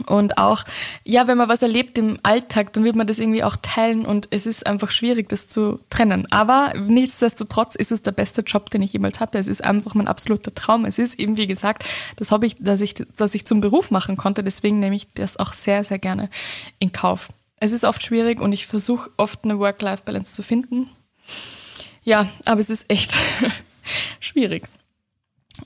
Und 0.06 0.38
auch, 0.38 0.64
ja, 1.04 1.26
wenn 1.26 1.38
man 1.38 1.48
was 1.48 1.62
erlebt 1.62 1.98
im 1.98 2.18
Alltag, 2.22 2.72
dann 2.72 2.84
wird 2.84 2.96
man 2.96 3.06
das 3.06 3.18
irgendwie 3.18 3.44
auch 3.44 3.56
teilen 3.62 4.04
und 4.06 4.28
es 4.30 4.46
ist 4.46 4.66
einfach 4.66 4.90
schwierig, 4.90 5.28
das 5.28 5.48
zu 5.48 5.80
trennen. 5.90 6.30
Aber 6.30 6.72
nichtsdestotrotz 6.74 7.74
ist 7.74 7.92
es 7.92 8.02
der 8.02 8.12
beste 8.12 8.42
Job, 8.42 8.70
den 8.70 8.82
ich 8.82 8.92
jemals 8.92 9.20
hatte. 9.20 9.38
Es 9.38 9.48
ist 9.48 9.62
einfach 9.62 9.94
mein 9.94 10.08
absoluter 10.08 10.54
Traum. 10.54 10.84
Es 10.84 10.98
ist 10.98 11.18
eben, 11.18 11.36
wie 11.36 11.46
gesagt, 11.46 11.84
das 12.16 12.30
Hobby, 12.30 12.54
dass 12.58 12.80
ich, 12.80 12.94
dass 12.94 13.34
ich 13.34 13.44
zum 13.44 13.60
Beruf 13.60 13.90
machen 13.90 14.16
konnte. 14.16 14.42
Deswegen 14.42 14.78
nehme 14.78 14.96
ich 14.96 15.12
das 15.14 15.36
auch 15.36 15.52
sehr, 15.52 15.84
sehr 15.84 15.98
gerne 15.98 16.30
in 16.78 16.92
Kauf. 16.92 17.28
Es 17.60 17.72
ist 17.72 17.84
oft 17.84 18.02
schwierig 18.02 18.40
und 18.40 18.52
ich 18.52 18.66
versuche 18.66 19.10
oft 19.16 19.44
eine 19.44 19.58
Work-Life-Balance 19.58 20.34
zu 20.34 20.42
finden. 20.42 20.90
Ja, 22.02 22.28
aber 22.44 22.60
es 22.60 22.68
ist 22.68 22.84
echt 22.90 23.14
schwierig. 24.20 24.64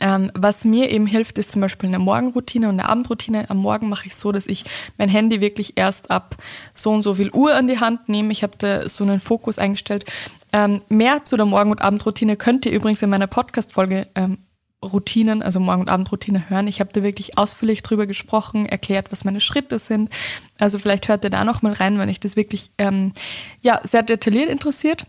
Ähm, 0.01 0.31
was 0.35 0.64
mir 0.64 0.90
eben 0.90 1.07
hilft, 1.07 1.38
ist 1.38 1.51
zum 1.51 1.61
Beispiel 1.61 1.88
eine 1.88 1.98
Morgenroutine 1.98 2.68
und 2.68 2.79
eine 2.79 2.88
Abendroutine. 2.88 3.48
Am 3.51 3.57
Morgen 3.57 3.88
mache 3.88 4.07
ich 4.07 4.14
so, 4.14 4.33
dass 4.33 4.46
ich 4.46 4.64
mein 4.98 5.09
Handy 5.09 5.40
wirklich 5.40 5.77
erst 5.77 6.11
ab 6.11 6.37
so 6.74 6.92
und 6.92 7.03
so 7.03 7.14
viel 7.14 7.31
Uhr 7.31 7.55
an 7.55 7.68
die 7.68 7.81
Hand 7.81 8.09
nehme. 8.09 8.31
Ich 8.33 8.42
habe 8.42 8.53
da 8.59 8.88
so 8.88 9.05
einen 9.05 9.20
Fokus 9.20 9.59
eingestellt. 9.59 10.05
Ähm, 10.53 10.83
mehr 10.88 11.24
zu 11.24 11.37
der 11.37 11.46
Morgen- 11.46 11.70
und 11.70 11.83
Abendroutine 11.83 12.37
könnt 12.37 12.66
ihr 12.66 12.72
übrigens 12.72 13.03
in 13.03 13.11
meiner 13.11 13.27
Podcast-Folge 13.27 14.09
ähm, 14.14 14.38
Routinen, 14.85 15.42
also 15.42 15.59
Morgen- 15.59 15.81
und 15.81 15.88
Abendroutine 15.88 16.48
hören. 16.51 16.68
Ich 16.68 16.81
habe 16.81 16.90
da 16.92 17.03
wirklich 17.03 17.37
ausführlich 17.37 17.83
drüber 17.83 18.07
gesprochen, 18.07 18.66
erklärt, 18.66 19.11
was 19.11 19.24
meine 19.24 19.40
Schritte 19.40 19.79
sind. 19.79 20.11
Also 20.59 20.79
vielleicht 20.79 21.09
hört 21.09 21.24
ihr 21.24 21.31
da 21.31 21.44
noch 21.44 21.62
mal 21.62 21.72
rein, 21.72 21.98
wenn 21.98 22.09
euch 22.09 22.20
das 22.20 22.37
wirklich 22.37 22.70
ähm, 22.79 23.12
ja, 23.61 23.81
sehr 23.83 24.03
detailliert 24.03 24.48
interessiert. 24.48 25.05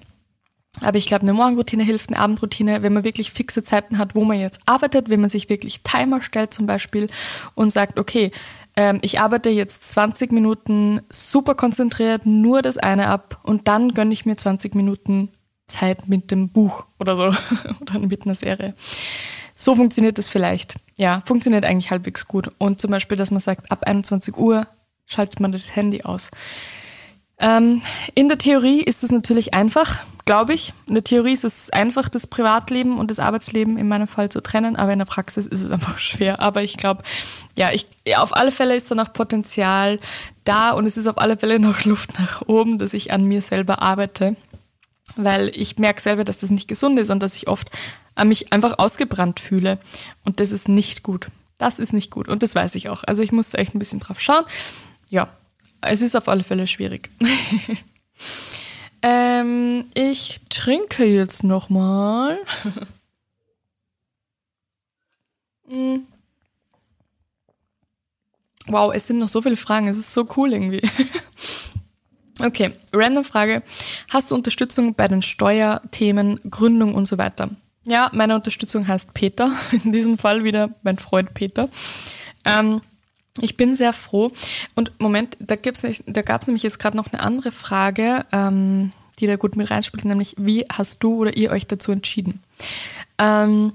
Aber 0.81 0.97
ich 0.97 1.07
glaube, 1.07 1.23
eine 1.23 1.33
Morgenroutine 1.33 1.83
hilft, 1.83 2.09
eine 2.09 2.19
Abendroutine, 2.19 2.81
wenn 2.81 2.93
man 2.93 3.03
wirklich 3.03 3.31
fixe 3.31 3.63
Zeiten 3.63 3.97
hat, 3.97 4.15
wo 4.15 4.23
man 4.23 4.39
jetzt 4.39 4.61
arbeitet, 4.65 5.09
wenn 5.09 5.21
man 5.21 5.29
sich 5.29 5.49
wirklich 5.49 5.81
Timer 5.83 6.21
stellt 6.21 6.53
zum 6.53 6.65
Beispiel 6.65 7.09
und 7.55 7.71
sagt, 7.71 7.99
okay, 7.99 8.31
ähm, 8.75 8.99
ich 9.01 9.19
arbeite 9.19 9.49
jetzt 9.49 9.89
20 9.91 10.31
Minuten 10.31 11.01
super 11.09 11.55
konzentriert, 11.55 12.25
nur 12.25 12.61
das 12.61 12.77
eine 12.77 13.07
ab 13.07 13.39
und 13.43 13.67
dann 13.67 13.93
gönne 13.93 14.13
ich 14.13 14.25
mir 14.25 14.37
20 14.37 14.75
Minuten 14.75 15.29
Zeit 15.67 16.07
mit 16.07 16.31
dem 16.31 16.49
Buch 16.49 16.85
oder 16.99 17.15
so 17.15 17.33
oder 17.81 17.99
mit 17.99 18.25
einer 18.25 18.35
Serie. 18.35 18.73
So 19.53 19.75
funktioniert 19.75 20.17
das 20.17 20.29
vielleicht. 20.29 20.75
Ja, 20.95 21.21
funktioniert 21.25 21.65
eigentlich 21.65 21.91
halbwegs 21.91 22.27
gut. 22.27 22.49
Und 22.57 22.79
zum 22.79 22.91
Beispiel, 22.91 23.17
dass 23.17 23.31
man 23.31 23.41
sagt, 23.41 23.71
ab 23.71 23.83
21 23.83 24.37
Uhr 24.37 24.67
schaltet 25.05 25.41
man 25.41 25.51
das 25.51 25.75
Handy 25.75 26.03
aus. 26.03 26.31
Ähm, 27.39 27.81
in 28.15 28.27
der 28.27 28.37
Theorie 28.37 28.81
ist 28.81 29.03
es 29.03 29.11
natürlich 29.11 29.53
einfach, 29.53 29.99
glaube 30.25 30.53
ich. 30.53 30.73
In 30.87 30.93
der 30.93 31.03
Theorie 31.03 31.33
ist 31.33 31.45
es 31.45 31.69
einfach, 31.69 32.09
das 32.09 32.27
Privatleben 32.27 32.97
und 32.97 33.09
das 33.09 33.19
Arbeitsleben 33.19 33.77
in 33.77 33.87
meinem 33.87 34.07
Fall 34.07 34.29
zu 34.29 34.41
trennen, 34.41 34.75
aber 34.75 34.91
in 34.91 34.99
der 34.99 35.05
Praxis 35.05 35.47
ist 35.47 35.61
es 35.61 35.71
einfach 35.71 35.97
schwer. 35.99 36.41
Aber 36.41 36.61
ich 36.63 36.75
glaube, 36.77 37.03
ja, 37.55 37.71
ich, 37.71 37.87
auf 38.17 38.35
alle 38.35 38.51
Fälle 38.51 38.75
ist 38.75 38.91
da 38.91 38.95
noch 38.95 39.13
Potenzial 39.13 39.99
da 40.43 40.71
und 40.71 40.85
es 40.85 40.97
ist 40.97 41.07
auf 41.07 41.17
alle 41.17 41.37
Fälle 41.37 41.59
noch 41.59 41.85
Luft 41.85 42.19
nach 42.19 42.41
oben, 42.47 42.77
dass 42.77 42.93
ich 42.93 43.11
an 43.13 43.23
mir 43.23 43.41
selber 43.41 43.81
arbeite. 43.81 44.35
Weil 45.15 45.49
ich 45.55 45.77
merke 45.77 46.01
selber, 46.01 46.23
dass 46.23 46.39
das 46.39 46.51
nicht 46.51 46.67
gesund 46.67 46.99
ist 46.99 47.09
und 47.09 47.23
dass 47.23 47.33
ich 47.33 47.47
oft 47.47 47.71
mich 48.23 48.51
einfach 48.53 48.77
ausgebrannt 48.77 49.39
fühle. 49.39 49.79
Und 50.23 50.39
das 50.39 50.51
ist 50.51 50.67
nicht 50.67 51.03
gut. 51.03 51.29
Das 51.57 51.79
ist 51.79 51.93
nicht 51.93 52.11
gut. 52.11 52.27
Und 52.27 52.43
das 52.43 52.53
weiß 52.53 52.75
ich 52.75 52.89
auch. 52.89 53.03
Also 53.05 53.23
ich 53.23 53.31
musste 53.31 53.57
echt 53.57 53.73
ein 53.73 53.79
bisschen 53.79 53.99
drauf 53.99 54.19
schauen. 54.19 54.45
Ja, 55.09 55.29
es 55.81 56.01
ist 56.01 56.15
auf 56.15 56.27
alle 56.27 56.43
Fälle 56.43 56.67
schwierig. 56.67 57.09
ähm, 59.01 59.85
ich 59.93 60.41
trinke 60.49 61.05
jetzt 61.05 61.43
nochmal. 61.43 62.39
mm. 65.67 65.99
Wow, 68.67 68.93
es 68.93 69.07
sind 69.07 69.19
noch 69.19 69.29
so 69.29 69.41
viele 69.41 69.57
Fragen. 69.57 69.87
Es 69.87 69.97
ist 69.97 70.13
so 70.13 70.27
cool 70.37 70.53
irgendwie. 70.53 70.81
okay, 72.39 72.71
random 72.93 73.23
Frage. 73.23 73.63
Hast 74.09 74.29
du 74.29 74.35
Unterstützung 74.35 74.93
bei 74.93 75.07
den 75.07 75.23
Steuerthemen, 75.23 76.39
Gründung 76.49 76.93
und 76.93 77.05
so 77.05 77.17
weiter? 77.17 77.49
Ja, 77.85 78.11
meine 78.13 78.35
Unterstützung 78.35 78.87
heißt 78.87 79.13
Peter. 79.15 79.51
In 79.83 79.91
diesem 79.91 80.19
Fall 80.19 80.43
wieder 80.43 80.75
mein 80.83 80.99
Freund 80.99 81.33
Peter. 81.33 81.69
Ähm, 82.45 82.81
ich 83.41 83.57
bin 83.57 83.75
sehr 83.75 83.93
froh. 83.93 84.31
Und 84.75 84.91
Moment, 84.99 85.37
da, 85.39 85.55
da 85.55 86.21
gab 86.21 86.41
es 86.41 86.47
nämlich 86.47 86.63
jetzt 86.63 86.79
gerade 86.79 86.97
noch 86.97 87.11
eine 87.11 87.21
andere 87.21 87.51
Frage, 87.51 88.25
ähm, 88.31 88.91
die 89.19 89.27
da 89.27 89.35
gut 89.35 89.55
mit 89.55 89.69
reinspielt, 89.69 90.05
nämlich 90.05 90.35
wie 90.37 90.65
hast 90.71 91.03
du 91.03 91.15
oder 91.15 91.35
ihr 91.35 91.51
euch 91.51 91.67
dazu 91.67 91.91
entschieden? 91.91 92.41
Ähm, 93.17 93.73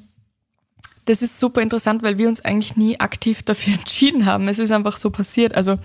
das 1.07 1.23
ist 1.23 1.39
super 1.39 1.61
interessant, 1.61 2.03
weil 2.03 2.19
wir 2.19 2.29
uns 2.29 2.45
eigentlich 2.45 2.77
nie 2.77 2.99
aktiv 2.99 3.43
dafür 3.45 3.75
entschieden 3.75 4.27
haben. 4.27 4.49
Es 4.49 4.59
ist 4.59 4.71
einfach 4.71 4.97
so 4.97 5.11
passiert. 5.11 5.55
Also 5.55 5.79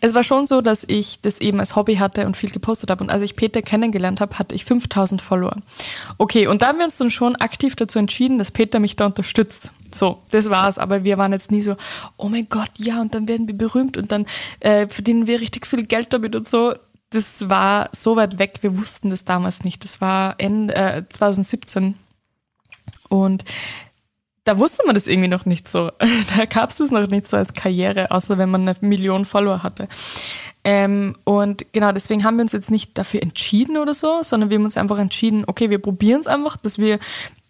es 0.00 0.14
war 0.14 0.22
schon 0.22 0.46
so, 0.46 0.60
dass 0.60 0.84
ich 0.86 1.20
das 1.20 1.40
eben 1.40 1.60
als 1.60 1.76
Hobby 1.76 1.96
hatte 1.96 2.26
und 2.26 2.36
viel 2.36 2.50
gepostet 2.50 2.90
habe. 2.90 3.04
Und 3.04 3.10
als 3.10 3.22
ich 3.22 3.36
Peter 3.36 3.62
kennengelernt 3.62 4.20
habe, 4.20 4.38
hatte 4.38 4.54
ich 4.54 4.64
5000 4.64 5.20
Follower. 5.20 5.56
Okay, 6.18 6.46
und 6.46 6.62
da 6.62 6.68
haben 6.68 6.78
wir 6.78 6.84
uns 6.84 6.96
dann 6.96 7.10
schon 7.10 7.36
aktiv 7.36 7.76
dazu 7.76 7.98
entschieden, 7.98 8.38
dass 8.38 8.50
Peter 8.50 8.78
mich 8.78 8.96
da 8.96 9.06
unterstützt. 9.06 9.72
So, 9.94 10.22
das 10.30 10.50
war's. 10.50 10.78
Aber 10.78 11.04
wir 11.04 11.18
waren 11.18 11.32
jetzt 11.32 11.50
nie 11.50 11.62
so, 11.62 11.76
oh 12.16 12.28
mein 12.28 12.48
Gott, 12.48 12.70
ja, 12.78 13.00
und 13.00 13.14
dann 13.14 13.28
werden 13.28 13.46
wir 13.46 13.56
berühmt 13.56 13.96
und 13.96 14.10
dann 14.12 14.26
äh, 14.60 14.88
verdienen 14.88 15.26
wir 15.26 15.40
richtig 15.40 15.66
viel 15.66 15.84
Geld 15.84 16.12
damit 16.12 16.34
und 16.34 16.48
so. 16.48 16.74
Das 17.10 17.50
war 17.50 17.90
so 17.92 18.16
weit 18.16 18.38
weg, 18.38 18.58
wir 18.62 18.78
wussten 18.78 19.10
das 19.10 19.26
damals 19.26 19.64
nicht. 19.64 19.84
Das 19.84 20.00
war 20.00 20.36
Ende 20.38 20.74
äh, 20.74 21.02
2017. 21.10 21.96
Und 23.10 23.44
da 24.44 24.58
wusste 24.58 24.84
man 24.84 24.94
das 24.94 25.06
irgendwie 25.06 25.28
noch 25.28 25.44
nicht 25.44 25.68
so. 25.68 25.90
Da 26.36 26.44
gab 26.46 26.70
es 26.70 26.76
das 26.76 26.90
noch 26.90 27.06
nicht 27.06 27.26
so 27.26 27.36
als 27.36 27.54
Karriere, 27.54 28.10
außer 28.10 28.38
wenn 28.38 28.50
man 28.50 28.68
eine 28.68 28.76
Million 28.80 29.24
Follower 29.24 29.62
hatte. 29.62 29.88
Ähm, 30.64 31.16
und 31.24 31.72
genau 31.72 31.92
deswegen 31.92 32.24
haben 32.24 32.36
wir 32.36 32.42
uns 32.42 32.52
jetzt 32.52 32.70
nicht 32.70 32.96
dafür 32.96 33.22
entschieden 33.22 33.76
oder 33.76 33.94
so, 33.94 34.22
sondern 34.22 34.50
wir 34.50 34.56
haben 34.58 34.64
uns 34.64 34.76
einfach 34.76 34.98
entschieden, 34.98 35.44
okay, 35.46 35.70
wir 35.70 35.78
probieren 35.78 36.20
es 36.20 36.26
einfach, 36.26 36.56
dass 36.56 36.78
wir, 36.78 36.98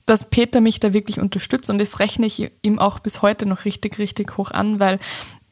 dass 0.06 0.30
Peter 0.30 0.60
mich 0.60 0.80
da 0.80 0.92
wirklich 0.92 1.20
unterstützt 1.20 1.68
und 1.68 1.78
das 1.78 1.98
rechne 1.98 2.26
ich 2.26 2.50
ihm 2.62 2.78
auch 2.78 3.00
bis 3.00 3.20
heute 3.20 3.44
noch 3.44 3.64
richtig, 3.66 3.98
richtig 3.98 4.38
hoch 4.38 4.50
an, 4.50 4.80
weil 4.80 4.98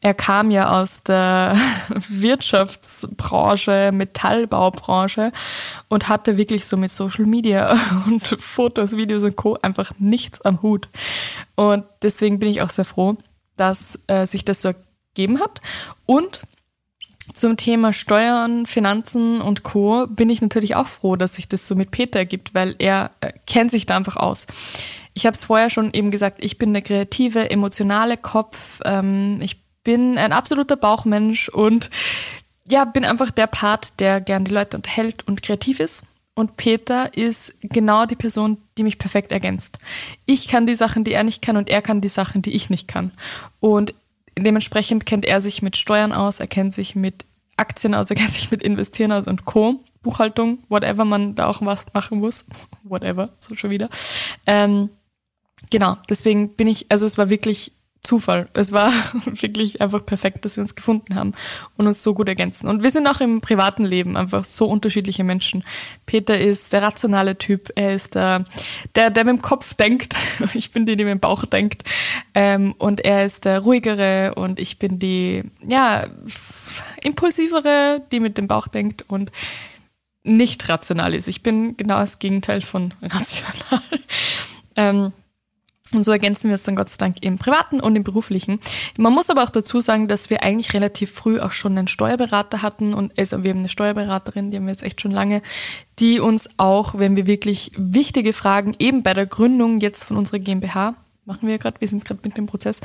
er 0.01 0.15
kam 0.15 0.49
ja 0.49 0.81
aus 0.81 1.03
der 1.03 1.55
Wirtschaftsbranche, 2.09 3.91
Metallbaubranche 3.93 5.31
und 5.89 6.09
hatte 6.09 6.37
wirklich 6.37 6.65
so 6.65 6.75
mit 6.75 6.89
Social 6.89 7.25
Media 7.25 7.77
und 8.07 8.27
Fotos, 8.27 8.97
Videos 8.97 9.23
und 9.23 9.35
Co. 9.35 9.57
einfach 9.61 9.93
nichts 9.99 10.41
am 10.41 10.61
Hut. 10.63 10.89
Und 11.55 11.85
deswegen 12.01 12.39
bin 12.39 12.49
ich 12.49 12.63
auch 12.63 12.71
sehr 12.71 12.85
froh, 12.85 13.15
dass 13.57 13.99
äh, 14.07 14.25
sich 14.25 14.43
das 14.43 14.63
so 14.63 14.73
ergeben 15.13 15.39
hat. 15.39 15.61
Und 16.07 16.41
zum 17.33 17.55
Thema 17.55 17.93
Steuern, 17.93 18.65
Finanzen 18.65 19.39
und 19.39 19.61
Co. 19.61 20.07
bin 20.07 20.29
ich 20.29 20.41
natürlich 20.41 20.75
auch 20.75 20.87
froh, 20.87 21.15
dass 21.15 21.35
sich 21.35 21.47
das 21.47 21.67
so 21.67 21.75
mit 21.75 21.91
Peter 21.91 22.19
ergibt, 22.19 22.55
weil 22.55 22.75
er 22.79 23.11
äh, 23.21 23.33
kennt 23.45 23.69
sich 23.69 23.85
da 23.85 23.95
einfach 23.95 24.17
aus. 24.17 24.47
Ich 25.13 25.27
habe 25.27 25.35
es 25.35 25.43
vorher 25.43 25.69
schon 25.69 25.93
eben 25.93 26.09
gesagt, 26.09 26.43
ich 26.43 26.57
bin 26.57 26.73
der 26.73 26.81
kreative, 26.81 27.51
emotionale 27.51 28.17
Kopf. 28.17 28.79
Ähm, 28.83 29.39
ich 29.41 29.57
bin 29.83 30.17
ein 30.17 30.33
absoluter 30.33 30.75
Bauchmensch 30.75 31.49
und 31.49 31.89
ja, 32.67 32.85
bin 32.85 33.05
einfach 33.05 33.31
der 33.31 33.47
Part, 33.47 33.99
der 33.99 34.21
gern 34.21 34.45
die 34.45 34.53
Leute 34.53 34.77
unterhält 34.77 35.27
und 35.27 35.41
kreativ 35.41 35.79
ist. 35.79 36.03
Und 36.33 36.55
Peter 36.55 37.15
ist 37.15 37.53
genau 37.61 38.05
die 38.05 38.15
Person, 38.15 38.57
die 38.77 38.83
mich 38.83 38.97
perfekt 38.97 39.31
ergänzt. 39.31 39.79
Ich 40.25 40.47
kann 40.47 40.65
die 40.65 40.75
Sachen, 40.75 41.03
die 41.03 41.11
er 41.11 41.23
nicht 41.23 41.41
kann, 41.41 41.57
und 41.57 41.69
er 41.69 41.81
kann 41.81 41.99
die 42.01 42.07
Sachen, 42.07 42.41
die 42.41 42.51
ich 42.51 42.69
nicht 42.69 42.87
kann. 42.87 43.11
Und 43.59 43.93
dementsprechend 44.39 45.05
kennt 45.05 45.25
er 45.25 45.41
sich 45.41 45.61
mit 45.61 45.75
Steuern 45.75 46.13
aus, 46.13 46.39
er 46.39 46.47
kennt 46.47 46.73
sich 46.73 46.95
mit 46.95 47.25
Aktien 47.57 47.93
aus, 47.93 48.09
er 48.09 48.15
kennt 48.15 48.31
sich 48.31 48.49
mit 48.49 48.63
Investieren 48.63 49.11
aus 49.11 49.27
und 49.27 49.45
Co. 49.45 49.81
Buchhaltung, 50.01 50.59
whatever 50.69 51.05
man 51.05 51.35
da 51.35 51.47
auch 51.47 51.61
was 51.61 51.85
machen 51.93 52.19
muss. 52.19 52.45
Whatever, 52.83 53.29
so 53.37 53.53
schon 53.53 53.69
wieder. 53.69 53.87
Ähm, 54.47 54.89
genau, 55.69 55.97
deswegen 56.09 56.49
bin 56.55 56.67
ich, 56.67 56.87
also 56.89 57.05
es 57.05 57.19
war 57.19 57.29
wirklich 57.29 57.71
Zufall. 58.03 58.49
Es 58.53 58.71
war 58.71 58.91
wirklich 59.25 59.79
einfach 59.79 60.03
perfekt, 60.05 60.43
dass 60.43 60.57
wir 60.57 60.63
uns 60.63 60.73
gefunden 60.73 61.15
haben 61.15 61.33
und 61.77 61.85
uns 61.85 62.01
so 62.01 62.15
gut 62.15 62.27
ergänzen. 62.27 62.67
Und 62.67 62.81
wir 62.81 62.89
sind 62.89 63.05
auch 63.05 63.21
im 63.21 63.41
privaten 63.41 63.85
Leben 63.85 64.17
einfach 64.17 64.43
so 64.43 64.65
unterschiedliche 64.65 65.23
Menschen. 65.23 65.63
Peter 66.07 66.37
ist 66.37 66.73
der 66.73 66.81
rationale 66.81 67.37
Typ, 67.37 67.69
er 67.75 67.93
ist 67.93 68.15
der, 68.15 68.43
der, 68.95 69.11
der 69.11 69.25
mit 69.25 69.37
dem 69.37 69.41
Kopf 69.41 69.73
denkt. 69.73 70.15
Ich 70.53 70.71
bin 70.71 70.85
die, 70.85 70.95
die 70.95 71.05
mit 71.05 71.11
dem 71.11 71.19
Bauch 71.19 71.45
denkt. 71.45 71.83
Ähm, 72.33 72.73
und 72.77 73.01
er 73.01 73.25
ist 73.25 73.45
der 73.45 73.59
ruhigere 73.59 74.33
und 74.35 74.59
ich 74.59 74.79
bin 74.79 74.99
die, 74.99 75.43
ja, 75.65 76.07
impulsivere, 77.01 78.01
die 78.11 78.19
mit 78.19 78.37
dem 78.37 78.47
Bauch 78.47 78.67
denkt 78.67 79.05
und 79.07 79.31
nicht 80.23 80.67
rational 80.69 81.13
ist. 81.13 81.27
Ich 81.27 81.41
bin 81.41 81.77
genau 81.77 81.99
das 81.99 82.19
Gegenteil 82.19 82.61
von 82.61 82.93
rational. 83.01 83.83
Und 85.93 86.03
so 86.03 86.11
ergänzen 86.11 86.49
wir 86.49 86.55
es 86.55 86.63
dann 86.63 86.75
Gott 86.75 86.89
sei 86.89 86.97
Dank 86.97 87.17
im 87.21 87.37
privaten 87.37 87.79
und 87.79 87.95
im 87.95 88.03
beruflichen. 88.03 88.59
Man 88.97 89.13
muss 89.13 89.29
aber 89.29 89.43
auch 89.43 89.49
dazu 89.49 89.81
sagen, 89.81 90.07
dass 90.07 90.29
wir 90.29 90.43
eigentlich 90.43 90.73
relativ 90.73 91.11
früh 91.11 91.39
auch 91.39 91.51
schon 91.51 91.77
einen 91.77 91.87
Steuerberater 91.87 92.61
hatten 92.61 92.93
und 92.93 93.17
also 93.17 93.43
wir 93.43 93.51
haben 93.51 93.59
eine 93.59 93.69
Steuerberaterin, 93.69 94.51
die 94.51 94.57
haben 94.57 94.65
wir 94.65 94.73
jetzt 94.73 94.83
echt 94.83 95.01
schon 95.01 95.11
lange, 95.11 95.41
die 95.99 96.19
uns 96.19 96.49
auch, 96.57 96.97
wenn 96.97 97.15
wir 97.15 97.27
wirklich 97.27 97.71
wichtige 97.77 98.33
Fragen 98.33 98.75
eben 98.79 99.03
bei 99.03 99.13
der 99.13 99.25
Gründung 99.25 99.79
jetzt 99.79 100.05
von 100.05 100.17
unserer 100.17 100.39
GmbH 100.39 100.95
machen 101.25 101.47
wir 101.47 101.57
gerade, 101.57 101.79
wir 101.79 101.87
sind 101.87 102.03
gerade 102.03 102.19
mit 102.23 102.35
dem 102.35 102.47
Prozess, 102.47 102.79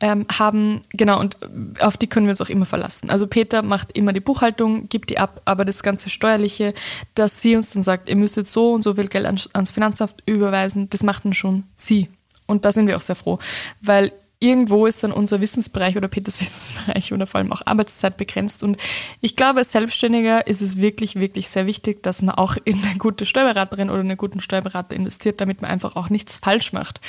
ähm, 0.00 0.26
haben, 0.30 0.82
genau, 0.90 1.18
und 1.18 1.36
auf 1.80 1.96
die 1.96 2.06
können 2.06 2.26
wir 2.26 2.30
uns 2.30 2.40
auch 2.40 2.48
immer 2.48 2.66
verlassen. 2.66 3.10
Also 3.10 3.26
Peter 3.26 3.62
macht 3.62 3.92
immer 3.96 4.12
die 4.12 4.20
Buchhaltung, 4.20 4.88
gibt 4.88 5.10
die 5.10 5.18
ab, 5.18 5.40
aber 5.44 5.64
das 5.64 5.82
ganze 5.82 6.10
Steuerliche, 6.10 6.74
dass 7.14 7.42
sie 7.42 7.56
uns 7.56 7.72
dann 7.72 7.82
sagt, 7.82 8.08
ihr 8.08 8.16
müsst 8.16 8.36
jetzt 8.36 8.52
so 8.52 8.72
und 8.72 8.82
so 8.82 8.94
viel 8.94 9.08
Geld 9.08 9.26
ans 9.26 9.70
Finanzamt 9.70 10.22
überweisen, 10.26 10.90
das 10.90 11.02
macht 11.02 11.24
dann 11.24 11.34
schon 11.34 11.64
sie. 11.74 12.08
Und 12.48 12.64
da 12.64 12.72
sind 12.72 12.88
wir 12.88 12.96
auch 12.96 13.02
sehr 13.02 13.14
froh, 13.14 13.38
weil 13.80 14.12
irgendwo 14.40 14.86
ist 14.86 15.02
dann 15.02 15.12
unser 15.12 15.40
Wissensbereich 15.40 15.96
oder 15.96 16.08
Peters 16.08 16.40
Wissensbereich 16.40 17.12
oder 17.12 17.26
vor 17.26 17.38
allem 17.38 17.52
auch 17.52 17.62
Arbeitszeit 17.64 18.16
begrenzt. 18.16 18.62
Und 18.62 18.76
ich 19.20 19.36
glaube, 19.36 19.60
als 19.60 19.72
Selbstständiger 19.72 20.46
ist 20.46 20.62
es 20.62 20.78
wirklich, 20.78 21.16
wirklich 21.16 21.48
sehr 21.48 21.66
wichtig, 21.66 22.02
dass 22.02 22.22
man 22.22 22.34
auch 22.34 22.56
in 22.64 22.82
eine 22.82 22.98
gute 22.98 23.26
Steuerberaterin 23.26 23.90
oder 23.90 24.00
einen 24.00 24.16
guten 24.16 24.40
Steuerberater 24.40 24.96
investiert, 24.96 25.40
damit 25.40 25.62
man 25.62 25.70
einfach 25.70 25.96
auch 25.96 26.10
nichts 26.10 26.38
falsch 26.38 26.72
macht. 26.72 27.00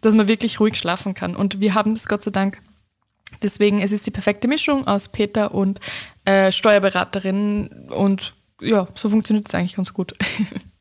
Dass 0.00 0.14
man 0.14 0.28
wirklich 0.28 0.60
ruhig 0.60 0.76
schlafen 0.76 1.14
kann. 1.14 1.36
Und 1.36 1.60
wir 1.60 1.74
haben 1.74 1.94
das 1.94 2.08
Gott 2.08 2.22
sei 2.22 2.30
Dank. 2.30 2.60
Deswegen, 3.42 3.80
es 3.80 3.92
ist 3.92 4.06
die 4.06 4.10
perfekte 4.10 4.46
Mischung 4.46 4.86
aus 4.86 5.08
Peter 5.08 5.54
und 5.54 5.80
äh, 6.24 6.52
Steuerberaterin. 6.52 7.88
Und 7.88 8.34
ja, 8.60 8.88
so 8.94 9.08
funktioniert 9.08 9.48
es 9.48 9.54
eigentlich 9.54 9.76
ganz 9.76 9.94
gut. 9.94 10.14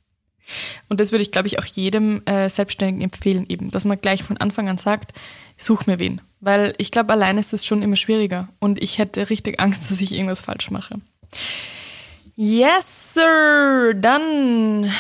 Und 0.90 1.00
das 1.00 1.12
würde 1.12 1.22
ich, 1.22 1.32
glaube 1.32 1.48
ich, 1.48 1.60
auch 1.60 1.66
jedem 1.66 2.26
äh, 2.26 2.50
Selbstständigen 2.50 3.02
empfehlen, 3.02 3.46
eben, 3.48 3.72
dass 3.72 3.86
man 3.86 4.00
gleich 4.00 4.24
von 4.24 4.38
Anfang 4.38 4.70
an 4.70 4.78
sagt, 4.78 5.14
such 5.58 5.86
mir 5.88 6.00
wen. 6.00 6.22
Weil 6.40 6.74
ich 6.78 6.92
glaube, 6.92 7.14
allein 7.14 7.38
ist 7.38 7.54
das 7.54 7.66
schon 7.66 7.82
immer 7.82 7.96
schwieriger. 7.96 8.50
Und 8.60 8.82
ich 8.82 8.98
hätte 8.98 9.30
richtig 9.30 9.60
Angst, 9.60 9.84
dass 9.92 10.02
ich 10.02 10.14
irgendwas 10.14 10.42
falsch 10.42 10.72
mache. 10.72 11.02
Yes, 12.36 13.14
sir. 13.14 13.94
Dann 13.96 14.92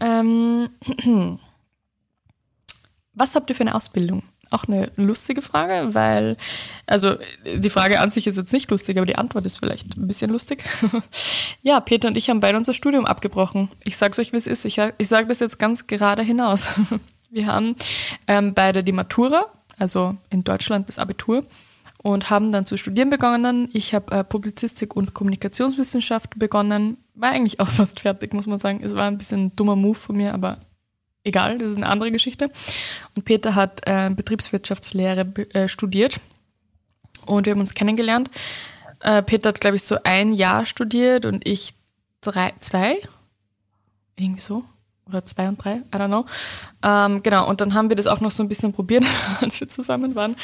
Ähm, 0.00 0.70
was 3.14 3.34
habt 3.34 3.50
ihr 3.50 3.56
für 3.56 3.62
eine 3.62 3.74
Ausbildung? 3.74 4.22
Auch 4.50 4.64
eine 4.64 4.90
lustige 4.96 5.42
Frage, 5.42 5.94
weil, 5.94 6.36
also 6.86 7.16
die 7.46 7.70
Frage 7.70 8.00
an 8.00 8.10
sich 8.10 8.26
ist 8.26 8.36
jetzt 8.36 8.52
nicht 8.52 8.68
lustig, 8.70 8.96
aber 8.96 9.06
die 9.06 9.16
Antwort 9.16 9.46
ist 9.46 9.58
vielleicht 9.58 9.96
ein 9.96 10.08
bisschen 10.08 10.30
lustig. 10.30 10.64
ja, 11.62 11.78
Peter 11.78 12.08
und 12.08 12.16
ich 12.16 12.28
haben 12.28 12.40
beide 12.40 12.58
unser 12.58 12.74
Studium 12.74 13.06
abgebrochen. 13.06 13.70
Ich 13.84 13.96
sag's 13.96 14.18
euch, 14.18 14.32
wie 14.32 14.38
es 14.38 14.48
ist. 14.48 14.64
Ich, 14.64 14.80
ich 14.98 15.08
sage 15.08 15.28
das 15.28 15.38
jetzt 15.38 15.60
ganz 15.60 15.86
gerade 15.86 16.22
hinaus. 16.22 16.74
Wir 17.30 17.46
haben 17.46 17.76
ähm, 18.26 18.54
beide 18.54 18.82
die 18.82 18.90
Matura, 18.90 19.46
also 19.78 20.16
in 20.30 20.42
Deutschland 20.42 20.88
das 20.88 20.98
Abitur, 20.98 21.44
und 22.02 22.28
haben 22.30 22.50
dann 22.50 22.66
zu 22.66 22.76
studieren 22.76 23.10
begonnen. 23.10 23.68
Ich 23.72 23.94
habe 23.94 24.12
äh, 24.16 24.24
Publizistik 24.24 24.96
und 24.96 25.14
Kommunikationswissenschaft 25.14 26.38
begonnen. 26.40 26.96
War 27.14 27.30
eigentlich 27.30 27.60
auch 27.60 27.68
fast 27.68 28.00
fertig, 28.00 28.34
muss 28.34 28.48
man 28.48 28.58
sagen. 28.58 28.80
Es 28.82 28.96
war 28.96 29.06
ein 29.06 29.18
bisschen 29.18 29.46
ein 29.46 29.56
dummer 29.56 29.76
Move 29.76 29.94
von 29.94 30.16
mir, 30.16 30.34
aber 30.34 30.58
egal, 31.24 31.58
das 31.58 31.70
ist 31.70 31.76
eine 31.76 31.88
andere 31.88 32.10
Geschichte. 32.10 32.50
Und 33.14 33.24
Peter 33.24 33.54
hat 33.54 33.82
äh, 33.86 34.10
Betriebswirtschaftslehre 34.10 35.26
äh, 35.54 35.68
studiert 35.68 36.20
und 37.26 37.46
wir 37.46 37.52
haben 37.52 37.60
uns 37.60 37.74
kennengelernt. 37.74 38.30
Äh, 39.00 39.22
Peter 39.22 39.50
hat, 39.50 39.60
glaube 39.60 39.76
ich, 39.76 39.82
so 39.82 39.98
ein 40.04 40.34
Jahr 40.34 40.66
studiert 40.66 41.24
und 41.24 41.46
ich 41.46 41.74
drei, 42.20 42.52
zwei, 42.60 42.96
irgendwie 44.16 44.40
so. 44.40 44.64
Oder 45.06 45.24
zwei 45.24 45.48
und 45.48 45.62
drei, 45.62 45.76
I 45.76 45.96
don't 45.96 46.06
know. 46.06 46.24
Ähm, 46.84 47.22
genau, 47.22 47.48
und 47.48 47.60
dann 47.60 47.74
haben 47.74 47.88
wir 47.88 47.96
das 47.96 48.06
auch 48.06 48.20
noch 48.20 48.30
so 48.30 48.44
ein 48.44 48.48
bisschen 48.48 48.72
probiert, 48.72 49.04
als 49.40 49.60
wir 49.60 49.68
zusammen 49.68 50.14
waren. 50.14 50.36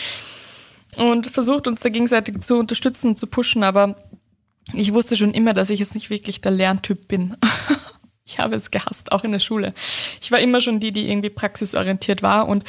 Und 0.96 1.28
versucht 1.28 1.68
uns 1.68 1.80
da 1.80 1.88
gegenseitig 1.88 2.40
zu 2.40 2.58
unterstützen, 2.58 3.16
zu 3.16 3.26
pushen, 3.26 3.62
aber 3.62 3.94
ich 4.72 4.92
wusste 4.92 5.14
schon 5.14 5.34
immer, 5.34 5.54
dass 5.54 5.70
ich 5.70 5.78
jetzt 5.78 5.94
nicht 5.94 6.10
wirklich 6.10 6.40
der 6.40 6.52
Lerntyp 6.52 7.06
bin. 7.06 7.36
Ich 8.26 8.38
habe 8.40 8.56
es 8.56 8.70
gehasst, 8.70 9.12
auch 9.12 9.24
in 9.24 9.32
der 9.32 9.38
Schule. 9.38 9.72
Ich 10.20 10.32
war 10.32 10.40
immer 10.40 10.60
schon 10.60 10.80
die, 10.80 10.90
die 10.90 11.08
irgendwie 11.08 11.30
praxisorientiert 11.30 12.22
war 12.22 12.48
und 12.48 12.64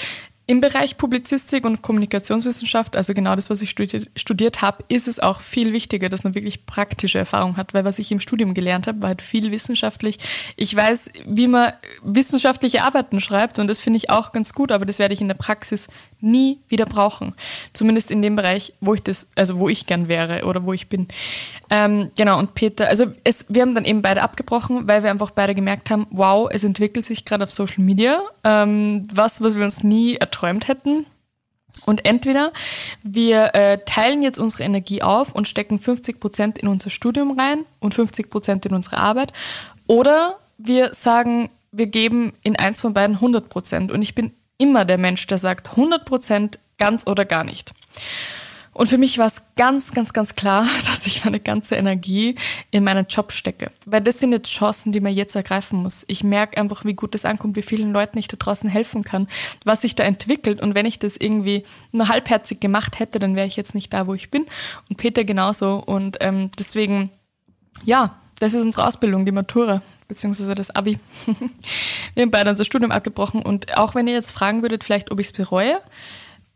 im 0.49 0.61
Bereich 0.61 0.95
Publizistik 0.95 1.65
und 1.65 1.81
Kommunikationswissenschaft, 1.81 2.95
also 2.95 3.13
genau 3.13 3.35
das, 3.35 3.49
was 3.49 3.61
ich 3.61 3.69
studiert, 3.69 4.09
studiert 4.15 4.61
habe, 4.61 4.81
ist 4.87 5.09
es 5.09 5.19
auch 5.19 5.41
viel 5.41 5.73
wichtiger, 5.73 6.07
dass 6.07 6.23
man 6.23 6.35
wirklich 6.35 6.65
praktische 6.65 7.19
Erfahrung 7.19 7.57
hat, 7.57 7.73
weil 7.73 7.83
was 7.83 7.99
ich 7.99 8.13
im 8.13 8.21
Studium 8.21 8.53
gelernt 8.53 8.87
habe, 8.87 9.01
war 9.01 9.09
halt 9.09 9.21
viel 9.21 9.51
wissenschaftlich. 9.51 10.19
Ich 10.55 10.73
weiß, 10.73 11.11
wie 11.25 11.47
man 11.47 11.73
wissenschaftliche 12.01 12.83
Arbeiten 12.83 13.19
schreibt 13.19 13.59
und 13.59 13.67
das 13.67 13.81
finde 13.81 13.97
ich 13.97 14.09
auch 14.09 14.31
ganz 14.31 14.53
gut, 14.53 14.71
aber 14.71 14.85
das 14.85 14.99
werde 14.99 15.13
ich 15.13 15.19
in 15.19 15.27
der 15.27 15.35
Praxis 15.35 15.89
nie 16.21 16.59
wieder 16.69 16.85
brauchen. 16.85 17.35
Zumindest 17.73 18.09
in 18.09 18.21
dem 18.21 18.37
Bereich, 18.37 18.71
wo 18.79 18.93
ich 18.93 19.03
das, 19.03 19.27
also 19.35 19.59
wo 19.59 19.67
ich 19.67 19.85
gern 19.85 20.07
wäre 20.07 20.45
oder 20.45 20.63
wo 20.63 20.71
ich 20.71 20.87
bin. 20.87 21.09
Ähm, 21.69 22.11
genau, 22.15 22.39
und 22.39 22.53
Peter, 22.53 22.87
also 22.87 23.07
es, 23.25 23.45
wir 23.49 23.63
haben 23.63 23.75
dann 23.75 23.83
eben 23.83 24.01
beide 24.01 24.21
abgebrochen, 24.21 24.87
weil 24.87 25.03
wir 25.03 25.11
einfach 25.11 25.31
beide 25.31 25.53
gemerkt 25.53 25.91
haben, 25.91 26.07
wow, 26.09 26.47
es 26.49 26.63
entwickelt 26.63 27.03
sich 27.03 27.25
gerade 27.25 27.43
auf 27.43 27.51
Social 27.51 27.83
Media, 27.83 28.21
ähm, 28.45 29.09
was, 29.13 29.41
was 29.41 29.57
wir 29.57 29.65
uns 29.65 29.83
nie 29.83 30.15
erträumt 30.15 30.36
hätten. 30.41 31.05
Und 31.85 32.05
entweder 32.05 32.53
wir 33.03 33.53
äh, 33.53 33.77
teilen 33.85 34.23
jetzt 34.23 34.39
unsere 34.39 34.63
Energie 34.63 35.03
auf 35.03 35.33
und 35.33 35.47
stecken 35.47 35.79
50 35.79 36.19
Prozent 36.19 36.57
in 36.57 36.67
unser 36.67 36.89
Studium 36.89 37.39
rein 37.39 37.65
und 37.79 37.93
50 37.93 38.29
Prozent 38.29 38.65
in 38.65 38.73
unsere 38.73 38.97
Arbeit, 38.97 39.33
oder 39.85 40.37
wir 40.57 40.93
sagen, 40.93 41.49
wir 41.71 41.87
geben 41.87 42.33
in 42.43 42.55
eins 42.55 42.81
von 42.81 42.93
beiden 42.93 43.17
100 43.17 43.49
Prozent. 43.49 43.91
Und 43.91 44.01
ich 44.01 44.15
bin 44.15 44.31
immer 44.57 44.85
der 44.85 44.97
Mensch, 44.97 45.25
der 45.27 45.37
sagt 45.37 45.71
100 45.71 46.05
Prozent 46.05 46.59
ganz 46.77 47.05
oder 47.07 47.25
gar 47.25 47.43
nicht. 47.43 47.73
Und 48.77 48.85
für 48.85 48.99
mich 48.99 49.17
war 49.17 49.25
es 49.25 49.41
ganz, 49.55 49.91
ganz, 49.91 50.13
ganz 50.13 50.35
klar, 50.35 50.67
dass 50.85 51.07
ich 51.07 51.25
meine 51.25 51.39
ganze 51.39 51.75
Energie 51.75 52.35
in 52.69 52.83
meinen 52.83 53.07
Job 53.09 53.31
stecke. 53.31 53.71
Weil 53.85 54.01
das 54.01 54.19
sind 54.19 54.31
jetzt 54.31 54.51
Chancen, 54.51 54.91
die 54.91 54.99
man 54.99 55.13
jetzt 55.13 55.35
ergreifen 55.35 55.81
muss. 55.81 56.05
Ich 56.07 56.23
merke 56.23 56.61
einfach, 56.61 56.85
wie 56.85 56.93
gut 56.93 57.15
es 57.15 57.25
ankommt, 57.25 57.55
wie 57.55 57.63
vielen 57.63 57.91
Leuten 57.91 58.19
ich 58.19 58.27
da 58.27 58.37
draußen 58.37 58.69
helfen 58.69 59.03
kann, 59.03 59.27
was 59.65 59.81
sich 59.81 59.95
da 59.95 60.03
entwickelt. 60.03 60.61
Und 60.61 60.75
wenn 60.75 60.85
ich 60.85 60.99
das 60.99 61.17
irgendwie 61.17 61.63
nur 61.91 62.07
halbherzig 62.07 62.59
gemacht 62.59 62.99
hätte, 62.99 63.17
dann 63.17 63.35
wäre 63.35 63.47
ich 63.47 63.55
jetzt 63.55 63.73
nicht 63.73 63.91
da, 63.93 64.05
wo 64.05 64.13
ich 64.13 64.29
bin. 64.29 64.45
Und 64.89 64.97
Peter 64.97 65.23
genauso. 65.23 65.77
Und 65.83 66.17
ähm, 66.19 66.51
deswegen, 66.59 67.09
ja, 67.83 68.15
das 68.39 68.53
ist 68.53 68.63
unsere 68.63 68.85
Ausbildung, 68.85 69.25
die 69.25 69.31
Matura, 69.31 69.81
beziehungsweise 70.07 70.53
das 70.53 70.69
Abi. 70.69 70.99
Wir 72.13 72.21
haben 72.21 72.29
beide 72.29 72.51
unser 72.51 72.63
Studium 72.63 72.91
abgebrochen. 72.91 73.41
Und 73.41 73.75
auch 73.75 73.95
wenn 73.95 74.07
ihr 74.07 74.13
jetzt 74.13 74.31
fragen 74.31 74.61
würdet, 74.61 74.83
vielleicht, 74.83 75.09
ob 75.09 75.19
ich 75.19 75.25
es 75.27 75.33
bereue, 75.33 75.81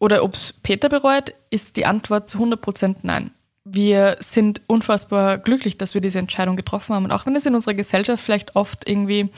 oder 0.02 0.24
ob 0.24 0.34
es 0.34 0.54
Peter 0.64 0.89
bereut, 0.89 1.34
ist 1.52 1.78
die 1.78 1.86
Antwort 1.86 2.28
zu 2.28 2.39
100% 2.39 2.95
nein. 3.04 3.30
Wir 3.64 4.18
sind 4.20 4.62
unfassbar 4.66 5.38
glücklich, 5.38 5.78
dass 5.78 5.93
wir 5.93 6.02
diese 6.02 6.18
Entscheidung 6.18 6.56
getroffen 6.56 6.95
haben. 6.95 7.06
Und 7.06 7.12
auch 7.12 7.28
wenn 7.28 7.36
es 7.36 7.45
in 7.45 7.54
unserer 7.54 7.76
Gesellschaft 7.76 8.24
vielleicht 8.24 8.56
oft 8.56 8.89
irgendwie 8.89 9.30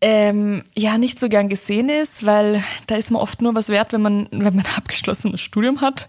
ähm, 0.00 0.62
ja 0.76 0.98
nicht 0.98 1.18
so 1.18 1.28
gern 1.28 1.48
gesehen 1.48 1.88
ist, 1.88 2.24
weil 2.24 2.62
da 2.86 2.94
ist 2.94 3.10
man 3.10 3.20
oft 3.20 3.42
nur 3.42 3.56
was 3.56 3.68
wert, 3.68 3.92
wenn 3.92 4.02
man, 4.02 4.28
wenn 4.30 4.54
man 4.54 4.60
ein 4.60 4.66
abgeschlossenes 4.76 5.40
Studium 5.40 5.80
hat, 5.80 6.06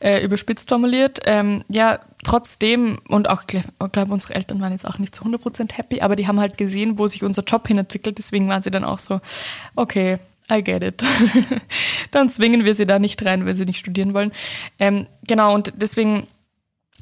äh, 0.00 0.24
überspitzt 0.24 0.70
formuliert. 0.70 1.20
Ähm, 1.26 1.62
ja, 1.68 2.00
trotzdem, 2.22 3.00
und 3.08 3.28
auch, 3.28 3.42
ich 3.42 3.64
glaube, 3.92 4.14
unsere 4.14 4.34
Eltern 4.34 4.62
waren 4.62 4.72
jetzt 4.72 4.88
auch 4.88 4.98
nicht 4.98 5.14
zu 5.14 5.24
100% 5.24 5.74
happy, 5.74 6.00
aber 6.00 6.16
die 6.16 6.26
haben 6.26 6.40
halt 6.40 6.56
gesehen, 6.56 6.96
wo 6.96 7.06
sich 7.06 7.22
unser 7.22 7.42
Job 7.42 7.68
hin 7.68 7.76
entwickelt. 7.76 8.16
Deswegen 8.16 8.48
waren 8.48 8.62
sie 8.62 8.70
dann 8.70 8.84
auch 8.84 8.98
so, 8.98 9.20
okay, 9.76 10.20
I 10.50 10.62
get 10.62 10.82
it. 10.82 11.02
dann 12.10 12.28
zwingen 12.28 12.64
wir 12.64 12.74
sie 12.74 12.86
da 12.86 12.98
nicht 12.98 13.24
rein, 13.24 13.46
weil 13.46 13.54
sie 13.54 13.64
nicht 13.64 13.78
studieren 13.78 14.14
wollen. 14.14 14.32
Ähm, 14.78 15.06
genau, 15.26 15.54
und 15.54 15.72
deswegen, 15.76 16.26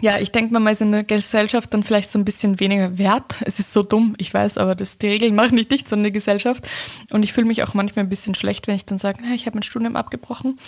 ja, 0.01 0.19
ich 0.19 0.31
denke 0.31 0.59
mal, 0.59 0.71
ist 0.71 0.81
in 0.81 0.93
der 0.93 1.05
Gesellschaft 1.05 1.75
dann 1.75 1.83
vielleicht 1.83 2.11
so 2.11 2.19
ein 2.19 2.25
bisschen 2.25 2.61
weniger 2.61 2.99
wert. 2.99 3.43
Es 3.45 3.59
ist 3.59 3.73
so 3.73 3.83
dumm, 3.83 4.15
ich 4.19 4.33
weiß, 4.33 4.59
aber 4.59 4.75
das, 4.75 4.99
die 4.99 5.09
Regeln 5.09 5.35
machen 5.35 5.57
nicht 5.57 5.71
nichts 5.71 5.93
an 5.93 6.03
der 6.03 6.13
Gesellschaft. 6.13 6.69
Und 7.11 7.25
ich 7.25 7.33
fühle 7.33 7.47
mich 7.47 7.63
auch 7.65 7.75
manchmal 7.75 8.05
ein 8.05 8.11
bisschen 8.11 8.35
schlecht, 8.35 8.69
wenn 8.69 8.77
ich 8.77 8.87
dann 8.87 8.99
sage, 8.99 9.19
ich 9.35 9.47
habe 9.47 9.57
mein 9.57 9.65
Studium 9.65 9.97
abgebrochen, 9.97 10.59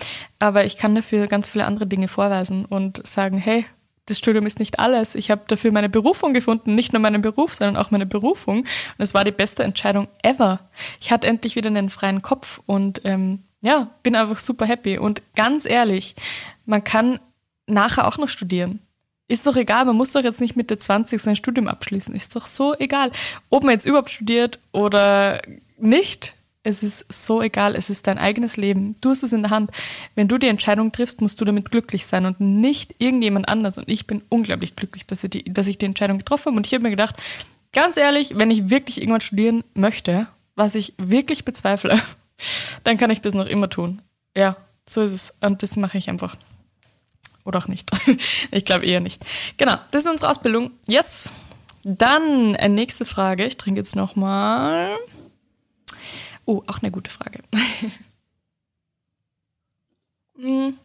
aber 0.41 0.65
ich 0.65 0.77
kann 0.77 0.95
dafür 0.95 1.29
ganz 1.29 1.51
viele 1.51 1.67
andere 1.67 1.87
Dinge 1.87 2.09
vorweisen 2.09 2.65
und 2.65 3.07
sagen, 3.07 3.39
hey, 3.39 3.65
das 4.07 4.19
Studium 4.19 4.47
ist 4.47 4.59
nicht 4.59 4.79
alles. 4.79 5.15
Ich 5.15 5.31
habe 5.31 5.43
dafür 5.47 5.73
meine 5.73 5.89
Berufung 5.89 6.35
gefunden, 6.35 6.75
nicht 6.75 6.93
nur 6.93 7.01
meinen 7.01 7.23
Beruf, 7.23 7.55
sondern 7.55 7.77
auch 7.77 7.91
meine 7.91 8.07
Berufung. 8.07 8.59
Und 8.59 8.69
es 8.99 9.15
war 9.15 9.25
die 9.25 9.33
beste 9.33 9.65
Entscheidung 9.65 10.09
ever. 10.23 10.61
Ich 11.01 11.11
hatte 11.11 11.27
endlich 11.27 11.57
wieder 11.57 11.69
einen 11.69 11.91
freien 11.91 12.23
Kopf 12.23 12.61
und 12.67 13.01
ähm, 13.05 13.41
ja, 13.63 13.89
bin 14.03 14.15
einfach 14.15 14.39
super 14.39 14.67
happy. 14.67 14.99
Und 14.99 15.23
ganz 15.35 15.65
ehrlich, 15.65 16.15
man 16.67 16.85
kann 16.85 17.19
nachher 17.67 18.07
auch 18.07 18.19
noch 18.19 18.29
studieren. 18.29 18.81
Ist 19.27 19.47
doch 19.47 19.57
egal, 19.57 19.87
man 19.87 19.97
muss 19.97 20.13
doch 20.13 20.23
jetzt 20.23 20.43
nicht 20.43 20.55
mit 20.55 20.69
der 20.69 20.79
20 20.79 21.21
sein 21.21 21.37
Studium 21.37 21.67
abschließen. 21.67 22.15
Ist 22.15 22.37
doch 22.37 22.47
so 22.47 22.75
egal. 22.79 23.11
Ob 23.49 23.65
man 23.65 23.73
jetzt 23.73 23.87
überhaupt 23.87 24.11
studiert 24.11 24.59
oder 24.73 25.41
nicht, 25.79 26.35
es 26.65 26.83
ist 26.83 27.05
so 27.13 27.43
egal, 27.43 27.77
es 27.77 27.91
ist 27.91 28.07
dein 28.07 28.19
eigenes 28.19 28.57
Leben. 28.57 28.97
Du 29.03 29.11
hast 29.11 29.23
es 29.23 29.35
in 29.35 29.43
der 29.43 29.51
Hand. 29.51 29.71
Wenn 30.15 30.29
du 30.29 30.39
die 30.39 30.49
Entscheidung 30.49 30.91
triffst, 30.93 31.21
musst 31.21 31.41
du 31.41 31.45
damit 31.45 31.71
glücklich 31.71 32.07
sein 32.07 32.25
und 32.25 32.41
nicht 32.41 32.95
irgendjemand 32.99 33.49
anders. 33.49 33.77
Und 33.77 33.89
ich 33.89 34.07
bin 34.07 34.23
unglaublich 34.31 34.75
glücklich, 34.75 35.07
dass 35.07 35.23
ich 35.23 35.31
die, 35.31 35.45
dass 35.45 35.67
ich 35.67 35.77
die 35.77 35.87
Entscheidung 35.87 36.19
getroffen 36.19 36.47
habe. 36.47 36.57
Und 36.57 36.67
ich 36.67 36.73
habe 36.73 36.83
mir 36.83 36.91
gedacht, 36.91 37.17
ganz 37.75 37.99
ehrlich, 37.99 38.33
wenn 38.37 38.51
ich 38.51 38.71
wirklich 38.71 38.99
irgendwann 38.99 39.21
studieren 39.21 39.63
möchte, 39.75 40.27
was 40.57 40.75
ich 40.75 40.95
wirklich 40.97 41.45
bezweifle, 41.45 42.01
dann 42.85 42.97
kann 42.97 43.11
ich 43.11 43.21
das 43.21 43.35
noch 43.35 43.47
immer 43.47 43.69
tun. 43.69 44.01
Ja, 44.35 44.57
so 44.89 45.03
ist 45.03 45.13
es. 45.13 45.35
Und 45.43 45.63
das 45.63 45.77
mache 45.77 45.99
ich 45.99 46.09
einfach. 46.09 46.37
Oder 47.45 47.59
auch 47.59 47.69
nicht. 47.69 47.91
ich 48.51 48.65
glaube 48.65 48.87
eher 48.87 49.01
nicht. 49.01 49.23
Genau, 49.59 49.77
das 49.91 50.05
ist 50.05 50.11
unsere 50.11 50.31
Ausbildung. 50.31 50.71
Yes. 50.87 51.31
Dann 51.83 52.55
äh, 52.55 52.71
nächste 52.71 53.05
Frage. 53.05 53.45
Ich 53.45 53.59
trinke 53.59 53.81
jetzt 53.81 53.95
nochmal. 53.97 54.93
mal. 54.93 55.24
Oh, 56.45 56.63
auch 56.67 56.83
eine 56.83 56.91
gute 56.91 57.11
Frage. 57.11 57.41
Hm. 60.37 60.77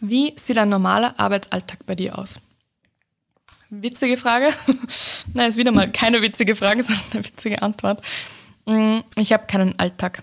Wie 0.00 0.34
sieht 0.36 0.58
ein 0.58 0.68
normaler 0.68 1.18
Arbeitsalltag 1.18 1.86
bei 1.86 1.94
dir 1.94 2.18
aus? 2.18 2.40
Witzige 3.70 4.16
Frage. 4.16 4.50
Nein, 5.34 5.48
ist 5.48 5.56
wieder 5.56 5.72
mal 5.72 5.90
keine 5.90 6.20
witzige 6.20 6.56
Frage, 6.56 6.82
sondern 6.84 7.04
eine 7.12 7.24
witzige 7.24 7.62
Antwort. 7.62 8.02
Hm, 8.66 9.02
ich 9.16 9.32
habe 9.32 9.46
keinen 9.46 9.78
Alltag. 9.78 10.22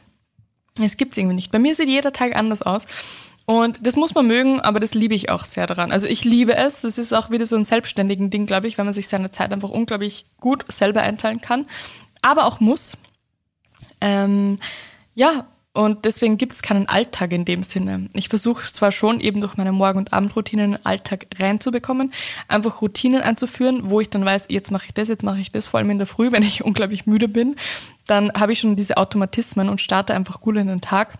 Es 0.80 0.97
gibt 0.97 1.14
es 1.14 1.18
irgendwie 1.18 1.36
nicht. 1.36 1.52
Bei 1.52 1.60
mir 1.60 1.76
sieht 1.76 1.89
jeder 1.89 2.14
Tag 2.14 2.36
anders 2.36 2.62
aus. 2.62 2.86
Und 3.45 3.86
das 3.86 3.95
muss 3.95 4.14
man 4.14 4.28
mögen, 4.28 4.62
aber 4.62 4.80
das 4.80 4.93
liebe 4.93 5.16
ich 5.16 5.30
auch 5.30 5.43
sehr 5.43 5.68
daran. 5.68 5.91
Also 5.91 6.08
ich 6.08 6.24
liebe 6.24 6.56
es. 6.56 6.82
Das 6.82 6.97
ist 6.97 7.12
auch 7.12 7.32
wieder 7.32 7.45
so 7.45 7.56
ein 7.56 7.66
selbstständigen 7.66 8.30
Ding, 8.30 8.45
glaube 8.45 8.68
ich, 8.68 8.78
weil 8.78 8.86
man 8.86 8.93
sich 8.93 9.08
seine 9.08 9.32
Zeit 9.32 9.52
einfach 9.52 9.70
unglaublich 9.70 10.26
gut 10.39 10.64
selber 10.72 11.02
einteilen 11.02 11.41
kann. 11.41 11.66
Aber 12.22 12.45
auch 12.45 12.60
muss. 12.60 12.97
Ähm, 14.02 14.60
ja, 15.16 15.45
und 15.74 16.04
deswegen 16.04 16.38
gibt 16.38 16.52
es 16.52 16.62
keinen 16.62 16.89
Alltag 16.89 17.32
in 17.32 17.45
dem 17.45 17.64
Sinne. 17.64 18.10
Ich 18.14 18.28
versuche 18.28 18.72
zwar 18.74 18.91
schon 18.91 19.22
eben 19.22 19.39
durch 19.39 19.56
meine 19.56 19.72
Morgen- 19.72 19.99
und 19.99 20.12
Abendroutinen 20.12 20.76
einen 20.76 20.86
Alltag 20.86 21.28
reinzubekommen, 21.38 22.14
einfach 22.49 22.82
Routinen 22.82 23.22
einzuführen, 23.22 23.89
wo 23.89 24.02
ich 24.02 24.10
dann 24.10 24.26
weiß, 24.26 24.47
jetzt 24.49 24.72
mache 24.72 24.88
ich 24.88 24.93
das, 24.93 25.08
jetzt 25.08 25.24
mache 25.24 25.39
ich 25.39 25.52
das, 25.52 25.68
vor 25.68 25.80
allem 25.80 25.89
in 25.91 25.97
der 25.97 26.08
Früh, 26.08 26.32
wenn 26.34 26.43
ich 26.43 26.64
unglaublich 26.64 27.06
müde 27.06 27.30
bin, 27.30 27.56
dann 28.06 28.34
habe 28.34 28.52
ich 28.52 28.60
schon 28.60 28.76
diese 28.76 28.97
Automatismen 28.97 29.70
und 29.70 29.80
starte 29.80 30.14
einfach 30.14 30.41
gut 30.41 30.58
in 30.58 30.68
den 30.68 30.82
Tag. 30.82 31.14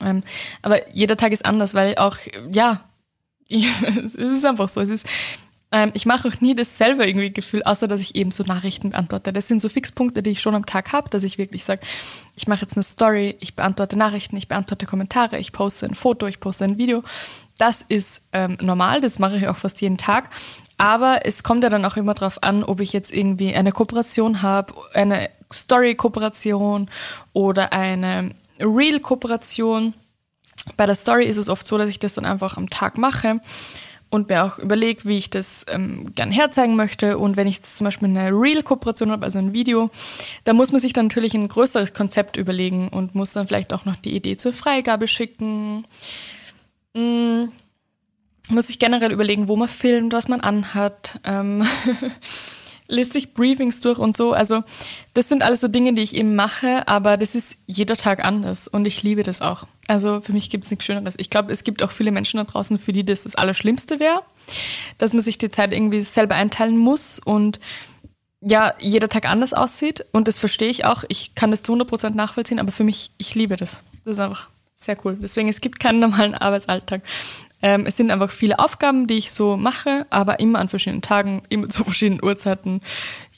Ähm, 0.00 0.24
aber 0.62 0.90
jeder 0.92 1.16
Tag 1.16 1.30
ist 1.30 1.44
anders, 1.44 1.74
weil 1.74 1.94
auch, 1.96 2.16
ja, 2.50 2.80
es 3.48 4.16
ist 4.16 4.44
einfach 4.44 4.68
so. 4.68 4.80
Es 4.80 4.90
ist 4.90 5.06
Ähm, 5.72 5.90
ich 5.94 6.06
mache 6.06 6.28
auch 6.28 6.40
nie 6.40 6.54
dasselbe 6.54 7.06
irgendwie 7.06 7.32
Gefühl, 7.32 7.62
außer 7.62 7.88
dass 7.88 8.00
ich 8.00 8.14
eben 8.14 8.30
so 8.30 8.44
Nachrichten 8.44 8.90
beantworte. 8.90 9.32
Das 9.32 9.48
sind 9.48 9.60
so 9.60 9.68
Fixpunkte, 9.68 10.22
die 10.22 10.30
ich 10.30 10.40
schon 10.40 10.54
am 10.54 10.66
Tag 10.66 10.92
habe, 10.92 11.10
dass 11.10 11.24
ich 11.24 11.38
wirklich 11.38 11.64
sage, 11.64 11.80
ich 12.36 12.46
mache 12.46 12.62
jetzt 12.62 12.76
eine 12.76 12.82
Story, 12.82 13.36
ich 13.40 13.56
beantworte 13.56 13.96
Nachrichten, 13.96 14.36
ich 14.36 14.48
beantworte 14.48 14.86
Kommentare, 14.86 15.38
ich 15.38 15.52
poste 15.52 15.86
ein 15.86 15.94
Foto, 15.94 16.26
ich 16.26 16.40
poste 16.40 16.64
ein 16.64 16.78
Video. 16.78 17.02
Das 17.58 17.82
ist 17.82 18.22
ähm, 18.32 18.58
normal, 18.60 19.00
das 19.00 19.18
mache 19.18 19.36
ich 19.36 19.48
auch 19.48 19.56
fast 19.56 19.80
jeden 19.80 19.98
Tag. 19.98 20.30
Aber 20.76 21.24
es 21.24 21.42
kommt 21.42 21.62
ja 21.62 21.70
dann 21.70 21.84
auch 21.84 21.96
immer 21.96 22.14
darauf 22.14 22.42
an, 22.42 22.64
ob 22.64 22.80
ich 22.80 22.92
jetzt 22.92 23.12
irgendwie 23.12 23.54
eine 23.54 23.72
Kooperation 23.72 24.42
habe, 24.42 24.74
eine 24.92 25.30
Story-Kooperation 25.52 26.90
oder 27.32 27.72
eine 27.72 28.30
Real-Kooperation. 28.58 29.94
Bei 30.76 30.86
der 30.86 30.94
Story 30.94 31.26
ist 31.26 31.36
es 31.36 31.48
oft 31.48 31.66
so, 31.66 31.78
dass 31.78 31.88
ich 31.88 31.98
das 31.98 32.14
dann 32.14 32.24
einfach 32.24 32.56
am 32.56 32.70
Tag 32.70 32.98
mache 32.98 33.40
und 34.14 34.28
mir 34.28 34.44
auch 34.44 34.58
überlege, 34.60 35.04
wie 35.06 35.18
ich 35.18 35.28
das 35.28 35.66
ähm, 35.68 36.14
gern 36.14 36.30
herzeigen 36.30 36.76
möchte. 36.76 37.18
Und 37.18 37.36
wenn 37.36 37.48
ich 37.48 37.56
jetzt 37.56 37.76
zum 37.76 37.84
Beispiel 37.86 38.08
eine 38.08 38.30
Real-Kooperation 38.30 39.10
habe, 39.10 39.24
also 39.24 39.40
ein 39.40 39.52
Video, 39.52 39.90
da 40.44 40.52
muss 40.52 40.70
man 40.70 40.80
sich 40.80 40.92
dann 40.92 41.06
natürlich 41.06 41.34
ein 41.34 41.48
größeres 41.48 41.94
Konzept 41.94 42.36
überlegen 42.36 42.88
und 42.88 43.16
muss 43.16 43.32
dann 43.32 43.48
vielleicht 43.48 43.72
auch 43.72 43.84
noch 43.84 43.96
die 43.96 44.14
Idee 44.14 44.36
zur 44.36 44.52
Freigabe 44.52 45.08
schicken. 45.08 45.84
Mm, 46.94 47.46
muss 48.50 48.68
sich 48.68 48.78
generell 48.78 49.10
überlegen, 49.10 49.48
wo 49.48 49.56
man 49.56 49.68
filmt, 49.68 50.12
was 50.12 50.28
man 50.28 50.40
anhat. 50.40 51.18
Ähm, 51.24 51.66
liest 52.94 53.12
sich 53.12 53.34
Briefings 53.34 53.80
durch 53.80 53.98
und 53.98 54.16
so. 54.16 54.32
Also 54.32 54.62
das 55.12 55.28
sind 55.28 55.42
alles 55.42 55.60
so 55.60 55.68
Dinge, 55.68 55.94
die 55.94 56.02
ich 56.02 56.14
eben 56.14 56.34
mache, 56.34 56.86
aber 56.88 57.16
das 57.16 57.34
ist 57.34 57.58
jeder 57.66 57.96
Tag 57.96 58.24
anders 58.24 58.68
und 58.68 58.86
ich 58.86 59.02
liebe 59.02 59.22
das 59.22 59.42
auch. 59.42 59.66
Also 59.86 60.20
für 60.20 60.32
mich 60.32 60.50
gibt 60.50 60.64
es 60.64 60.70
nichts 60.70 60.84
Schöneres. 60.84 61.14
Ich 61.18 61.30
glaube, 61.30 61.52
es 61.52 61.64
gibt 61.64 61.82
auch 61.82 61.92
viele 61.92 62.10
Menschen 62.10 62.38
da 62.38 62.44
draußen, 62.44 62.78
für 62.78 62.92
die 62.92 63.04
das 63.04 63.22
das 63.22 63.34
Allerschlimmste 63.34 64.00
wäre, 64.00 64.22
dass 64.98 65.12
man 65.12 65.22
sich 65.22 65.38
die 65.38 65.50
Zeit 65.50 65.72
irgendwie 65.72 66.02
selber 66.02 66.34
einteilen 66.34 66.76
muss 66.76 67.18
und 67.18 67.60
ja, 68.46 68.74
jeder 68.78 69.08
Tag 69.08 69.28
anders 69.28 69.54
aussieht 69.54 70.04
und 70.12 70.28
das 70.28 70.38
verstehe 70.38 70.68
ich 70.68 70.84
auch. 70.84 71.04
Ich 71.08 71.34
kann 71.34 71.50
das 71.50 71.62
zu 71.62 71.72
100% 71.72 72.10
nachvollziehen, 72.10 72.58
aber 72.58 72.72
für 72.72 72.84
mich, 72.84 73.10
ich 73.16 73.34
liebe 73.34 73.56
das. 73.56 73.82
Das 74.04 74.14
ist 74.14 74.20
einfach 74.20 74.50
sehr 74.76 74.96
cool. 75.04 75.16
Deswegen, 75.20 75.48
es 75.48 75.60
gibt 75.60 75.80
keinen 75.80 76.00
normalen 76.00 76.34
Arbeitsalltag. 76.34 77.02
Ähm, 77.64 77.86
es 77.86 77.96
sind 77.96 78.10
einfach 78.10 78.30
viele 78.30 78.58
Aufgaben, 78.58 79.06
die 79.06 79.16
ich 79.16 79.32
so 79.32 79.56
mache, 79.56 80.06
aber 80.10 80.38
immer 80.38 80.58
an 80.58 80.68
verschiedenen 80.68 81.00
Tagen, 81.00 81.42
immer 81.48 81.66
zu 81.70 81.82
verschiedenen 81.82 82.22
Uhrzeiten. 82.22 82.82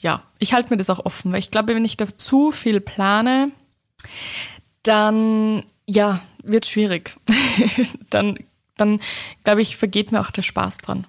Ja, 0.01 0.21
ich 0.37 0.51
halte 0.51 0.69
mir 0.69 0.75
das 0.75 0.89
auch 0.89 1.05
offen, 1.05 1.31
weil 1.31 1.39
ich 1.39 1.49
glaube, 1.49 1.73
wenn 1.73 1.85
ich 1.85 1.95
da 1.95 2.05
zu 2.17 2.51
viel 2.51 2.81
plane, 2.81 3.51
dann 4.83 5.63
ja, 5.85 6.19
wird 6.43 6.65
schwierig. 6.65 7.15
dann, 8.09 8.37
dann 8.75 8.99
glaube 9.45 9.61
ich, 9.61 9.77
vergeht 9.77 10.11
mir 10.11 10.19
auch 10.19 10.31
der 10.31 10.41
Spaß 10.41 10.79
dran. 10.79 11.07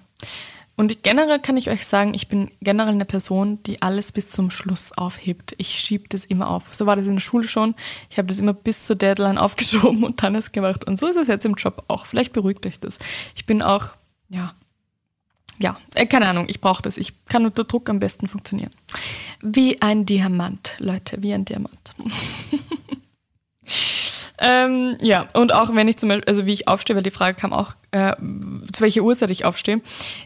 Und 0.79 1.03
generell 1.03 1.39
kann 1.39 1.57
ich 1.57 1.69
euch 1.69 1.85
sagen, 1.85 2.13
ich 2.13 2.29
bin 2.29 2.51
generell 2.61 2.93
eine 2.93 3.03
Person, 3.03 3.61
die 3.63 3.81
alles 3.81 4.13
bis 4.13 4.29
zum 4.29 4.49
Schluss 4.49 4.93
aufhebt. 4.93 5.53
Ich 5.57 5.77
schiebe 5.77 6.07
das 6.07 6.23
immer 6.23 6.49
auf. 6.49 6.73
So 6.73 6.85
war 6.85 6.95
das 6.95 7.05
in 7.05 7.15
der 7.15 7.19
Schule 7.19 7.49
schon. 7.49 7.75
Ich 8.09 8.17
habe 8.17 8.29
das 8.29 8.39
immer 8.39 8.53
bis 8.53 8.85
zur 8.85 8.95
Deadline 8.95 9.37
aufgeschoben 9.37 10.05
und 10.05 10.23
dann 10.23 10.35
es 10.35 10.53
gemacht. 10.53 10.85
Und 10.85 10.97
so 10.97 11.07
ist 11.07 11.17
es 11.17 11.27
jetzt 11.27 11.43
im 11.43 11.55
Job 11.55 11.83
auch. 11.89 12.05
Vielleicht 12.05 12.31
beruhigt 12.31 12.65
euch 12.65 12.79
das. 12.79 12.97
Ich 13.35 13.45
bin 13.45 13.61
auch, 13.61 13.87
ja, 14.29 14.53
ja, 15.57 15.75
äh, 15.95 16.05
keine 16.05 16.29
Ahnung, 16.29 16.45
ich 16.47 16.61
brauche 16.61 16.81
das. 16.81 16.95
Ich 16.95 17.25
kann 17.25 17.45
unter 17.45 17.65
Druck 17.65 17.89
am 17.89 17.99
besten 17.99 18.29
funktionieren. 18.29 18.71
Wie 19.41 19.81
ein 19.81 20.05
Diamant, 20.05 20.77
Leute, 20.79 21.21
wie 21.21 21.33
ein 21.33 21.43
Diamant. 21.43 21.93
Ähm, 24.41 24.95
ja, 25.01 25.27
und 25.33 25.53
auch 25.53 25.75
wenn 25.75 25.89
ich 25.89 25.97
zum 25.97 26.07
Beispiel, 26.07 26.27
also 26.27 26.45
wie 26.45 26.53
ich 26.53 26.67
aufstehe, 26.69 26.95
weil 26.95 27.03
die 27.03 27.11
Frage 27.11 27.37
kam 27.37 27.51
auch, 27.51 27.73
äh, 27.91 28.13
zu 28.79 28.83
welcher 28.83 29.01
Uhrzeit 29.01 29.29
ich 29.29 29.45
aufstehe. 29.45 29.81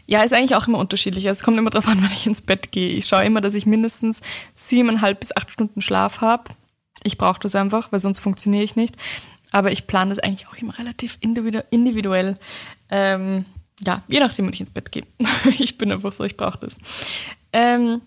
Ja, 0.06 0.22
ist 0.22 0.32
eigentlich 0.32 0.54
auch 0.54 0.68
immer 0.68 0.78
unterschiedlich. 0.78 1.26
Also 1.26 1.38
es 1.38 1.44
kommt 1.44 1.58
immer 1.58 1.70
darauf 1.70 1.88
an, 1.88 1.98
wann 2.02 2.12
ich 2.12 2.26
ins 2.26 2.40
Bett 2.40 2.72
gehe. 2.72 2.96
Ich 2.96 3.06
schaue 3.06 3.24
immer, 3.24 3.40
dass 3.40 3.54
ich 3.54 3.66
mindestens 3.66 4.20
siebeneinhalb 4.54 5.20
bis 5.20 5.36
acht 5.36 5.50
Stunden 5.50 5.80
Schlaf 5.80 6.20
habe. 6.20 6.44
Ich 7.02 7.18
brauche 7.18 7.40
das 7.40 7.54
einfach, 7.54 7.92
weil 7.92 8.00
sonst 8.00 8.20
funktioniere 8.20 8.64
ich 8.64 8.76
nicht. 8.76 8.96
Aber 9.50 9.70
ich 9.70 9.86
plane 9.86 10.10
das 10.10 10.18
eigentlich 10.20 10.48
auch 10.48 10.56
immer 10.56 10.78
relativ 10.78 11.18
individuell. 11.20 12.38
Ähm, 12.90 13.44
ja, 13.80 14.02
je 14.08 14.20
nachdem, 14.20 14.46
wann 14.46 14.54
ich 14.54 14.60
ins 14.60 14.70
Bett 14.70 14.90
gehe. 14.90 15.04
ich 15.58 15.76
bin 15.76 15.92
einfach 15.92 16.12
so, 16.12 16.24
ich 16.24 16.36
brauche 16.36 16.58
das. 16.58 16.78
Ähm, 17.52 18.00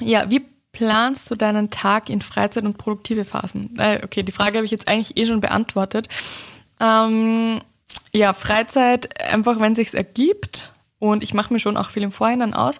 ja, 0.00 0.30
wie 0.30 0.42
planst 0.72 1.30
du 1.30 1.34
deinen 1.34 1.70
Tag 1.70 2.08
in 2.08 2.22
Freizeit 2.22 2.64
und 2.64 2.78
produktive 2.78 3.24
Phasen? 3.24 3.78
Äh, 3.78 4.00
okay, 4.02 4.22
die 4.22 4.32
Frage 4.32 4.58
habe 4.58 4.64
ich 4.64 4.70
jetzt 4.70 4.88
eigentlich 4.88 5.16
eh 5.16 5.26
schon 5.26 5.40
beantwortet. 5.40 6.08
Ähm, 6.80 7.60
ja, 8.14 8.32
Freizeit 8.32 9.20
einfach, 9.20 9.60
wenn 9.60 9.74
sich's 9.74 9.94
ergibt. 9.94 10.72
Und 10.98 11.24
ich 11.24 11.34
mache 11.34 11.52
mir 11.52 11.58
schon 11.58 11.76
auch 11.76 11.90
viel 11.90 12.04
im 12.04 12.12
Vorhinein 12.12 12.54
aus. 12.54 12.78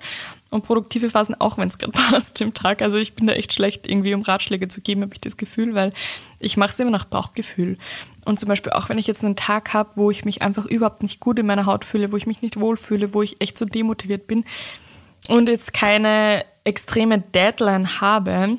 Und 0.50 0.64
produktive 0.64 1.10
Phasen 1.10 1.34
auch, 1.40 1.58
wenn 1.58 1.66
es 1.66 1.78
gerade 1.78 1.92
passt 2.10 2.40
im 2.40 2.54
Tag. 2.54 2.80
Also 2.80 2.98
ich 2.98 3.14
bin 3.14 3.26
da 3.26 3.32
echt 3.32 3.52
schlecht, 3.52 3.88
irgendwie 3.88 4.14
um 4.14 4.22
Ratschläge 4.22 4.68
zu 4.68 4.80
geben, 4.80 5.02
habe 5.02 5.14
ich 5.14 5.20
das 5.20 5.36
Gefühl, 5.36 5.74
weil 5.74 5.92
ich 6.38 6.56
mache 6.56 6.72
es 6.72 6.78
immer 6.78 6.92
nach 6.92 7.06
Bauchgefühl. 7.06 7.78
Und 8.24 8.38
zum 8.38 8.48
Beispiel 8.48 8.72
auch, 8.72 8.88
wenn 8.88 8.98
ich 8.98 9.08
jetzt 9.08 9.24
einen 9.24 9.34
Tag 9.34 9.74
habe, 9.74 9.90
wo 9.96 10.10
ich 10.10 10.24
mich 10.24 10.42
einfach 10.42 10.66
überhaupt 10.66 11.02
nicht 11.02 11.18
gut 11.18 11.40
in 11.40 11.46
meiner 11.46 11.66
Haut 11.66 11.84
fühle, 11.84 12.12
wo 12.12 12.16
ich 12.16 12.26
mich 12.26 12.42
nicht 12.42 12.60
wohlfühle, 12.60 13.12
wo 13.12 13.22
ich 13.22 13.40
echt 13.40 13.58
so 13.58 13.64
demotiviert 13.64 14.28
bin 14.28 14.44
und 15.26 15.48
jetzt 15.48 15.72
keine 15.72 16.44
extreme 16.62 17.18
Deadline 17.18 18.00
habe, 18.00 18.58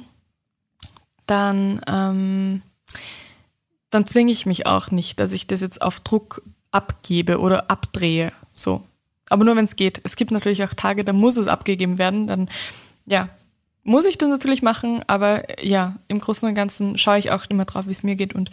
dann, 1.26 1.80
ähm, 1.88 2.62
dann 3.92 4.06
zwinge 4.06 4.34
ich 4.34 4.46
mich 4.46 4.66
auch 4.66 4.92
nicht, 4.92 5.22
dass 5.22 5.32
ich 5.32 5.48
das 5.48 5.62
jetzt 5.62 5.82
auf 5.82 6.02
Druck 6.02 6.42
abgebe 6.74 7.40
oder 7.40 7.70
abdrehe. 7.72 8.34
So. 8.54 8.84
Aber 9.30 9.46
nur 9.46 9.56
wenn 9.56 9.66
es 9.66 9.78
geht. 9.78 10.02
Es 10.04 10.18
gibt 10.18 10.32
natürlich 10.32 10.64
auch 10.64 10.74
Tage, 10.74 11.06
da 11.06 11.14
muss 11.14 11.38
es 11.38 11.48
abgegeben 11.48 11.98
werden. 11.98 12.28
Dann, 12.28 12.50
ja, 13.06 13.30
muss 13.84 14.06
ich 14.06 14.18
das 14.18 14.30
natürlich 14.30 14.62
machen, 14.62 15.04
aber 15.08 15.64
ja, 15.64 15.96
im 16.08 16.20
Großen 16.20 16.48
und 16.48 16.56
Ganzen 16.56 16.98
schaue 16.98 17.18
ich 17.18 17.32
auch 17.32 17.46
immer 17.50 17.66
drauf, 17.66 17.88
wie 17.88 17.92
es 17.92 18.04
mir 18.04 18.16
geht 18.16 18.34
und 18.34 18.50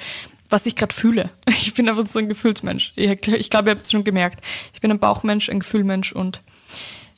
was 0.49 0.67
ich 0.67 0.77
gerade 0.77 0.95
fühle. 0.95 1.31
Ich 1.49 1.75
bin 1.75 1.89
einfach 1.89 2.07
so 2.07 2.19
ein 2.19 2.29
Gefühlsmensch. 2.29 2.93
Ich, 2.97 3.09
ich 3.29 3.51
glaube, 3.51 3.71
ihr 3.71 3.75
habt 3.75 3.85
es 3.85 3.93
schon 3.93 4.05
gemerkt. 4.05 4.45
Ich 4.73 4.81
bin 4.81 4.91
ein 4.91 4.99
Bauchmensch, 4.99 5.49
ein 5.49 5.61
Gefühlmensch 5.61 6.13
und 6.13 6.43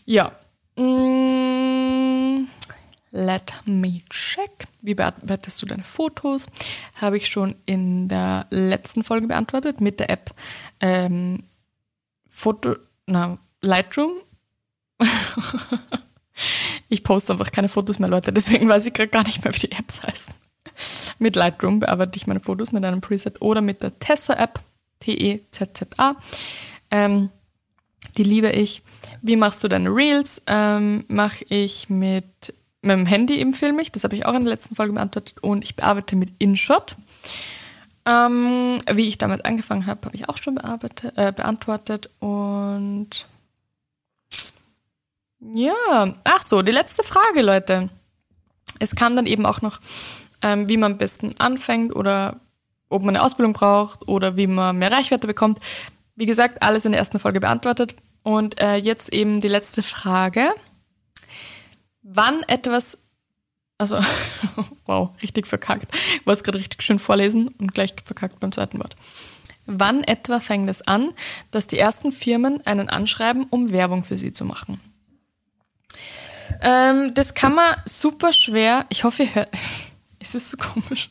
ja. 0.05 0.33
Mm, 0.77 1.42
let 3.13 3.55
me 3.67 4.03
check. 4.11 4.67
Wie 4.81 4.95
bewertest 4.95 5.63
du 5.63 5.67
deine 5.67 5.85
Fotos? 5.85 6.47
Habe 6.97 7.19
ich 7.19 7.29
schon 7.29 7.55
in 7.67 8.09
der 8.09 8.47
letzten 8.51 9.05
Folge 9.05 9.29
beantwortet 9.29 9.81
mit 9.81 10.01
der 10.01 10.11
App 10.11 10.35
ähm, 10.81 11.45
Foto, 12.29 12.77
na, 13.07 13.39
Lightroom. 13.61 14.13
ich 16.89 17.05
poste 17.05 17.33
einfach 17.33 17.53
keine 17.53 17.69
Fotos 17.69 17.99
mehr, 17.99 18.09
Leute, 18.09 18.33
deswegen 18.33 18.69
weiß 18.69 18.87
ich 18.87 18.95
gerade 18.95 19.11
gar 19.11 19.25
nicht 19.25 19.45
mehr, 19.45 19.55
wie 19.55 19.67
die 19.67 19.73
Apps 19.73 20.03
heißen. 20.03 20.35
mit 21.19 21.37
Lightroom 21.37 21.81
bearbeite 21.81 22.17
ich 22.17 22.27
meine 22.27 22.41
Fotos 22.41 22.73
mit 22.73 22.85
einem 22.85 23.01
Preset 23.01 23.41
oder 23.41 23.61
mit 23.61 23.83
der 23.83 23.99
Tessa-App, 23.99 24.61
T-E-Z-Z-A. 25.01 26.17
Ähm, 26.91 27.31
die 28.17 28.25
liebe 28.25 28.51
ich. 28.51 28.83
Wie 29.23 29.37
machst 29.37 29.63
du 29.65 29.69
deine 29.69 29.89
Reels? 29.89 30.43
Ähm, 30.47 31.05
Mache 31.09 31.45
ich 31.49 31.89
mit, 31.89 32.55
mit 32.83 32.91
dem 32.91 33.07
Handy 33.07 33.39
eben 33.39 33.55
filme 33.55 33.81
ich. 33.81 33.93
Das 33.93 34.05
habe 34.05 34.15
ich 34.15 34.27
auch 34.27 34.35
in 34.35 34.43
der 34.43 34.53
letzten 34.53 34.75
Folge 34.75 34.93
beantwortet. 34.93 35.37
Und 35.41 35.65
ich 35.65 35.77
bearbeite 35.77 36.17
mit 36.17 36.31
InShot. 36.39 36.97
Ähm, 38.05 38.83
wie 38.93 39.07
ich 39.07 39.19
damals 39.19 39.45
angefangen 39.45 39.87
habe, 39.87 40.07
habe 40.07 40.17
ich 40.17 40.29
auch 40.29 40.37
schon 40.37 40.57
äh, 40.59 41.33
beantwortet. 41.33 42.11
Und 42.19 43.27
ja, 45.41 46.15
ach 46.25 46.41
so, 46.43 46.63
die 46.63 46.73
letzte 46.73 47.05
Frage, 47.05 47.43
Leute. 47.43 47.89
Es 48.81 48.97
kam 48.97 49.15
dann 49.15 49.27
eben 49.27 49.47
auch 49.47 49.61
noch, 49.61 49.81
ähm, 50.43 50.67
wie 50.69 50.77
man 50.77 50.93
am 50.93 50.99
besten 50.99 51.37
anfängt 51.39 51.95
oder 51.95 52.41
ob 52.89 53.03
man 53.03 53.15
eine 53.15 53.25
Ausbildung 53.25 53.53
braucht 53.53 54.09
oder 54.09 54.37
wie 54.37 54.49
man 54.49 54.79
mehr 54.79 54.91
Reichweite 54.91 55.29
bekommt. 55.29 55.61
Wie 56.17 56.27
gesagt, 56.27 56.63
alles 56.63 56.85
in 56.85 56.93
der 56.93 56.99
ersten 56.99 57.21
Folge 57.21 57.41
beantwortet. 57.41 57.95
Und 58.25 58.61
äh, 58.61 58.77
jetzt 58.77 59.13
eben 59.13 59.41
die 59.41 59.49
letzte 59.49 59.83
Frage. 59.85 60.53
Wann 62.03 62.43
etwas, 62.45 62.99
also, 63.79 63.99
wow, 64.87 65.11
richtig 65.23 65.47
verkackt. 65.47 65.95
Ich 65.95 66.27
wollte 66.27 66.39
es 66.39 66.45
gerade 66.45 66.59
richtig 66.59 66.83
schön 66.83 66.99
vorlesen 66.99 67.49
und 67.59 67.73
gleich 67.73 67.95
verkackt 68.05 68.41
beim 68.41 68.53
zweiten 68.53 68.79
Wort. 68.79 68.97
Wann 69.67 70.03
etwa 70.05 70.41
fängt 70.41 70.69
es 70.69 70.83
an, 70.83 71.13
dass 71.53 71.69
die 71.69 71.79
ersten 71.79 72.11
Firmen 72.11 72.67
einen 72.67 72.89
anschreiben, 72.89 73.47
um 73.49 73.71
Werbung 73.71 74.03
für 74.03 74.19
sie 74.19 74.33
zu 74.33 74.45
machen? 74.45 74.81
Ähm, 76.61 77.15
das 77.15 77.35
kann 77.35 77.55
man 77.55 77.77
super 77.87 78.33
schwer, 78.33 78.87
ich 78.89 79.05
hoffe, 79.05 79.23
ihr 79.23 79.35
hört, 79.35 79.51
es 80.19 80.35
ist 80.35 80.51
so 80.51 80.57
komisch. 80.57 81.09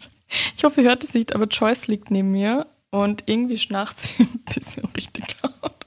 Ich 0.55 0.63
hoffe, 0.63 0.81
ihr 0.81 0.89
hört 0.89 1.03
es 1.03 1.13
nicht, 1.13 1.33
aber 1.33 1.45
Joyce 1.45 1.87
liegt 1.87 2.11
neben 2.11 2.31
mir 2.31 2.67
und 2.89 3.23
irgendwie 3.25 3.57
schnarcht 3.57 3.99
sie 3.99 4.23
ein 4.23 4.41
bisschen 4.53 4.85
richtig 4.95 5.35
laut. 5.41 5.85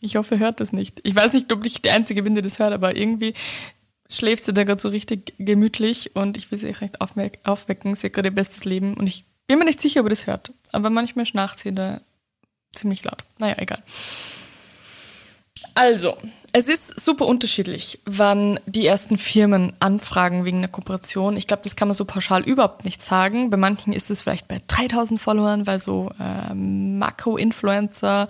Ich 0.00 0.16
hoffe, 0.16 0.36
ihr 0.36 0.40
hört 0.40 0.60
das 0.60 0.72
nicht. 0.72 1.00
Ich 1.02 1.14
weiß 1.14 1.32
nicht, 1.32 1.52
ob 1.52 1.64
ich 1.64 1.82
die 1.82 1.90
Einzige 1.90 2.22
bin, 2.22 2.34
die 2.34 2.42
das 2.42 2.58
hört, 2.58 2.72
aber 2.72 2.96
irgendwie 2.96 3.34
schläft 4.10 4.44
sie 4.44 4.52
da 4.52 4.64
gerade 4.64 4.80
so 4.80 4.88
richtig 4.88 5.34
gemütlich 5.38 6.16
und 6.16 6.36
ich 6.36 6.50
will 6.50 6.58
sie 6.58 6.70
recht 6.70 7.00
aufwe 7.00 7.32
aufwecken. 7.44 7.94
Sie 7.94 8.06
hat 8.06 8.14
gerade 8.14 8.28
ihr 8.28 8.34
bestes 8.34 8.64
Leben 8.64 8.94
und 8.94 9.06
ich 9.06 9.24
bin 9.46 9.58
mir 9.58 9.64
nicht 9.64 9.80
sicher, 9.80 10.00
ob 10.00 10.06
ihr 10.06 10.10
das 10.10 10.26
hört. 10.26 10.52
Aber 10.72 10.90
manchmal 10.90 11.26
schnarcht 11.26 11.58
sie 11.58 11.74
da 11.74 12.00
ziemlich 12.72 13.04
laut. 13.04 13.24
Naja, 13.38 13.56
egal. 13.58 13.82
Also, 15.74 16.16
es 16.52 16.68
ist 16.68 16.98
super 16.98 17.26
unterschiedlich, 17.26 18.00
wann 18.04 18.58
die 18.66 18.86
ersten 18.86 19.16
Firmen 19.16 19.74
anfragen 19.78 20.44
wegen 20.44 20.58
einer 20.58 20.68
Kooperation. 20.68 21.36
Ich 21.36 21.46
glaube, 21.46 21.62
das 21.62 21.76
kann 21.76 21.86
man 21.86 21.94
so 21.94 22.04
pauschal 22.04 22.42
überhaupt 22.42 22.84
nicht 22.84 23.00
sagen. 23.00 23.50
Bei 23.50 23.56
manchen 23.56 23.92
ist 23.92 24.10
es 24.10 24.22
vielleicht 24.22 24.48
bei 24.48 24.60
3000 24.66 25.20
Followern, 25.20 25.66
weil 25.68 25.78
so 25.78 26.10
äh, 26.18 26.52
Makro-Influencer 26.52 28.28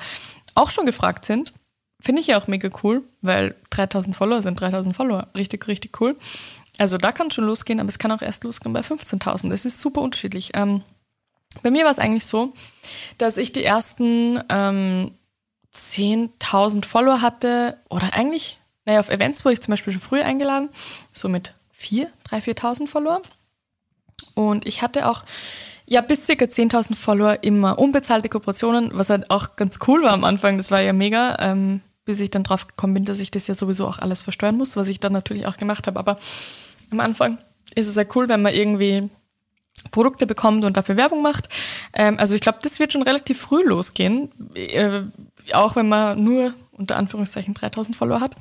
auch 0.54 0.70
schon 0.70 0.84
gefragt 0.84 1.24
sind. 1.24 1.54
Finde 2.00 2.20
ich 2.20 2.28
ja 2.28 2.38
auch 2.38 2.46
mega 2.46 2.68
cool, 2.82 3.02
weil 3.22 3.54
3000 3.70 4.14
Follower 4.14 4.42
sind 4.42 4.60
3000 4.60 4.94
Follower. 4.94 5.28
Richtig, 5.34 5.66
richtig 5.66 6.00
cool. 6.00 6.16
Also 6.78 6.96
da 6.96 7.10
kann 7.10 7.26
es 7.26 7.34
schon 7.34 7.44
losgehen, 7.44 7.80
aber 7.80 7.88
es 7.88 7.98
kann 7.98 8.12
auch 8.12 8.22
erst 8.22 8.44
losgehen 8.44 8.72
bei 8.72 8.80
15.000. 8.80 9.50
Das 9.50 9.64
ist 9.64 9.80
super 9.80 10.00
unterschiedlich. 10.00 10.52
Ähm, 10.54 10.82
bei 11.62 11.70
mir 11.70 11.84
war 11.84 11.90
es 11.90 11.98
eigentlich 11.98 12.26
so, 12.26 12.52
dass 13.18 13.36
ich 13.36 13.52
die 13.52 13.64
ersten 13.64 14.40
ähm, 14.48 15.10
10.000 15.74 16.84
Follower 16.84 17.20
hatte 17.20 17.78
oder 17.88 18.14
eigentlich, 18.14 18.58
naja, 18.84 19.00
auf 19.00 19.10
Events 19.10 19.44
wurde 19.44 19.54
ich 19.54 19.60
zum 19.60 19.72
Beispiel 19.72 19.92
schon 19.92 20.02
früh 20.02 20.20
eingeladen, 20.20 20.68
so 21.12 21.28
mit 21.28 21.52
4, 21.72 22.10
3.000, 22.30 22.58
4.000 22.58 22.86
Follower. 22.86 23.22
Und 24.34 24.66
ich 24.66 24.82
hatte 24.82 25.08
auch 25.08 25.24
ja 25.86 26.00
bis 26.00 26.26
ca. 26.26 26.32
10.000 26.32 26.94
Follower 26.94 27.38
immer 27.42 27.78
unbezahlte 27.78 28.28
Kooperationen, 28.28 28.90
was 28.92 29.10
halt 29.10 29.30
auch 29.30 29.56
ganz 29.56 29.78
cool 29.86 30.02
war 30.02 30.12
am 30.12 30.24
Anfang. 30.24 30.56
Das 30.56 30.70
war 30.70 30.80
ja 30.80 30.92
mega, 30.92 31.36
ähm, 31.40 31.82
bis 32.08 32.20
ich 32.20 32.30
dann 32.30 32.42
drauf 32.42 32.66
gekommen 32.66 32.94
bin, 32.94 33.04
dass 33.04 33.20
ich 33.20 33.30
das 33.30 33.48
ja 33.48 33.54
sowieso 33.54 33.86
auch 33.86 33.98
alles 33.98 34.22
versteuern 34.22 34.56
muss, 34.56 34.78
was 34.78 34.88
ich 34.88 34.98
dann 34.98 35.12
natürlich 35.12 35.46
auch 35.46 35.58
gemacht 35.58 35.86
habe. 35.86 35.98
Aber 35.98 36.18
am 36.90 37.00
Anfang 37.00 37.36
ist 37.74 37.86
es 37.86 37.96
ja 37.96 38.04
cool, 38.14 38.30
wenn 38.30 38.40
man 38.40 38.54
irgendwie 38.54 39.10
Produkte 39.90 40.26
bekommt 40.26 40.64
und 40.64 40.78
dafür 40.78 40.96
Werbung 40.96 41.20
macht. 41.20 41.50
Ähm, 41.92 42.18
also 42.18 42.34
ich 42.34 42.40
glaube, 42.40 42.60
das 42.62 42.80
wird 42.80 42.94
schon 42.94 43.02
relativ 43.02 43.38
früh 43.38 43.62
losgehen, 43.62 44.32
äh, 44.54 45.02
auch 45.52 45.76
wenn 45.76 45.90
man 45.90 46.24
nur 46.24 46.54
unter 46.72 46.96
Anführungszeichen 46.96 47.52
3000 47.52 47.94
Follower 47.94 48.20
hat. 48.20 48.36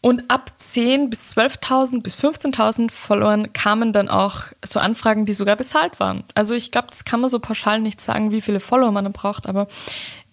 Und 0.00 0.30
ab 0.30 0.52
10 0.56 1.10
bis 1.10 1.36
12.000 1.36 2.00
bis 2.00 2.16
15.000 2.16 2.90
Followern 2.90 3.52
kamen 3.52 3.92
dann 3.92 4.08
auch 4.08 4.44
so 4.64 4.80
Anfragen, 4.80 5.26
die 5.26 5.34
sogar 5.34 5.56
bezahlt 5.56 6.00
waren. 6.00 6.24
Also 6.34 6.54
ich 6.54 6.72
glaube, 6.72 6.88
das 6.88 7.04
kann 7.04 7.20
man 7.20 7.28
so 7.28 7.40
pauschal 7.40 7.78
nicht 7.78 8.00
sagen, 8.00 8.30
wie 8.30 8.40
viele 8.40 8.60
Follower 8.60 8.90
man 8.90 9.12
braucht, 9.12 9.46
aber 9.46 9.66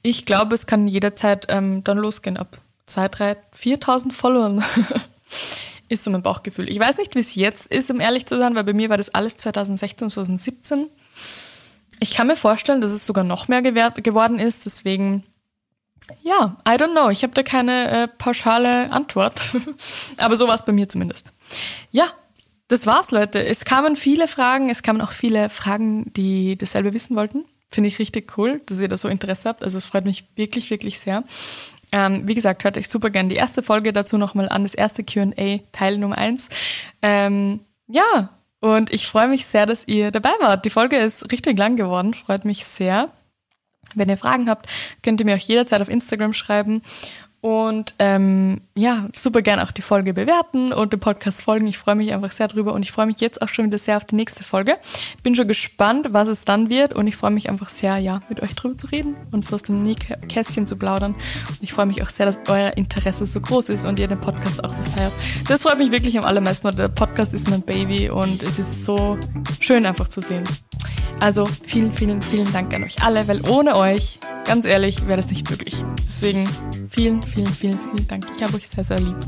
ich 0.04 0.26
glaube, 0.28 0.54
es 0.54 0.68
kann 0.68 0.88
jederzeit 0.88 1.48
ähm, 1.50 1.84
dann 1.84 1.98
losgehen 1.98 2.38
ab 2.38 2.60
2, 2.86 3.08
3, 3.08 3.38
4.000 3.58 4.12
Followern. 4.12 4.64
ist 5.90 6.04
so 6.04 6.12
mein 6.12 6.22
Bauchgefühl. 6.22 6.70
Ich 6.70 6.80
weiß 6.80 6.98
nicht, 6.98 7.16
wie 7.16 7.20
es 7.20 7.36
jetzt 7.36 7.68
ist, 7.68 7.90
um 7.90 8.00
ehrlich 8.00 8.26
zu 8.26 8.38
sein, 8.38 8.56
weil 8.56 8.64
bei 8.64 8.74
mir 8.74 8.90
war 8.90 8.98
das 8.98 9.14
alles 9.14 9.38
2016, 9.38 10.12
2017. 10.12 10.88
Ich 12.00 12.14
kann 12.14 12.28
mir 12.28 12.36
vorstellen, 12.36 12.82
dass 12.82 12.92
es 12.92 13.06
sogar 13.06 13.24
noch 13.24 13.48
mehr 13.48 13.62
geworden 13.62 14.40
ist, 14.40 14.66
deswegen 14.66 15.24
ja, 16.22 16.58
I 16.68 16.72
don't 16.72 16.92
know. 16.92 17.10
Ich 17.10 17.24
habe 17.24 17.34
da 17.34 17.44
keine 17.44 17.90
äh, 17.90 18.08
pauschale 18.08 18.92
Antwort. 18.92 19.42
Aber 20.18 20.36
so 20.36 20.48
war 20.48 20.56
es 20.56 20.66
bei 20.66 20.72
mir 20.72 20.90
zumindest. 20.90 21.32
Ja, 21.92 22.12
das 22.68 22.86
war's, 22.86 23.12
Leute. 23.12 23.44
Es 23.44 23.66
kamen 23.66 23.96
viele 23.96 24.28
Fragen. 24.28 24.70
Es 24.70 24.84
kamen 24.84 25.02
auch 25.02 25.12
viele 25.12 25.50
Fragen, 25.50 26.12
die 26.14 26.58
dasselbe 26.58 26.94
wissen 26.94 27.16
wollten. 27.16 27.46
Finde 27.74 27.88
ich 27.88 27.98
richtig 27.98 28.38
cool, 28.38 28.62
dass 28.68 28.80
ihr 28.80 28.88
da 28.88 28.98
so 28.98 29.08
Interesse 29.08 29.50
habt. 29.50 29.64
Also 29.64 29.80
es 29.80 29.88
freut 29.88 30.06
mich 30.06 30.26
wirklich, 30.36 30.70
wirklich 30.70 31.00
sehr. 31.00 31.24
Ähm, 31.92 32.28
wie 32.28 32.36
gesagt, 32.36 32.64
hört 32.64 32.78
euch 32.78 32.88
super 32.88 33.10
gerne 33.10 33.30
die 33.30 33.36
erste 33.36 33.64
Folge 33.64 33.94
dazu 33.94 34.20
nochmal 34.20 34.48
an, 34.48 34.62
das 34.62 34.76
erste 34.76 35.04
QA, 35.04 35.60
Teil 35.72 35.98
Nummer 35.98 36.18
1. 36.18 36.50
Ähm, 37.02 37.62
ja, 37.88 38.30
und 38.60 38.94
ich 38.94 39.08
freue 39.08 39.28
mich 39.28 39.48
sehr, 39.48 39.66
dass 39.66 39.88
ihr 39.88 40.12
dabei 40.12 40.34
wart. 40.40 40.66
Die 40.66 40.70
Folge 40.70 40.98
ist 40.98 41.32
richtig 41.32 41.58
lang 41.58 41.76
geworden, 41.76 42.14
freut 42.14 42.46
mich 42.46 42.64
sehr. 42.64 43.10
Wenn 43.96 44.10
ihr 44.10 44.18
Fragen 44.18 44.50
habt, 44.50 44.68
könnt 45.02 45.20
ihr 45.20 45.26
mir 45.26 45.36
auch 45.36 45.40
jederzeit 45.40 45.82
auf 45.82 45.90
Instagram 45.90 46.34
schreiben. 46.34 46.84
Und 47.44 47.96
ähm, 48.00 48.62
ja, 48.74 49.10
super 49.14 49.42
gerne 49.42 49.64
auch 49.64 49.72
die 49.72 49.82
Folge 49.82 50.14
bewerten 50.14 50.72
und 50.72 50.94
dem 50.94 51.02
Podcast 51.02 51.42
folgen. 51.42 51.68
Ich 51.68 51.78
freue 51.78 51.96
mich 51.96 52.14
einfach 52.14 52.32
sehr 52.32 52.48
drüber 52.48 52.72
und 52.72 52.84
ich 52.84 52.94
freue 52.94 53.06
mich 53.06 53.20
jetzt 53.20 53.42
auch 53.42 53.50
schon 53.50 53.66
wieder 53.66 53.78
sehr 53.78 53.98
auf 53.98 54.06
die 54.06 54.16
nächste 54.16 54.46
Folge. 54.46 54.78
Bin 55.24 55.36
schon 55.36 55.50
gespannt, 55.50 56.08
was 56.12 56.30
es 56.30 56.46
dann 56.46 56.70
wird 56.70 56.94
und 56.94 57.06
ich 57.06 57.18
freue 57.18 57.32
mich 57.32 57.50
einfach 57.50 57.68
sehr, 57.68 57.98
ja, 57.98 58.22
mit 58.30 58.42
euch 58.42 58.56
drüber 58.56 58.78
zu 58.78 58.88
reden 58.88 59.18
und 59.32 59.44
so 59.44 59.56
aus 59.56 59.64
dem 59.64 59.84
Nähkästchen 59.84 60.68
zu 60.68 60.78
plaudern. 60.78 61.16
Und 61.16 61.58
ich 61.60 61.74
freue 61.74 61.86
mich 61.86 62.02
auch 62.02 62.10
sehr, 62.10 62.28
dass 62.28 62.40
euer 62.48 62.78
Interesse 62.78 63.26
so 63.26 63.42
groß 63.42 63.68
ist 63.68 63.86
und 63.86 64.00
ihr 64.00 64.08
den 64.08 64.22
Podcast 64.22 64.64
auch 64.64 64.70
so 64.70 64.82
feiert. 64.82 65.12
Das 65.50 65.64
freut 65.64 65.80
mich 65.80 65.92
wirklich 65.92 66.18
am 66.18 66.24
allermeisten, 66.24 66.74
der 66.74 66.88
Podcast 66.88 67.34
ist 67.34 67.50
mein 67.50 67.62
Baby 67.62 68.10
und 68.10 68.42
es 68.42 68.58
ist 68.58 68.86
so 68.86 69.18
schön 69.60 69.86
einfach 69.86 70.08
zu 70.08 70.22
sehen. 70.22 70.46
Also 71.20 71.46
vielen, 71.46 71.92
vielen, 71.92 72.22
vielen 72.22 72.52
Dank 72.52 72.74
an 72.74 72.84
euch 72.84 73.02
alle, 73.02 73.28
weil 73.28 73.42
ohne 73.50 73.76
euch, 73.76 74.20
ganz 74.46 74.66
ehrlich, 74.66 75.08
wäre 75.08 75.18
das 75.18 75.30
nicht 75.30 75.50
möglich. 75.50 75.84
Deswegen 76.00 76.48
vielen, 76.90 77.22
vielen, 77.22 77.48
vielen, 77.48 77.80
vielen 77.80 78.08
Dank. 78.08 78.26
Ich 78.36 78.44
habe 78.44 78.56
euch 78.56 78.68
sehr, 78.68 78.84
sehr 78.84 79.00
lieb. 79.00 79.16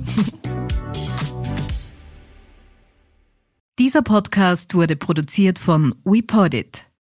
Dieser 3.80 4.02
Podcast 4.02 4.74
wurde 4.74 4.96
produziert 4.96 5.60
von 5.60 5.96
WePodit. 6.06 6.86